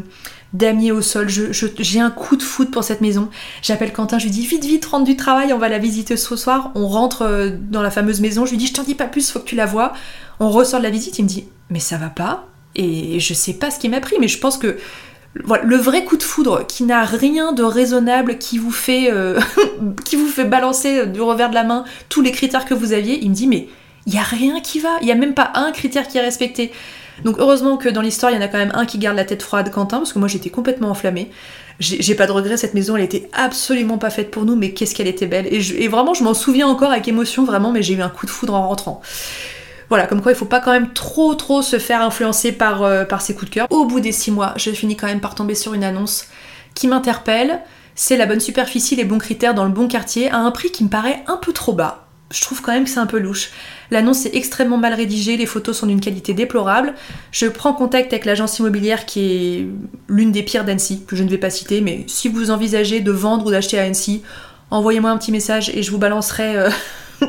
damier 0.54 0.91
au 0.91 1.01
sol. 1.01 1.28
J'ai 1.30 1.99
un 1.99 2.10
coup 2.10 2.36
de 2.36 2.43
foot 2.43 2.71
pour 2.71 2.84
cette 2.84 3.01
maison. 3.01 3.30
J'appelle 3.62 3.93
Quentin, 3.93 4.17
je 4.17 4.25
lui 4.25 4.32
dis 4.32 4.45
vite 4.45 4.65
vite 4.65 4.86
rentre 4.86 5.06
du 5.06 5.15
travail, 5.15 5.54
on 5.54 5.60
va 5.60 5.69
la 5.69 5.78
visiter 5.78 6.17
ce 6.17 6.36
soir. 6.36 6.71
On 6.73 6.88
rentre 6.88 7.21
euh, 7.21 7.51
dans 7.51 7.82
la 7.82 7.91
fameuse 7.91 8.21
maison, 8.21 8.45
je 8.45 8.51
lui 8.51 8.58
dis 8.58 8.67
je 8.67 8.73
t'en 8.73 8.84
dis 8.84 8.95
pas 8.95 9.08
plus, 9.08 9.30
faut 9.30 9.39
que 9.39 9.45
tu 9.45 9.56
la 9.56 9.65
vois. 9.67 9.93
On 10.39 10.49
ressort 10.49 10.80
de 10.80 10.86
la 10.86 10.91
visite, 10.91 11.19
il 11.19 11.23
me 11.23 11.30
dit 11.30 11.47
mais 11.69 11.80
ça 11.80 11.97
va 11.97 12.10
pas 12.10 12.47
et 12.75 13.19
je 13.19 13.34
sais 13.34 13.54
pas 13.54 13.71
ce 13.71 13.80
qui 13.80 13.89
m'a 13.89 14.01
pris, 14.01 14.15
mais 14.19 14.28
je 14.28 14.38
pense 14.38 14.58
que 14.58 14.78
le 15.36 15.76
vrai 15.76 16.06
coup 16.06 16.17
de 16.17 16.24
foudre 16.24 16.65
qui 16.65 16.84
n'a 16.84 17.04
rien 17.04 17.52
de 17.52 17.63
raisonnable, 17.63 18.38
qui 18.38 18.58
vous 18.58 18.71
fait, 18.71 19.12
euh, 19.12 19.39
vous 20.13 20.28
fait 20.28 20.45
balancer 20.45 21.06
du 21.08 21.21
revers 21.21 21.50
de 21.50 21.56
la 21.56 21.63
main 21.63 21.84
tous 22.10 22.21
les 22.21 22.32
critères 22.32 22.65
que 22.65 22.74
vous 22.74 22.93
aviez, 22.93 23.19
il 23.21 23.30
me 23.30 23.36
dit 23.36 23.48
mais 23.48 23.67
il 24.06 24.13
y 24.13 24.17
a 24.17 24.24
rien 24.24 24.62
qui 24.62 24.80
va, 24.80 24.98
il 25.02 25.08
y 25.08 25.12
a 25.12 25.15
même 25.15 25.34
pas 25.34 25.52
un 25.56 25.71
critère 25.71 26.08
qui 26.08 26.17
est 26.17 26.21
respecté. 26.21 26.71
Donc 27.24 27.38
heureusement 27.39 27.78
que 27.78 27.89
dans 27.89 28.02
l'histoire 28.02 28.32
il 28.32 28.36
y 28.36 28.38
en 28.38 28.41
a 28.41 28.48
quand 28.48 28.58
même 28.58 28.74
un 28.76 28.86
qui 28.86 28.98
garde 28.98 29.15
la 29.15 29.26
tête 29.26 29.41
froide, 29.41 29.71
Quentin, 29.71 29.98
parce 29.98 30.13
que 30.13 30.19
moi 30.19 30.28
j'étais 30.28 30.50
complètement 30.50 30.89
enflammée. 30.89 31.32
J'ai 31.80 32.15
pas 32.15 32.26
de 32.26 32.32
regret, 32.32 32.56
cette 32.56 32.74
maison 32.74 32.95
elle 32.95 33.04
était 33.04 33.30
absolument 33.34 33.98
pas 33.98 34.10
faite 34.10 34.32
pour 34.32 34.45
nous, 34.45 34.56
mais 34.56 34.71
qu'est-ce 34.71 34.95
qu'elle 34.95 35.08
était 35.08 35.28
belle. 35.28 35.48
Et 35.52 35.88
vraiment 35.88 36.13
je 36.13 36.24
m'en 36.24 36.34
souviens 36.34 36.67
encore 36.67 36.91
avec 36.91 37.08
émotion 37.08 37.43
vraiment, 37.43 37.71
mais 37.71 37.84
j'ai 37.84 37.95
eu 37.95 38.02
un 38.02 38.10
coup 38.10 38.26
de 38.26 38.32
foudre 38.32 38.54
en 38.54 38.67
rentrant. 38.67 39.02
Voilà, 39.89 40.08
comme 40.08 40.21
quoi 40.21 40.32
il 40.32 40.36
faut 40.36 40.45
pas 40.45 40.60
quand 40.60 40.71
même 40.71 40.93
trop 40.93 41.36
trop 41.36 41.62
se 41.62 41.78
faire 41.80 42.02
influencer 42.02 42.52
par, 42.52 42.84
euh, 42.84 43.06
par 43.06 43.21
ses 43.21 43.36
coups 43.36 43.50
de 43.52 43.56
cœur. 43.56 43.67
Au 43.69 43.86
bout 43.86 44.00
des 44.00 44.12
six 44.12 44.32
mois, 44.32 44.54
je 44.58 44.71
finis 44.71 44.95
quand 44.95 45.08
même 45.08 45.21
par 45.21 45.36
tomber 45.36 45.56
sur 45.56 45.74
une 45.74 45.84
annonce 45.84 46.28
qui 46.74 46.88
m'interpelle. 46.88 47.62
C'est 47.93 48.17
la 48.17 48.26
bonne 48.26 48.39
superficie, 48.39 48.95
les 48.95 49.06
bons 49.06 49.19
critères 49.19 49.54
dans 49.54 49.63
le 49.63 49.69
bon 49.69 49.88
quartier, 49.88 50.30
à 50.30 50.38
un 50.38 50.52
prix 50.52 50.71
qui 50.71 50.84
me 50.84 50.89
paraît 50.89 51.24
un 51.28 51.38
peu 51.38 51.54
trop 51.54 51.74
bas. 51.74 52.06
Je 52.32 52.41
trouve 52.41 52.62
quand 52.62 52.74
même 52.74 52.86
que 52.86 52.89
c'est 52.89 53.00
un 53.00 53.06
peu 53.06 53.19
louche. 53.19 53.52
L'annonce 53.91 54.26
est 54.26 54.36
extrêmement 54.36 54.78
mal 54.78 54.93
rédigée, 54.93 55.38
les 55.38 55.45
photos 55.45 55.78
sont 55.78 55.86
d'une 55.86 56.02
qualité 56.02 56.34
déplorable. 56.34 56.95
Je 57.32 57.45
prends 57.45 57.74
contact 57.74 58.12
avec 58.12 58.26
l'agence 58.26 58.58
immobilière 58.58 59.06
qui 59.06 59.19
est 59.21 59.67
l'une 60.10 60.32
des 60.32 60.41
pires 60.41 60.65
d'Annecy, 60.65 61.06
que 61.06 61.15
je 61.15 61.24
ne 61.24 61.30
vais 61.30 61.38
pas 61.38 61.52
citer, 61.52 61.82
mais 61.82 62.04
si 62.08 62.28
vous 62.28 62.50
envisagez 62.50 63.00
de 63.00 63.12
vendre 63.12 63.45
ou 63.45 63.52
d'acheter 63.52 63.80
à 63.80 63.84
Annecy, 63.84 64.24
envoyez-moi 64.71 65.12
un 65.12 65.17
petit 65.17 65.32
message 65.32 65.69
et 65.69 65.84
je 65.84 65.91
vous 65.91 66.00
balancerai 66.00 66.58
euh, 66.58 66.69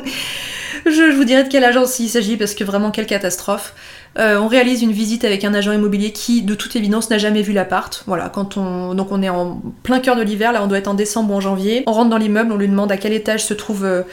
je, 0.85 1.15
vous 1.15 1.23
dirai 1.23 1.43
de 1.43 1.49
quelle 1.49 1.63
agence 1.63 1.99
il 1.99 2.09
s'agit 2.09 2.37
parce 2.37 2.53
que 2.53 2.63
vraiment 2.63 2.91
quelle 2.91 3.05
catastrophe. 3.05 3.73
Euh, 4.17 4.37
on 4.37 4.47
réalise 4.47 4.81
une 4.81 4.91
visite 4.91 5.25
avec 5.25 5.43
un 5.43 5.53
agent 5.53 5.71
immobilier 5.71 6.11
qui, 6.11 6.41
de 6.41 6.55
toute 6.55 6.75
évidence, 6.75 7.09
n'a 7.09 7.17
jamais 7.17 7.41
vu 7.41 7.53
l'appart. 7.53 8.03
Voilà, 8.07 8.29
quand 8.29 8.57
on 8.57 8.95
donc 8.95 9.11
on 9.11 9.21
est 9.21 9.29
en 9.29 9.61
plein 9.83 9.99
cœur 9.99 10.15
de 10.15 10.23
l'hiver, 10.23 10.51
là 10.51 10.63
on 10.63 10.67
doit 10.67 10.79
être 10.79 10.87
en 10.87 10.95
décembre 10.95 11.33
ou 11.33 11.37
en 11.37 11.41
janvier. 11.41 11.83
On 11.85 11.91
rentre 11.91 12.09
dans 12.09 12.17
l'immeuble, 12.17 12.51
on 12.51 12.57
lui 12.57 12.67
demande 12.67 12.91
à 12.91 12.97
quel 12.97 13.13
étage 13.13 13.43
se 13.43 13.53
trouve. 13.53 13.85
Euh, 13.85 14.03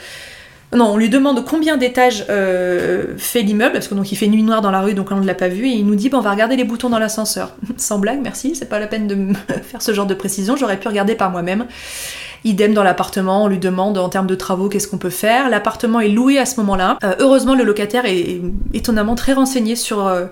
non, 0.73 0.91
on 0.93 0.97
lui 0.97 1.09
demande 1.09 1.45
combien 1.45 1.77
d'étages 1.77 2.25
euh, 2.29 3.13
fait 3.17 3.41
l'immeuble, 3.41 3.73
parce 3.73 3.87
que 3.87 3.95
donc 3.95 4.11
il 4.11 4.15
fait 4.15 4.27
nuit 4.27 4.43
noire 4.43 4.61
dans 4.61 4.71
la 4.71 4.81
rue, 4.81 4.93
donc 4.93 5.11
on 5.11 5.15
ne 5.15 5.25
l'a 5.25 5.35
pas 5.35 5.47
vu, 5.47 5.67
et 5.67 5.71
il 5.71 5.85
nous 5.85 5.95
dit 5.95 6.09
bon, 6.09 6.17
on 6.17 6.21
va 6.21 6.31
regarder 6.31 6.55
les 6.55 6.63
boutons 6.65 6.89
dans 6.89 6.99
l'ascenseur. 6.99 7.55
Sans 7.77 7.99
blague, 7.99 8.19
merci, 8.21 8.55
c'est 8.55 8.67
pas 8.67 8.79
la 8.79 8.87
peine 8.87 9.07
de 9.07 9.15
me 9.15 9.33
faire 9.63 9.81
ce 9.81 9.93
genre 9.93 10.05
de 10.05 10.13
précision, 10.13 10.55
j'aurais 10.55 10.77
pu 10.77 10.87
regarder 10.87 11.15
par 11.15 11.31
moi-même. 11.31 11.65
Idem 12.45 12.75
dans 12.75 12.83
l'appartement, 12.83 13.43
on 13.43 13.47
lui 13.47 13.57
demande 13.57 13.97
en 13.97 14.07
termes 14.07 14.27
de 14.27 14.35
travaux 14.35 14.69
qu'est-ce 14.69 14.87
qu'on 14.87 14.99
peut 14.99 15.09
faire. 15.09 15.49
L'appartement 15.49 15.99
est 15.99 16.09
loué 16.09 16.37
à 16.37 16.45
ce 16.45 16.57
moment-là. 16.59 16.99
Euh, 17.03 17.15
heureusement, 17.19 17.55
le 17.55 17.63
locataire 17.63 18.05
est 18.05 18.39
étonnamment 18.71 19.15
très 19.15 19.33
renseigné 19.33 19.75
sur 19.75 20.05
euh, 20.05 20.27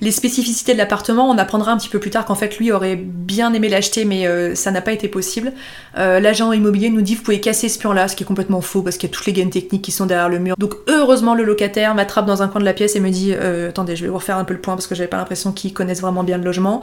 les 0.00 0.10
spécificités 0.10 0.72
de 0.72 0.78
l'appartement, 0.78 1.28
on 1.28 1.38
apprendra 1.38 1.72
un 1.72 1.76
petit 1.76 1.88
peu 1.88 1.98
plus 1.98 2.10
tard 2.10 2.24
qu'en 2.24 2.34
fait 2.34 2.58
lui 2.58 2.72
aurait 2.72 2.96
bien 2.96 3.52
aimé 3.52 3.68
l'acheter 3.68 4.04
mais 4.04 4.26
euh, 4.26 4.54
ça 4.54 4.70
n'a 4.70 4.80
pas 4.80 4.92
été 4.92 5.08
possible. 5.08 5.52
Euh, 5.98 6.20
l'agent 6.20 6.52
immobilier 6.52 6.90
nous 6.90 7.02
dit 7.02 7.14
vous 7.14 7.22
pouvez 7.22 7.40
casser 7.40 7.68
ce 7.68 7.78
pion-là, 7.78 8.08
ce 8.08 8.16
qui 8.16 8.24
est 8.24 8.26
complètement 8.26 8.60
faux 8.60 8.82
parce 8.82 8.96
qu'il 8.96 9.08
y 9.08 9.12
a 9.12 9.14
toutes 9.14 9.26
les 9.26 9.32
gaines 9.32 9.50
techniques 9.50 9.82
qui 9.82 9.92
sont 9.92 10.06
derrière 10.06 10.28
le 10.28 10.38
mur. 10.38 10.56
Donc 10.58 10.74
heureusement 10.88 11.34
le 11.34 11.44
locataire 11.44 11.94
m'attrape 11.94 12.26
dans 12.26 12.42
un 12.42 12.48
coin 12.48 12.60
de 12.60 12.66
la 12.66 12.74
pièce 12.74 12.96
et 12.96 13.00
me 13.00 13.10
dit 13.10 13.32
euh, 13.34 13.70
attendez 13.70 13.96
je 13.96 14.02
vais 14.02 14.08
vous 14.08 14.16
refaire 14.16 14.36
un 14.36 14.44
peu 14.44 14.54
le 14.54 14.60
point 14.60 14.74
parce 14.74 14.86
que 14.86 14.94
j'avais 14.94 15.08
pas 15.08 15.16
l'impression 15.16 15.52
qu'ils 15.52 15.72
connaissent 15.72 16.00
vraiment 16.00 16.24
bien 16.24 16.38
le 16.38 16.44
logement. 16.44 16.82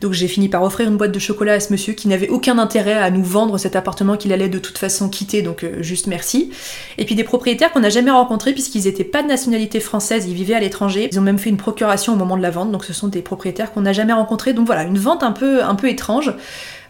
Donc 0.00 0.12
j'ai 0.12 0.28
fini 0.28 0.48
par 0.48 0.62
offrir 0.62 0.88
une 0.88 0.96
boîte 0.96 1.12
de 1.12 1.18
chocolat 1.18 1.54
à 1.54 1.60
ce 1.60 1.72
monsieur 1.72 1.94
qui 1.94 2.08
n'avait 2.08 2.28
aucun 2.28 2.58
intérêt 2.58 2.94
à 2.94 3.10
nous 3.10 3.24
vendre 3.24 3.58
cet 3.58 3.76
appartement 3.76 4.16
qu'il 4.16 4.32
allait 4.32 4.48
de 4.48 4.58
toute 4.58 4.78
façon 4.78 5.08
quitter 5.08 5.42
donc 5.42 5.66
juste 5.80 6.06
merci. 6.06 6.50
Et 6.98 7.04
puis 7.04 7.14
des 7.14 7.24
propriétaires 7.24 7.72
qu'on 7.72 7.80
n'a 7.80 7.90
jamais 7.90 8.10
rencontrés 8.10 8.52
puisqu'ils 8.52 8.86
étaient 8.86 9.04
pas 9.04 9.22
de 9.22 9.28
nationalité 9.28 9.80
française, 9.80 10.26
ils 10.28 10.34
vivaient 10.34 10.54
à 10.54 10.60
l'étranger. 10.60 11.08
Ils 11.10 11.18
ont 11.18 11.22
même 11.22 11.38
fait 11.38 11.50
une 11.50 11.56
procuration 11.56 12.12
au 12.12 12.16
moment 12.16 12.36
de 12.36 12.42
vente, 12.50 12.72
donc 12.72 12.84
ce 12.84 12.92
sont 12.92 13.08
des 13.08 13.22
propriétaires 13.22 13.72
qu'on 13.72 13.82
n'a 13.82 13.92
jamais 13.92 14.12
rencontrés. 14.12 14.52
Donc 14.52 14.66
voilà, 14.66 14.84
une 14.84 14.98
vente 14.98 15.22
un 15.22 15.32
peu, 15.32 15.62
un 15.62 15.74
peu 15.74 15.88
étrange. 15.88 16.32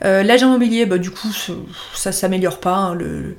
Euh, 0.04 0.22
l'agent 0.22 0.48
immobilier, 0.48 0.86
bah, 0.86 0.98
du 0.98 1.10
coup, 1.10 1.28
ça 1.94 2.12
s'améliore 2.12 2.58
pas. 2.58 2.74
Hein, 2.74 2.94
le, 2.94 3.36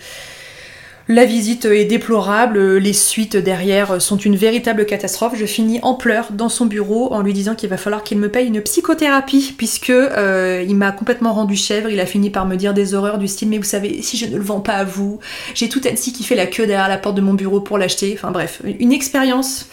La 1.07 1.25
visite 1.25 1.65
est 1.65 1.85
déplorable, 1.85 2.77
les 2.77 2.93
suites 2.93 3.37
derrière 3.37 4.01
sont 4.01 4.17
une 4.17 4.35
véritable 4.35 4.87
catastrophe. 4.87 5.33
Je 5.35 5.45
finis 5.45 5.79
en 5.83 5.93
pleurs 5.93 6.31
dans 6.31 6.49
son 6.49 6.65
bureau 6.65 7.13
en 7.13 7.21
lui 7.21 7.31
disant 7.31 7.53
qu'il 7.53 7.69
va 7.69 7.77
falloir 7.77 8.01
qu'il 8.01 8.17
me 8.17 8.27
paye 8.27 8.47
une 8.47 8.59
psychothérapie 8.59 9.53
puisque 9.55 9.91
euh, 9.91 10.65
il 10.67 10.75
m'a 10.75 10.91
complètement 10.91 11.33
rendu 11.33 11.55
chèvre. 11.55 11.91
Il 11.91 11.99
a 11.99 12.07
fini 12.07 12.31
par 12.31 12.47
me 12.47 12.55
dire 12.55 12.73
des 12.73 12.95
horreurs 12.95 13.19
du 13.19 13.27
style 13.27 13.49
mais 13.49 13.59
vous 13.59 13.63
savez 13.63 14.01
si 14.01 14.17
je 14.17 14.25
ne 14.25 14.35
le 14.35 14.41
vends 14.41 14.61
pas 14.61 14.73
à 14.73 14.83
vous, 14.83 15.19
j'ai 15.53 15.69
tout 15.69 15.81
ainsi 15.87 16.11
qui 16.11 16.23
fait 16.23 16.33
la 16.33 16.47
queue 16.47 16.65
derrière 16.65 16.89
la 16.89 16.97
porte 16.97 17.15
de 17.15 17.21
mon 17.21 17.35
bureau 17.35 17.61
pour 17.61 17.77
l'acheter. 17.77 18.13
Enfin 18.17 18.31
bref, 18.31 18.63
une 18.65 18.91
expérience. 18.91 19.67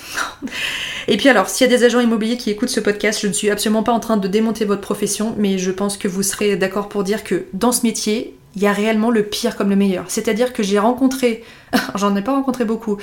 Et 1.09 1.17
puis 1.17 1.31
alors, 1.31 1.49
s'il 1.49 1.67
y 1.67 1.73
a 1.73 1.77
des 1.77 1.85
agents 1.85 2.01
immobiliers 2.01 2.37
qui 2.37 2.51
écoutent 2.51 2.69
ce 2.69 2.81
podcast, 2.81 3.21
je 3.23 3.27
ne 3.27 3.33
suis 3.33 3.49
absolument 3.49 3.83
pas 3.83 3.93
en 3.93 4.01
train 4.01 4.19
de 4.19 4.29
démonter 4.29 4.67
votre 4.67 4.83
profession, 4.83 5.35
mais 5.39 5.57
je 5.57 5.71
pense 5.71 5.97
que 5.97 6.09
vous 6.09 6.23
serez 6.23 6.57
d'accord 6.57 6.91
pour 6.91 7.05
dire 7.05 7.25
que 7.25 7.47
dans 7.55 7.73
ce 7.73 7.85
métier, 7.85 8.37
il 8.55 8.63
y 8.63 8.67
a 8.67 8.73
réellement 8.73 9.11
le 9.11 9.23
pire 9.23 9.57
comme 9.57 9.71
le 9.71 9.77
meilleur. 9.77 10.05
C'est-à-dire 10.09 10.53
que 10.53 10.63
j'ai 10.63 10.79
rencontré, 10.79 11.45
j'en 11.95 12.15
ai 12.17 12.23
pas 12.23 12.33
rencontré 12.33 12.65
beaucoup, 12.65 12.99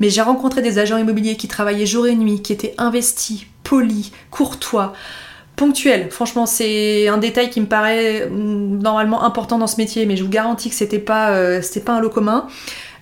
mais 0.00 0.10
j'ai 0.10 0.22
rencontré 0.22 0.62
des 0.62 0.78
agents 0.78 0.98
immobiliers 0.98 1.36
qui 1.36 1.48
travaillaient 1.48 1.86
jour 1.86 2.06
et 2.06 2.14
nuit, 2.14 2.42
qui 2.42 2.52
étaient 2.52 2.74
investis, 2.78 3.46
polis, 3.64 4.12
courtois, 4.30 4.92
ponctuels. 5.56 6.10
Franchement, 6.10 6.46
c'est 6.46 7.08
un 7.08 7.18
détail 7.18 7.50
qui 7.50 7.60
me 7.60 7.66
paraît 7.66 8.28
mm, 8.30 8.78
normalement 8.78 9.24
important 9.24 9.58
dans 9.58 9.66
ce 9.66 9.76
métier, 9.76 10.06
mais 10.06 10.16
je 10.16 10.24
vous 10.24 10.30
garantis 10.30 10.70
que 10.70 10.74
c'était 10.74 10.98
pas, 10.98 11.30
euh, 11.30 11.60
c'était 11.62 11.80
pas 11.80 11.92
un 11.92 12.00
lot 12.00 12.10
commun. 12.10 12.46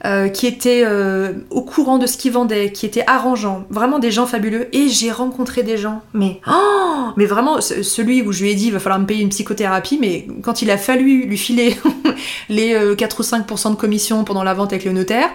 Euh, 0.06 0.28
qui 0.28 0.46
étaient 0.46 0.84
euh, 0.84 1.32
au 1.50 1.62
courant 1.62 1.98
de 1.98 2.06
ce 2.06 2.16
qu'ils 2.16 2.30
vendaient, 2.30 2.70
qui 2.70 2.86
étaient 2.86 3.02
arrangeants, 3.08 3.64
vraiment 3.70 3.98
des 3.98 4.12
gens 4.12 4.26
fabuleux. 4.26 4.68
Et 4.72 4.88
j'ai 4.88 5.10
rencontré 5.10 5.64
des 5.64 5.76
gens, 5.76 6.00
mais 6.14 6.40
oh, 6.46 7.08
mais 7.16 7.24
vraiment 7.24 7.60
celui 7.60 8.22
où 8.22 8.30
je 8.30 8.44
lui 8.44 8.52
ai 8.52 8.54
dit 8.54 8.66
il 8.66 8.72
va 8.72 8.78
falloir 8.78 9.00
me 9.00 9.06
payer 9.06 9.22
une 9.22 9.30
psychothérapie, 9.30 9.98
mais 10.00 10.28
quand 10.42 10.62
il 10.62 10.70
a 10.70 10.78
fallu 10.78 11.24
lui 11.24 11.36
filer 11.36 11.76
les 12.48 12.94
4 12.96 13.20
euh, 13.20 13.20
ou 13.20 13.22
5% 13.24 13.70
de 13.70 13.74
commission 13.74 14.22
pendant 14.22 14.44
la 14.44 14.54
vente 14.54 14.72
avec 14.72 14.84
le 14.84 14.92
notaire. 14.92 15.28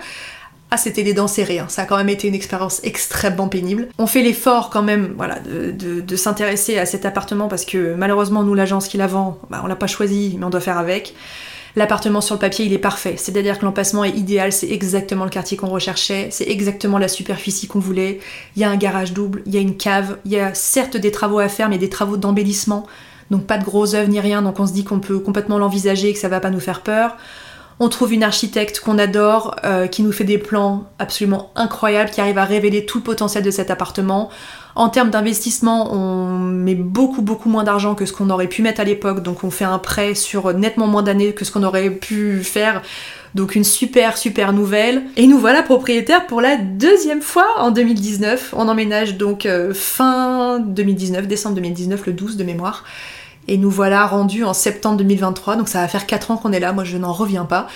Ah, 0.69 0.77
c'était 0.77 1.03
des 1.03 1.13
dents 1.13 1.27
serrées, 1.27 1.59
hein. 1.59 1.65
ça 1.67 1.81
a 1.81 1.85
quand 1.85 1.97
même 1.97 2.07
été 2.07 2.29
une 2.29 2.33
expérience 2.33 2.79
extrêmement 2.83 3.49
pénible. 3.49 3.89
On 3.97 4.07
fait 4.07 4.21
l'effort 4.21 4.69
quand 4.69 4.83
même 4.83 5.15
voilà, 5.17 5.39
de, 5.39 6.15
s'intéresser 6.15 6.77
à 6.77 6.85
cet 6.85 7.05
appartement 7.05 7.49
parce 7.49 7.65
que 7.65 7.93
malheureusement, 7.95 8.43
nous, 8.43 8.53
l'agence 8.53 8.87
qui 8.87 8.95
la 8.95 9.07
vend, 9.07 9.37
bah, 9.49 9.59
on 9.65 9.67
l'a 9.67 9.75
pas 9.75 9.87
choisi, 9.87 10.37
mais 10.39 10.45
on 10.45 10.49
doit 10.49 10.61
faire 10.61 10.77
avec. 10.77 11.13
L'appartement 11.75 12.21
sur 12.21 12.35
le 12.35 12.39
papier, 12.39 12.65
il 12.65 12.73
est 12.73 12.77
parfait. 12.77 13.15
C'est-à-dire 13.17 13.57
que 13.57 13.65
l'emplacement 13.65 14.03
est 14.03 14.11
idéal, 14.17 14.51
c'est 14.51 14.69
exactement 14.69 15.23
le 15.23 15.29
quartier 15.29 15.57
qu'on 15.57 15.69
recherchait, 15.69 16.27
c'est 16.31 16.49
exactement 16.49 16.97
la 16.97 17.07
superficie 17.07 17.67
qu'on 17.67 17.79
voulait. 17.79 18.19
Il 18.55 18.61
y 18.61 18.65
a 18.65 18.69
un 18.69 18.77
garage 18.77 19.13
double, 19.13 19.41
il 19.45 19.53
y 19.53 19.57
a 19.57 19.61
une 19.61 19.77
cave, 19.77 20.17
il 20.25 20.31
y 20.31 20.39
a 20.39 20.53
certes 20.53 20.97
des 20.97 21.11
travaux 21.11 21.39
à 21.39 21.47
faire, 21.47 21.69
mais 21.69 21.77
des 21.77 21.89
travaux 21.89 22.17
d'embellissement. 22.17 22.87
Donc 23.29 23.45
pas 23.47 23.57
de 23.57 23.63
gros 23.63 23.95
œuvres 23.95 24.09
ni 24.09 24.19
rien, 24.19 24.41
donc 24.41 24.59
on 24.59 24.67
se 24.67 24.73
dit 24.73 24.83
qu'on 24.83 24.99
peut 24.99 25.19
complètement 25.19 25.57
l'envisager 25.57 26.09
et 26.09 26.13
que 26.13 26.19
ça 26.19 26.27
va 26.27 26.41
pas 26.41 26.49
nous 26.49 26.59
faire 26.59 26.81
peur. 26.81 27.15
On 27.83 27.89
trouve 27.89 28.13
une 28.13 28.21
architecte 28.21 28.79
qu'on 28.79 28.99
adore, 28.99 29.55
euh, 29.63 29.87
qui 29.87 30.03
nous 30.03 30.11
fait 30.11 30.23
des 30.23 30.37
plans 30.37 30.85
absolument 30.99 31.49
incroyables, 31.55 32.11
qui 32.11 32.21
arrive 32.21 32.37
à 32.37 32.45
révéler 32.45 32.85
tout 32.85 32.99
le 32.99 33.03
potentiel 33.03 33.43
de 33.43 33.49
cet 33.49 33.71
appartement. 33.71 34.29
En 34.75 34.89
termes 34.89 35.09
d'investissement, 35.09 35.91
on 35.91 36.27
met 36.37 36.75
beaucoup 36.75 37.23
beaucoup 37.23 37.49
moins 37.49 37.63
d'argent 37.63 37.95
que 37.95 38.05
ce 38.05 38.13
qu'on 38.13 38.29
aurait 38.29 38.45
pu 38.45 38.61
mettre 38.61 38.81
à 38.81 38.83
l'époque, 38.83 39.23
donc 39.23 39.43
on 39.43 39.49
fait 39.49 39.65
un 39.65 39.79
prêt 39.79 40.13
sur 40.13 40.53
nettement 40.53 40.85
moins 40.85 41.01
d'années 41.01 41.33
que 41.33 41.43
ce 41.43 41.51
qu'on 41.51 41.63
aurait 41.63 41.89
pu 41.89 42.43
faire. 42.43 42.83
Donc 43.33 43.55
une 43.55 43.63
super 43.63 44.15
super 44.15 44.53
nouvelle. 44.53 45.01
Et 45.17 45.25
nous 45.25 45.39
voilà 45.39 45.63
propriétaires 45.63 46.27
pour 46.27 46.39
la 46.39 46.57
deuxième 46.57 47.23
fois 47.23 47.47
en 47.57 47.71
2019. 47.71 48.53
On 48.55 48.67
emménage 48.67 49.17
donc 49.17 49.47
euh, 49.47 49.73
fin 49.73 50.59
2019, 50.59 51.27
décembre 51.27 51.55
2019, 51.55 52.05
le 52.05 52.13
12 52.13 52.37
de 52.37 52.43
mémoire. 52.43 52.83
Et 53.51 53.57
nous 53.57 53.69
voilà 53.69 54.07
rendus 54.07 54.45
en 54.45 54.53
septembre 54.53 54.95
2023, 54.95 55.57
donc 55.57 55.67
ça 55.67 55.81
va 55.81 55.89
faire 55.89 56.07
4 56.07 56.31
ans 56.31 56.37
qu'on 56.37 56.53
est 56.53 56.61
là, 56.61 56.71
moi 56.71 56.85
je 56.85 56.95
n'en 56.95 57.11
reviens 57.11 57.43
pas. 57.43 57.67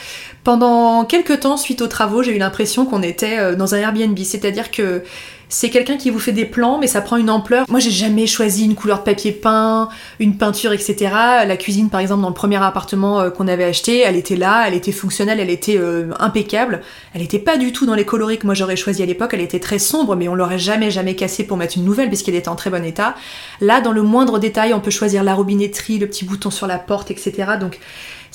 Pendant 0.45 1.03
quelques 1.03 1.41
temps, 1.41 1.57
suite 1.57 1.81
aux 1.81 1.87
travaux, 1.87 2.23
j'ai 2.23 2.33
eu 2.33 2.39
l'impression 2.39 2.85
qu'on 2.85 3.01
était 3.01 3.39
euh, 3.39 3.55
dans 3.55 3.75
un 3.75 3.79
Airbnb, 3.79 4.17
c'est-à-dire 4.19 4.71
que 4.71 5.03
c'est 5.49 5.69
quelqu'un 5.69 5.97
qui 5.97 6.09
vous 6.09 6.19
fait 6.19 6.31
des 6.31 6.45
plans, 6.45 6.77
mais 6.79 6.87
ça 6.87 7.01
prend 7.01 7.17
une 7.17 7.29
ampleur. 7.29 7.65
Moi, 7.69 7.79
j'ai 7.79 7.91
jamais 7.91 8.27
choisi 8.27 8.65
une 8.65 8.75
couleur 8.75 8.99
de 8.99 9.03
papier 9.03 9.31
peint, 9.31 9.89
une 10.19 10.37
peinture, 10.37 10.73
etc. 10.73 11.11
La 11.45 11.57
cuisine, 11.57 11.89
par 11.89 11.99
exemple, 11.99 12.21
dans 12.21 12.29
le 12.29 12.33
premier 12.33 12.57
appartement 12.57 13.19
euh, 13.19 13.29
qu'on 13.29 13.47
avait 13.47 13.63
acheté, 13.63 13.99
elle 13.99 14.15
était 14.15 14.35
là, 14.35 14.65
elle 14.67 14.73
était 14.73 14.91
fonctionnelle, 14.91 15.39
elle 15.39 15.49
était 15.49 15.77
euh, 15.77 16.11
impeccable. 16.19 16.81
Elle 17.13 17.21
était 17.21 17.39
pas 17.39 17.57
du 17.57 17.71
tout 17.71 17.85
dans 17.85 17.95
les 17.95 18.05
coloris 18.05 18.37
que 18.37 18.45
moi 18.45 18.55
j'aurais 18.55 18.75
choisi 18.75 19.03
à 19.03 19.05
l'époque. 19.05 19.31
Elle 19.33 19.41
était 19.41 19.59
très 19.59 19.79
sombre, 19.79 20.15
mais 20.15 20.27
on 20.27 20.35
l'aurait 20.35 20.59
jamais, 20.59 20.91
jamais 20.91 21.15
cassée 21.15 21.45
pour 21.45 21.57
mettre 21.57 21.77
une 21.77 21.85
nouvelle 21.85 22.07
puisqu'elle 22.07 22.35
était 22.35 22.49
en 22.49 22.55
très 22.55 22.69
bon 22.69 22.83
état. 22.83 23.15
Là, 23.61 23.81
dans 23.81 23.91
le 23.91 24.01
moindre 24.01 24.39
détail, 24.39 24.73
on 24.73 24.79
peut 24.79 24.91
choisir 24.91 25.23
la 25.23 25.33
robinetterie, 25.33 25.99
le 25.99 26.07
petit 26.07 26.25
bouton 26.25 26.49
sur 26.49 26.67
la 26.67 26.79
porte, 26.79 27.11
etc. 27.11 27.33
Donc, 27.59 27.79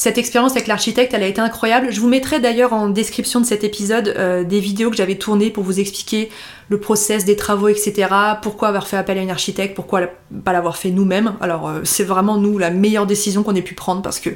cette 0.00 0.16
expérience 0.16 0.52
avec 0.52 0.66
l'architecte, 0.66 1.12
elle 1.12 1.22
a 1.22 1.26
été 1.26 1.42
incroyable. 1.42 1.88
Je 1.92 2.00
vous 2.00 2.08
mettrai 2.08 2.40
d'ailleurs 2.40 2.72
en 2.72 2.88
description 2.88 3.38
de 3.38 3.44
cet 3.44 3.64
épisode 3.64 4.14
euh, 4.16 4.44
des 4.44 4.58
vidéos 4.58 4.88
que 4.88 4.96
j'avais 4.96 5.16
tournées 5.16 5.50
pour 5.50 5.62
vous 5.62 5.78
expliquer 5.78 6.30
le 6.70 6.80
process 6.80 7.26
des 7.26 7.36
travaux, 7.36 7.68
etc. 7.68 8.08
Pourquoi 8.40 8.68
avoir 8.68 8.86
fait 8.86 8.96
appel 8.96 9.18
à 9.18 9.20
une 9.20 9.28
architecte, 9.28 9.76
pourquoi 9.76 10.00
pas 10.42 10.54
l'avoir 10.54 10.78
fait 10.78 10.90
nous-mêmes? 10.90 11.34
Alors 11.42 11.68
euh, 11.68 11.80
c'est 11.84 12.04
vraiment 12.04 12.38
nous 12.38 12.56
la 12.56 12.70
meilleure 12.70 13.04
décision 13.04 13.42
qu'on 13.42 13.54
ait 13.54 13.60
pu 13.60 13.74
prendre 13.74 14.00
parce 14.00 14.20
que 14.20 14.30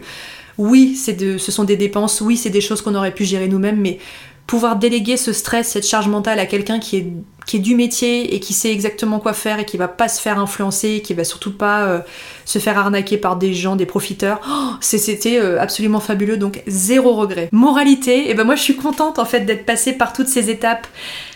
oui, 0.59 0.97
ce 0.97 1.51
sont 1.51 1.65
des 1.65 1.79
dépenses, 1.79 2.21
oui, 2.21 2.37
c'est 2.37 2.51
des 2.51 2.61
choses 2.61 2.83
qu'on 2.83 2.95
aurait 2.95 3.15
pu 3.15 3.25
gérer 3.25 3.49
nous-mêmes, 3.49 3.81
mais 3.81 4.01
pouvoir 4.47 4.77
déléguer 4.77 5.17
ce 5.17 5.33
stress, 5.33 5.69
cette 5.69 5.87
charge 5.87 6.09
mentale 6.09 6.39
à 6.39 6.47
quelqu'un 6.47 6.79
qui 6.79 6.97
est, 6.99 7.59
du 7.59 7.77
métier 7.77 8.35
et 8.35 8.41
qui 8.41 8.53
sait 8.53 8.73
exactement 8.73 9.21
quoi 9.21 9.33
faire 9.33 9.61
et 9.61 9.65
qui 9.65 9.77
va 9.77 9.87
pas 9.87 10.09
se 10.09 10.21
faire 10.21 10.41
influencer, 10.41 11.03
qui 11.05 11.15
va 11.15 11.23
surtout 11.23 11.53
pas 11.53 11.85
euh, 11.85 12.01
se 12.45 12.59
faire 12.59 12.77
arnaquer 12.79 13.17
par 13.17 13.37
des 13.37 13.55
gens, 13.55 13.77
des 13.77 13.87
profiteurs, 13.87 14.41
oh, 14.49 14.75
c'était 14.81 15.39
euh, 15.39 15.61
absolument 15.61 16.01
fabuleux, 16.01 16.37
donc 16.37 16.63
zéro 16.67 17.15
regret. 17.15 17.49
Moralité, 17.53 18.27
et 18.27 18.31
eh 18.31 18.35
ben 18.35 18.43
moi 18.45 18.57
je 18.57 18.63
suis 18.63 18.77
contente 18.77 19.21
en 19.21 19.25
fait 19.25 19.41
d'être 19.41 19.65
passée 19.65 19.93
par 19.93 20.13
toutes 20.13 20.27
ces 20.27 20.51
étapes 20.51 20.89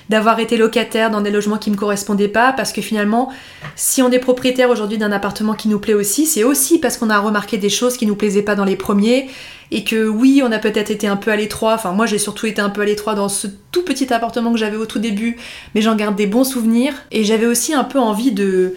d'avoir 0.09 0.41
été 0.41 0.57
locataire 0.57 1.11
dans 1.11 1.21
des 1.21 1.31
logements 1.31 1.59
qui 1.59 1.71
me 1.71 1.77
correspondaient 1.77 2.29
pas, 2.29 2.53
parce 2.53 2.73
que 2.73 2.81
finalement, 2.81 3.31
si 3.77 4.03
on 4.03 4.11
est 4.11 4.19
propriétaire 4.19 4.71
aujourd'hui 4.71 4.99
d'un 4.99 5.13
appartement 5.13 5.55
qui 5.55 5.69
nous 5.69 5.79
plaît 5.79 5.95
aussi, 5.95 6.27
c'est 6.27 6.45
aussi 6.45 6.79
parce 6.79 6.97
qu'on 6.97 7.11
a 7.11 7.19
remarqué 7.19 7.59
des 7.59 7.69
choses 7.69 7.97
qui 7.97 8.07
nous 8.07 8.17
plaisaient 8.17 8.43
pas 8.43 8.55
dans 8.55 8.65
les 8.65 8.77
premiers, 8.77 9.29
et 9.71 9.85
que 9.85 10.09
oui, 10.09 10.43
on 10.45 10.51
a 10.51 10.59
peut-être 10.59 10.91
été 10.91 11.07
un 11.07 11.17
peu 11.17 11.31
à 11.31 11.37
l'étroit, 11.37 11.75
enfin 11.75 11.93
moi 11.93 12.07
j'ai 12.07 12.19
surtout 12.19 12.47
été 12.47 12.61
un 12.61 12.71
peu 12.71 12.81
à 12.81 12.85
l'étroit 12.87 13.15
dans 13.15 13.29
ce 13.29 13.47
tout 13.71 13.85
petit 13.85 14.13
appartement 14.13 14.53
que 14.53 14.59
j'avais 14.59 14.77
au 14.77 14.87
tout 14.87 14.99
début, 14.99 15.37
mais 15.75 15.83
j'en 15.83 15.95
garde 15.95 16.17
des 16.17 16.27
bons 16.27 16.45
souvenirs, 16.45 16.95
et 17.11 17.25
j'avais 17.25 17.47
aussi 17.47 17.75
un 17.75 17.85
peu 17.85 17.99
envie 17.99 18.33
de... 18.33 18.75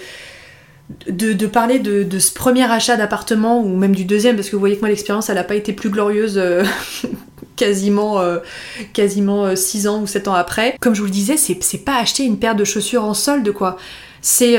De, 1.07 1.47
parler 1.47 1.79
de, 1.79 2.19
ce 2.19 2.33
premier 2.33 2.69
achat 2.69 2.97
d'appartement 2.97 3.61
ou 3.61 3.77
même 3.77 3.95
du 3.95 4.03
deuxième 4.03 4.35
parce 4.35 4.49
que 4.49 4.57
vous 4.57 4.59
voyez 4.59 4.75
que 4.75 4.81
moi 4.81 4.89
l'expérience 4.89 5.29
elle 5.29 5.35
n'a 5.35 5.45
pas 5.45 5.55
été 5.55 5.71
plus 5.71 5.89
glorieuse 5.89 6.37
euh, 6.37 6.65
quasiment 7.55 8.19
euh, 8.19 8.39
quasiment 8.93 9.55
6 9.55 9.85
euh, 9.85 9.89
ans 9.89 10.01
ou 10.01 10.07
7 10.07 10.27
ans 10.27 10.33
après. 10.33 10.75
Comme 10.79 10.95
je 10.95 10.99
vous 10.99 11.07
le 11.07 11.11
disais, 11.11 11.37
c'est 11.37 11.85
pas 11.85 11.97
acheter 11.97 12.23
une 12.23 12.37
paire 12.37 12.55
de 12.55 12.63
chaussures 12.63 13.03
en 13.03 13.13
solde 13.13 13.51
quoi. 13.51 13.77
C'est 14.23 14.57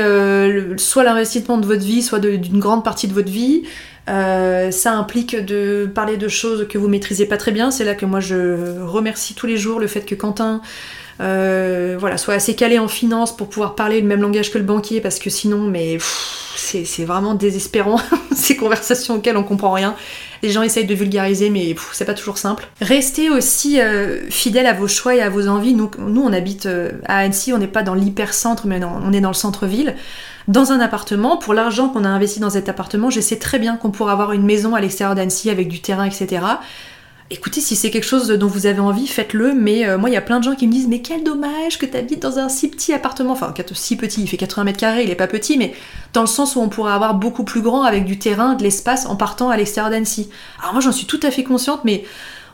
soit 0.77 1.03
l'investissement 1.05 1.57
de 1.57 1.65
votre 1.65 1.83
vie, 1.83 2.01
soit 2.01 2.19
d'une 2.19 2.59
grande 2.59 2.83
partie 2.83 3.07
de 3.07 3.13
votre 3.13 3.29
vie. 3.29 3.63
Euh, 4.09 4.71
ça 4.71 4.93
implique 4.93 5.35
de 5.35 5.89
parler 5.93 6.17
de 6.17 6.27
choses 6.27 6.67
que 6.67 6.77
vous 6.77 6.87
maîtrisez 6.87 7.25
pas 7.25 7.37
très 7.37 7.51
bien. 7.51 7.71
C'est 7.71 7.85
là 7.85 7.95
que 7.95 8.05
moi 8.05 8.19
je 8.19 8.81
remercie 8.81 9.33
tous 9.33 9.47
les 9.47 9.57
jours 9.57 9.79
le 9.79 9.87
fait 9.87 10.01
que 10.01 10.15
Quentin 10.15 10.61
euh, 11.21 11.95
voilà, 11.99 12.17
soit 12.17 12.33
assez 12.33 12.55
calé 12.55 12.79
en 12.79 12.87
finance 12.87 13.35
pour 13.35 13.47
pouvoir 13.47 13.75
parler 13.75 14.01
le 14.01 14.07
même 14.07 14.21
langage 14.21 14.51
que 14.51 14.57
le 14.57 14.63
banquier 14.63 14.99
parce 14.99 15.19
que 15.19 15.29
sinon, 15.29 15.59
mais 15.59 15.97
c'est 16.55 17.05
vraiment 17.05 17.35
désespérant 17.35 17.99
ces 18.35 18.55
conversations 18.57 19.15
auxquelles 19.15 19.37
on 19.37 19.43
comprend 19.43 19.71
rien. 19.71 19.95
Les 20.43 20.49
gens 20.49 20.61
essayent 20.61 20.85
de 20.85 20.93
vulgariser, 20.93 21.49
mais 21.49 21.75
c'est 21.93 22.05
pas 22.05 22.13
toujours 22.13 22.37
simple. 22.37 22.67
Restez 22.81 23.29
aussi 23.31 23.81
euh, 23.81 24.29
fidèle 24.29 24.67
à 24.67 24.73
vos 24.73 24.87
choix 24.87 25.15
et 25.15 25.21
à 25.21 25.29
vos 25.29 25.47
envies. 25.47 25.73
Nous, 25.73 25.89
on 25.97 26.33
habite 26.33 26.67
à 27.05 27.17
Annecy, 27.17 27.53
on 27.53 27.57
n'est 27.57 27.67
pas 27.67 27.81
dans 27.81 27.95
l'hyper-centre, 27.95 28.67
mais 28.67 28.79
on 28.83 29.11
est 29.11 29.21
dans 29.21 29.29
le 29.29 29.35
centre-ville 29.35 29.95
dans 30.47 30.71
un 30.71 30.79
appartement, 30.79 31.37
pour 31.37 31.53
l'argent 31.53 31.89
qu'on 31.89 32.03
a 32.03 32.09
investi 32.09 32.39
dans 32.39 32.49
cet 32.49 32.67
appartement, 32.67 33.09
je 33.09 33.21
sais 33.21 33.37
très 33.37 33.59
bien 33.59 33.77
qu'on 33.77 33.91
pourra 33.91 34.11
avoir 34.11 34.33
une 34.33 34.43
maison 34.43 34.75
à 34.75 34.81
l'extérieur 34.81 35.15
d'Annecy 35.15 35.49
avec 35.49 35.69
du 35.69 35.81
terrain, 35.81 36.05
etc. 36.05 36.41
Écoutez, 37.33 37.61
si 37.61 37.75
c'est 37.75 37.89
quelque 37.89 38.05
chose 38.05 38.27
dont 38.27 38.45
vous 38.45 38.67
avez 38.67 38.79
envie, 38.79 39.07
faites-le, 39.07 39.55
mais 39.55 39.87
euh, 39.87 39.97
moi 39.97 40.07
il 40.11 40.13
y 40.13 40.17
a 40.17 40.21
plein 40.21 40.37
de 40.37 40.43
gens 40.43 40.53
qui 40.53 40.67
me 40.67 40.71
disent 40.71 40.87
mais 40.87 41.01
quel 41.01 41.23
dommage 41.23 41.79
que 41.79 41.87
tu 41.87 41.97
habites 41.97 42.21
dans 42.21 42.37
un 42.37 42.47
si 42.47 42.69
petit 42.69 42.93
appartement, 42.93 43.31
enfin 43.31 43.51
si 43.73 43.97
petit, 43.97 44.21
il 44.21 44.27
fait 44.27 44.37
80 44.37 44.65
mètres 44.65 44.77
carrés, 44.77 45.03
il 45.03 45.09
est 45.09 45.15
pas 45.15 45.25
petit, 45.25 45.57
mais 45.57 45.73
dans 46.13 46.21
le 46.21 46.27
sens 46.27 46.55
où 46.55 46.59
on 46.59 46.69
pourrait 46.69 46.93
avoir 46.93 47.15
beaucoup 47.15 47.43
plus 47.43 47.61
grand 47.61 47.81
avec 47.85 48.05
du 48.05 48.19
terrain, 48.19 48.53
de 48.53 48.61
l'espace 48.61 49.07
en 49.07 49.15
partant 49.15 49.49
à 49.49 49.57
l'extérieur 49.57 49.89
d'Annecy. 49.89 50.29
Alors 50.61 50.73
moi 50.73 50.81
j'en 50.83 50.91
suis 50.91 51.07
tout 51.07 51.19
à 51.23 51.31
fait 51.31 51.43
consciente, 51.43 51.83
mais 51.85 52.03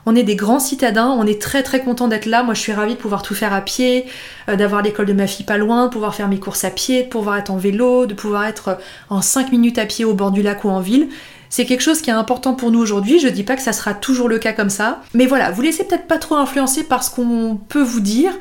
on 0.05 0.15
est 0.15 0.23
des 0.23 0.37
grands 0.37 0.59
citadins, 0.59 1.09
on 1.09 1.27
est 1.27 1.41
très 1.41 1.61
très 1.61 1.81
content 1.81 2.07
d'être 2.07 2.25
là. 2.25 2.41
Moi, 2.41 2.53
je 2.53 2.61
suis 2.61 2.71
ravie 2.71 2.93
de 2.93 2.99
pouvoir 2.99 3.21
tout 3.21 3.35
faire 3.35 3.51
à 3.51 3.59
pied, 3.59 4.05
euh, 4.47 4.55
d'avoir 4.55 4.81
l'école 4.81 5.07
de 5.07 5.13
ma 5.13 5.27
fille 5.27 5.45
pas 5.45 5.57
loin, 5.57 5.87
de 5.87 5.91
pouvoir 5.91 6.15
faire 6.15 6.29
mes 6.29 6.39
courses 6.39 6.63
à 6.63 6.71
pied, 6.71 7.03
de 7.03 7.09
pouvoir 7.09 7.37
être 7.37 7.51
en 7.51 7.57
vélo, 7.57 8.05
de 8.05 8.13
pouvoir 8.13 8.45
être 8.45 8.69
euh, 8.69 8.75
en 9.09 9.21
5 9.21 9.51
minutes 9.51 9.77
à 9.77 9.85
pied 9.85 10.05
au 10.05 10.13
bord 10.13 10.31
du 10.31 10.41
lac 10.41 10.63
ou 10.63 10.69
en 10.69 10.79
ville. 10.79 11.09
C'est 11.49 11.65
quelque 11.65 11.81
chose 11.81 12.01
qui 12.01 12.09
est 12.09 12.13
important 12.13 12.53
pour 12.53 12.71
nous 12.71 12.79
aujourd'hui. 12.79 13.19
Je 13.19 13.27
dis 13.27 13.43
pas 13.43 13.55
que 13.55 13.61
ça 13.61 13.73
sera 13.73 13.93
toujours 13.93 14.29
le 14.29 14.39
cas 14.39 14.53
comme 14.53 14.69
ça, 14.69 15.01
mais 15.13 15.25
voilà, 15.25 15.51
vous 15.51 15.61
laissez 15.61 15.83
peut-être 15.83 16.07
pas 16.07 16.17
trop 16.17 16.35
influencer 16.35 16.83
par 16.83 17.03
ce 17.03 17.09
qu'on 17.09 17.59
peut 17.69 17.81
vous 17.81 18.01
dire. 18.01 18.31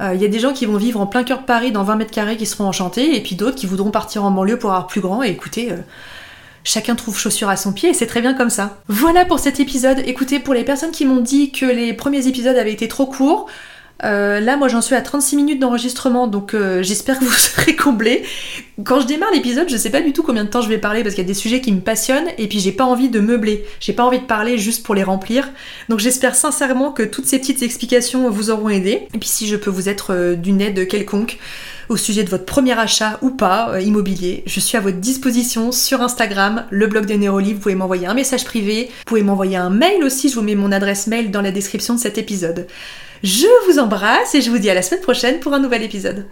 Il 0.00 0.06
euh, 0.06 0.14
y 0.14 0.24
a 0.24 0.28
des 0.28 0.40
gens 0.40 0.52
qui 0.52 0.66
vont 0.66 0.76
vivre 0.76 1.00
en 1.00 1.06
plein 1.06 1.24
cœur 1.24 1.40
de 1.40 1.44
Paris 1.44 1.72
dans 1.72 1.82
20 1.82 1.96
mètres 1.96 2.10
carrés 2.10 2.36
qui 2.36 2.44
seront 2.44 2.64
enchantés, 2.64 3.16
et 3.16 3.22
puis 3.22 3.34
d'autres 3.34 3.56
qui 3.56 3.66
voudront 3.66 3.90
partir 3.90 4.24
en 4.24 4.30
banlieue 4.30 4.58
pour 4.58 4.70
avoir 4.70 4.88
plus 4.88 5.00
grand. 5.00 5.22
Et 5.22 5.28
écoutez, 5.28 5.72
chacun 6.66 6.96
trouve 6.96 7.16
chaussure 7.18 7.48
à 7.48 7.56
son 7.56 7.72
pied 7.72 7.90
et 7.90 7.94
c'est 7.94 8.06
très 8.06 8.20
bien 8.20 8.34
comme 8.34 8.50
ça. 8.50 8.78
Voilà 8.88 9.24
pour 9.24 9.38
cet 9.38 9.60
épisode. 9.60 10.02
Écoutez, 10.04 10.40
pour 10.40 10.52
les 10.52 10.64
personnes 10.64 10.90
qui 10.90 11.06
m'ont 11.06 11.20
dit 11.20 11.52
que 11.52 11.64
les 11.64 11.92
premiers 11.94 12.26
épisodes 12.26 12.56
avaient 12.56 12.72
été 12.72 12.88
trop 12.88 13.06
courts, 13.06 13.46
euh, 14.04 14.40
là, 14.40 14.56
moi, 14.56 14.68
j'en 14.68 14.82
suis 14.82 14.94
à 14.94 15.00
36 15.00 15.36
minutes 15.36 15.60
d'enregistrement, 15.60 16.26
donc 16.26 16.52
euh, 16.54 16.82
j'espère 16.82 17.18
que 17.18 17.24
vous 17.24 17.32
serez 17.32 17.76
comblés. 17.76 18.24
Quand 18.84 19.00
je 19.00 19.06
démarre 19.06 19.30
l'épisode, 19.32 19.68
je 19.70 19.76
sais 19.76 19.90
pas 19.90 20.02
du 20.02 20.12
tout 20.12 20.22
combien 20.22 20.44
de 20.44 20.50
temps 20.50 20.60
je 20.60 20.68
vais 20.68 20.78
parler 20.78 21.02
parce 21.02 21.14
qu'il 21.14 21.24
y 21.24 21.26
a 21.26 21.28
des 21.28 21.34
sujets 21.34 21.62
qui 21.62 21.72
me 21.72 21.80
passionnent 21.80 22.28
et 22.36 22.46
puis 22.46 22.60
j'ai 22.60 22.72
pas 22.72 22.84
envie 22.84 23.08
de 23.08 23.20
meubler. 23.20 23.64
J'ai 23.80 23.94
pas 23.94 24.04
envie 24.04 24.18
de 24.18 24.24
parler 24.24 24.58
juste 24.58 24.84
pour 24.84 24.94
les 24.94 25.02
remplir. 25.02 25.48
Donc 25.88 25.98
j'espère 25.98 26.34
sincèrement 26.34 26.92
que 26.92 27.02
toutes 27.02 27.24
ces 27.24 27.38
petites 27.38 27.62
explications 27.62 28.28
vous 28.28 28.50
auront 28.50 28.68
aidé. 28.68 29.08
Et 29.14 29.18
puis 29.18 29.30
si 29.30 29.46
je 29.46 29.56
peux 29.56 29.70
vous 29.70 29.88
être 29.88 30.12
euh, 30.12 30.34
d'une 30.34 30.60
aide 30.60 30.86
quelconque 30.88 31.38
au 31.88 31.96
sujet 31.96 32.22
de 32.22 32.28
votre 32.28 32.44
premier 32.44 32.78
achat 32.78 33.18
ou 33.22 33.30
pas 33.30 33.80
immobilier, 33.80 34.42
je 34.44 34.58
suis 34.60 34.76
à 34.76 34.80
votre 34.80 34.98
disposition 34.98 35.70
sur 35.72 36.02
Instagram, 36.02 36.64
le 36.70 36.86
blog 36.88 37.06
de 37.06 37.14
Néroli. 37.14 37.54
Vous 37.54 37.60
pouvez 37.60 37.76
m'envoyer 37.76 38.08
un 38.08 38.14
message 38.14 38.44
privé, 38.44 38.88
vous 38.90 39.04
pouvez 39.06 39.22
m'envoyer 39.22 39.56
un 39.56 39.70
mail 39.70 40.02
aussi. 40.02 40.28
Je 40.28 40.34
vous 40.34 40.42
mets 40.42 40.56
mon 40.56 40.72
adresse 40.72 41.06
mail 41.06 41.30
dans 41.30 41.42
la 41.42 41.52
description 41.52 41.94
de 41.94 42.00
cet 42.00 42.18
épisode. 42.18 42.66
Je 43.22 43.46
vous 43.66 43.78
embrasse 43.78 44.34
et 44.34 44.40
je 44.40 44.50
vous 44.50 44.58
dis 44.58 44.70
à 44.70 44.74
la 44.74 44.82
semaine 44.82 45.02
prochaine 45.02 45.40
pour 45.40 45.54
un 45.54 45.58
nouvel 45.58 45.82
épisode. 45.82 46.26